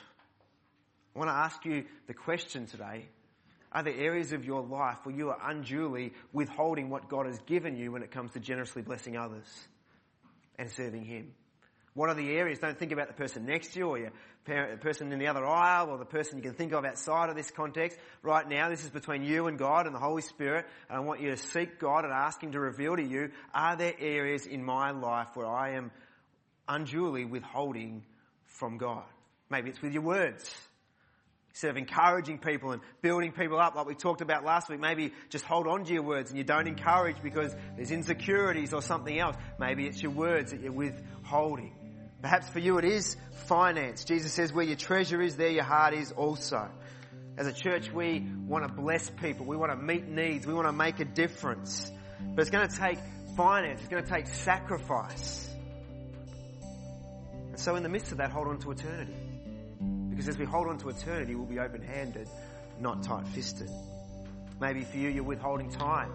I 1.16 1.20
want 1.20 1.30
to 1.30 1.36
ask 1.36 1.64
you 1.66 1.86
the 2.08 2.14
question 2.14 2.66
today. 2.66 3.08
Are 3.72 3.84
there 3.84 3.94
areas 3.94 4.34
of 4.34 4.46
your 4.46 4.62
life 4.62 4.98
where 5.04 5.16
you 5.16 5.30
are 5.30 5.40
unduly 5.50 6.14
withholding 6.32 6.90
what 6.90 7.10
God 7.10 7.28
has 7.28 7.40
given 7.48 7.76
you 7.76 7.92
when 7.92 8.04
it 8.04 8.12
comes 8.12 8.32
to 8.34 8.40
generously 8.40 8.82
blessing 8.82 9.18
others 9.18 9.48
and 10.58 10.70
serving 10.70 11.06
Him? 11.06 11.34
What 11.98 12.12
are 12.12 12.14
the 12.14 12.30
areas? 12.38 12.60
Don't 12.60 12.78
think 12.78 12.92
about 12.92 13.08
the 13.08 13.16
person 13.16 13.48
next 13.48 13.74
to 13.74 13.80
you 13.80 13.88
or 13.88 13.98
your 13.98 14.12
parent, 14.46 14.72
the 14.72 14.78
person 14.78 15.12
in 15.12 15.18
the 15.18 15.26
other 15.26 15.44
aisle 15.44 15.90
or 15.90 15.98
the 15.98 16.06
person 16.06 16.38
you 16.38 16.44
can 16.44 16.54
think 16.54 16.72
of 16.72 16.86
outside 16.86 17.32
of 17.32 17.36
this 17.36 17.50
context. 17.50 17.98
Right 18.22 18.48
now, 18.48 18.70
this 18.70 18.84
is 18.84 18.92
between 18.92 19.24
you 19.24 19.48
and 19.48 19.58
God 19.58 19.88
and 19.88 19.96
the 19.96 20.00
Holy 20.00 20.22
Spirit. 20.22 20.68
And 20.90 20.98
I 20.98 21.00
want 21.00 21.22
you 21.22 21.32
to 21.32 21.38
seek 21.38 21.80
God 21.80 22.04
and 22.04 22.14
ask 22.14 22.40
Him 22.40 22.52
to 22.52 22.60
reveal 22.60 22.96
to 22.96 23.04
you, 23.04 23.32
are 23.52 23.76
there 23.76 23.96
areas 23.98 24.46
in 24.46 24.64
my 24.64 24.92
life 24.92 25.30
where 25.34 25.48
I 25.48 25.72
am 25.72 25.90
unduly 26.68 27.26
withholding 27.26 28.04
from 28.46 28.78
God? 28.78 29.06
Maybe 29.50 29.72
it's 29.72 29.82
with 29.82 29.94
your 29.94 30.04
words. 30.04 30.56
Instead 31.50 31.72
of 31.72 31.78
encouraging 31.78 32.38
people 32.38 32.74
and 32.74 32.82
building 33.02 33.32
people 33.32 33.60
up 33.60 33.74
like 33.74 33.88
we 33.88 33.96
talked 33.96 34.22
about 34.22 34.46
last 34.46 34.70
week, 34.70 34.80
maybe 34.80 35.14
just 35.30 35.46
hold 35.46 35.66
on 35.66 35.84
to 35.86 35.94
your 35.94 36.04
words 36.04 36.30
and 36.30 36.38
you 36.38 36.44
don't 36.44 36.68
encourage 36.68 37.24
because 37.24 37.56
there's 37.76 37.90
insecurities 37.90 38.72
or 38.72 38.84
something 38.84 39.18
else. 39.18 39.36
Maybe 39.60 39.88
it's 39.88 40.00
your 40.00 40.12
words 40.12 40.52
that 40.52 40.62
you're 40.62 40.72
withholding. 40.72 41.74
Perhaps 42.22 42.50
for 42.50 42.60
you 42.60 42.78
it 42.78 42.86
is 42.86 43.16
finance. 43.46 44.04
Jesus 44.04 44.34
says, 44.34 44.52
where 44.52 44.66
your 44.66 44.76
treasure 44.76 45.22
is, 45.22 45.36
there 45.36 45.50
your 45.50 45.64
heart 45.64 45.94
is 45.94 46.12
also. 46.12 46.70
As 47.38 47.46
a 47.46 47.54
church, 47.54 47.92
we 47.92 48.26
want 48.48 48.68
to 48.68 48.74
bless 48.74 49.10
people. 49.10 49.46
We 49.46 49.58
want 49.58 49.72
to 49.72 49.78
meet 49.78 50.08
needs. 50.08 50.48
We 50.48 50.54
want 50.54 50.68
to 50.68 50.74
make 50.74 51.00
a 51.00 51.06
difference. 51.06 51.92
But 52.20 52.42
it's 52.42 52.50
going 52.50 52.68
to 52.68 52.76
take 52.76 52.98
finance. 53.36 53.80
It's 53.82 53.90
going 53.90 54.04
to 54.04 54.10
take 54.10 54.26
sacrifice. 54.28 55.48
And 57.50 57.60
so 57.60 57.76
in 57.76 57.84
the 57.84 57.90
midst 57.90 58.12
of 58.12 58.18
that, 58.18 58.32
hold 58.32 58.48
on 58.48 58.58
to 58.60 58.72
eternity. 58.72 59.14
Because 60.10 60.28
as 60.28 60.38
we 60.40 60.46
hold 60.46 60.68
on 60.68 60.80
to 60.80 60.90
eternity, 60.90 61.36
we'll 61.36 61.46
be 61.46 61.60
open-handed, 61.60 62.28
not 62.80 63.04
tight-fisted. 63.04 63.70
Maybe 64.60 64.84
for 64.84 64.98
you, 64.98 65.10
you're 65.10 65.24
withholding 65.24 65.70
time. 65.70 66.12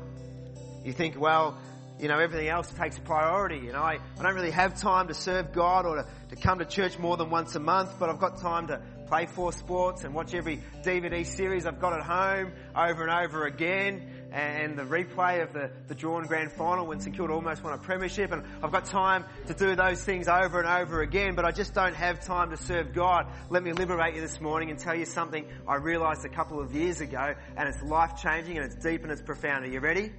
You 0.84 0.92
think, 0.92 1.16
well, 1.18 1.56
you 2.02 2.08
know, 2.08 2.18
everything 2.18 2.48
else 2.48 2.68
takes 2.72 2.98
priority. 2.98 3.58
You 3.58 3.72
know, 3.72 3.80
I, 3.80 4.00
I 4.18 4.22
don't 4.22 4.34
really 4.34 4.50
have 4.50 4.76
time 4.76 5.06
to 5.06 5.14
serve 5.14 5.52
God 5.52 5.86
or 5.86 6.02
to, 6.02 6.06
to 6.30 6.36
come 6.36 6.58
to 6.58 6.64
church 6.64 6.98
more 6.98 7.16
than 7.16 7.30
once 7.30 7.54
a 7.54 7.60
month, 7.60 7.92
but 8.00 8.10
I've 8.10 8.18
got 8.18 8.40
time 8.40 8.66
to 8.66 8.82
play 9.06 9.26
four 9.26 9.52
sports 9.52 10.02
and 10.02 10.12
watch 10.12 10.34
every 10.34 10.64
DVD 10.82 11.24
series 11.24 11.64
I've 11.64 11.78
got 11.78 11.92
at 11.92 12.02
home 12.02 12.52
over 12.74 13.06
and 13.06 13.24
over 13.24 13.46
again 13.46 14.28
and 14.32 14.76
the 14.76 14.82
replay 14.82 15.44
of 15.44 15.52
the, 15.52 15.70
the 15.86 15.94
drawn 15.94 16.26
grand 16.26 16.50
final 16.50 16.86
when 16.86 16.98
St 16.98 17.14
Kilda 17.14 17.34
almost 17.34 17.62
won 17.62 17.74
a 17.74 17.78
premiership 17.78 18.32
and 18.32 18.42
I've 18.64 18.72
got 18.72 18.86
time 18.86 19.24
to 19.46 19.54
do 19.54 19.76
those 19.76 20.02
things 20.02 20.26
over 20.26 20.58
and 20.58 20.68
over 20.68 21.02
again 21.02 21.34
but 21.36 21.44
I 21.44 21.52
just 21.52 21.74
don't 21.74 21.94
have 21.94 22.24
time 22.24 22.50
to 22.50 22.56
serve 22.56 22.94
God. 22.94 23.26
Let 23.50 23.62
me 23.62 23.74
liberate 23.74 24.14
you 24.14 24.22
this 24.22 24.40
morning 24.40 24.70
and 24.70 24.78
tell 24.78 24.94
you 24.94 25.04
something 25.04 25.46
I 25.68 25.76
realised 25.76 26.24
a 26.24 26.30
couple 26.30 26.58
of 26.58 26.74
years 26.74 27.00
ago 27.00 27.34
and 27.56 27.68
it's 27.68 27.82
life 27.82 28.20
changing 28.20 28.56
and 28.56 28.64
it's 28.64 28.82
deep 28.82 29.02
and 29.02 29.12
it's 29.12 29.22
profound. 29.22 29.66
Are 29.66 29.68
you 29.68 29.80
ready? 29.80 30.10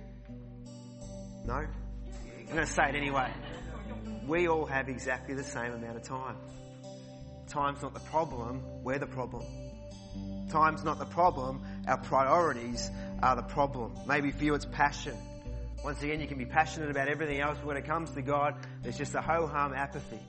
No? 1.46 1.56
I'm 1.56 2.46
going 2.46 2.58
to 2.60 2.66
say 2.66 2.90
it 2.90 2.96
anyway. 2.96 3.32
We 4.28 4.48
all 4.48 4.66
have 4.66 4.88
exactly 4.88 5.36
the 5.36 5.44
same 5.44 5.74
amount 5.74 5.98
of 5.98 6.04
time. 6.04 6.38
Time's 7.48 7.82
not 7.82 7.94
the 7.94 8.00
problem, 8.00 8.64
we're 8.84 9.00
the 9.00 9.08
problem. 9.08 9.44
Time's 10.50 10.84
not 10.84 11.00
the 11.00 11.06
problem, 11.06 11.64
our 11.88 11.98
priorities 11.98 12.90
are 13.22 13.36
the 13.36 13.44
problem. 13.44 13.94
Maybe 14.08 14.32
for 14.32 14.44
you 14.44 14.54
it's 14.54 14.66
passion. 14.66 15.18
Once 15.84 16.02
again, 16.02 16.22
you 16.22 16.28
can 16.28 16.38
be 16.38 16.46
passionate 16.46 16.90
about 16.90 17.10
everything 17.10 17.42
else, 17.42 17.58
but 17.58 17.68
when 17.68 17.78
it 17.78 17.86
comes 17.86 18.10
to 18.12 18.22
God, 18.22 18.56
there's 18.82 18.98
just 18.98 19.14
a 19.16 19.22
ho-hum 19.22 19.74
apathy. 19.74 20.20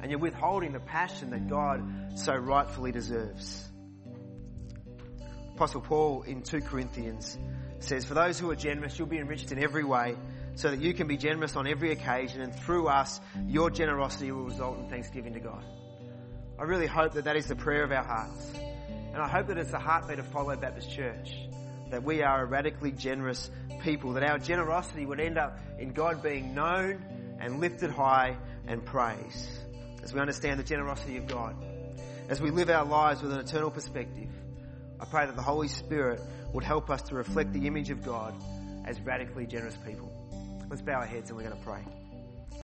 And 0.00 0.10
you're 0.10 0.20
withholding 0.20 0.72
the 0.72 0.80
passion 0.80 1.30
that 1.30 1.48
God 1.48 2.18
so 2.18 2.34
rightfully 2.34 2.92
deserves. 2.92 3.68
Apostle 5.54 5.82
Paul 5.82 6.22
in 6.22 6.42
2 6.42 6.62
Corinthians 6.62 7.36
says, 7.80 8.06
For 8.06 8.14
those 8.14 8.38
who 8.38 8.50
are 8.50 8.56
generous, 8.56 8.98
you'll 8.98 9.08
be 9.08 9.18
enriched 9.18 9.52
in 9.52 9.62
every 9.62 9.84
way 9.84 10.16
so 10.56 10.70
that 10.70 10.80
you 10.80 10.94
can 10.94 11.06
be 11.06 11.16
generous 11.18 11.54
on 11.54 11.66
every 11.66 11.92
occasion 11.92 12.40
and 12.40 12.54
through 12.54 12.88
us, 12.88 13.20
your 13.46 13.70
generosity 13.70 14.32
will 14.32 14.44
result 14.44 14.78
in 14.78 14.88
thanksgiving 14.88 15.34
to 15.34 15.40
God. 15.40 15.62
I 16.58 16.62
really 16.62 16.86
hope 16.86 17.12
that 17.12 17.24
that 17.24 17.36
is 17.36 17.46
the 17.46 17.56
prayer 17.56 17.84
of 17.84 17.92
our 17.92 18.02
hearts. 18.02 18.52
And 18.56 19.18
I 19.18 19.28
hope 19.28 19.48
that 19.48 19.58
it's 19.58 19.70
the 19.70 19.78
heartbeat 19.78 20.18
of 20.18 20.26
Follow 20.28 20.56
Baptist 20.56 20.90
Church. 20.90 21.38
That 21.90 22.02
we 22.02 22.22
are 22.22 22.42
a 22.42 22.46
radically 22.46 22.90
generous 22.90 23.50
people. 23.82 24.14
That 24.14 24.22
our 24.24 24.38
generosity 24.38 25.04
would 25.04 25.20
end 25.20 25.36
up 25.36 25.58
in 25.78 25.92
God 25.92 26.22
being 26.22 26.54
known 26.54 27.04
and 27.38 27.60
lifted 27.60 27.90
high 27.90 28.38
and 28.66 28.84
praised. 28.84 29.48
as 30.02 30.14
we 30.14 30.20
understand 30.20 30.58
the 30.58 30.64
generosity 30.64 31.16
of 31.16 31.26
God, 31.26 31.56
as 32.28 32.40
we 32.40 32.50
live 32.50 32.70
our 32.70 32.84
lives 32.84 33.22
with 33.22 33.32
an 33.32 33.40
eternal 33.40 33.70
perspective. 33.70 34.30
I 35.00 35.04
pray 35.04 35.26
that 35.26 35.36
the 35.36 35.42
Holy 35.42 35.68
Spirit 35.68 36.20
would 36.52 36.64
help 36.64 36.90
us 36.90 37.02
to 37.02 37.14
reflect 37.14 37.52
the 37.52 37.66
image 37.66 37.90
of 37.90 38.02
God 38.02 38.34
as 38.86 39.00
radically 39.00 39.46
generous 39.46 39.76
people. 39.84 40.15
Let's 40.68 40.82
bow 40.82 40.94
our 40.94 41.06
heads 41.06 41.30
and 41.30 41.36
we're 41.36 41.44
going 41.44 41.56
to 41.56 41.62
pray. 41.64 42.05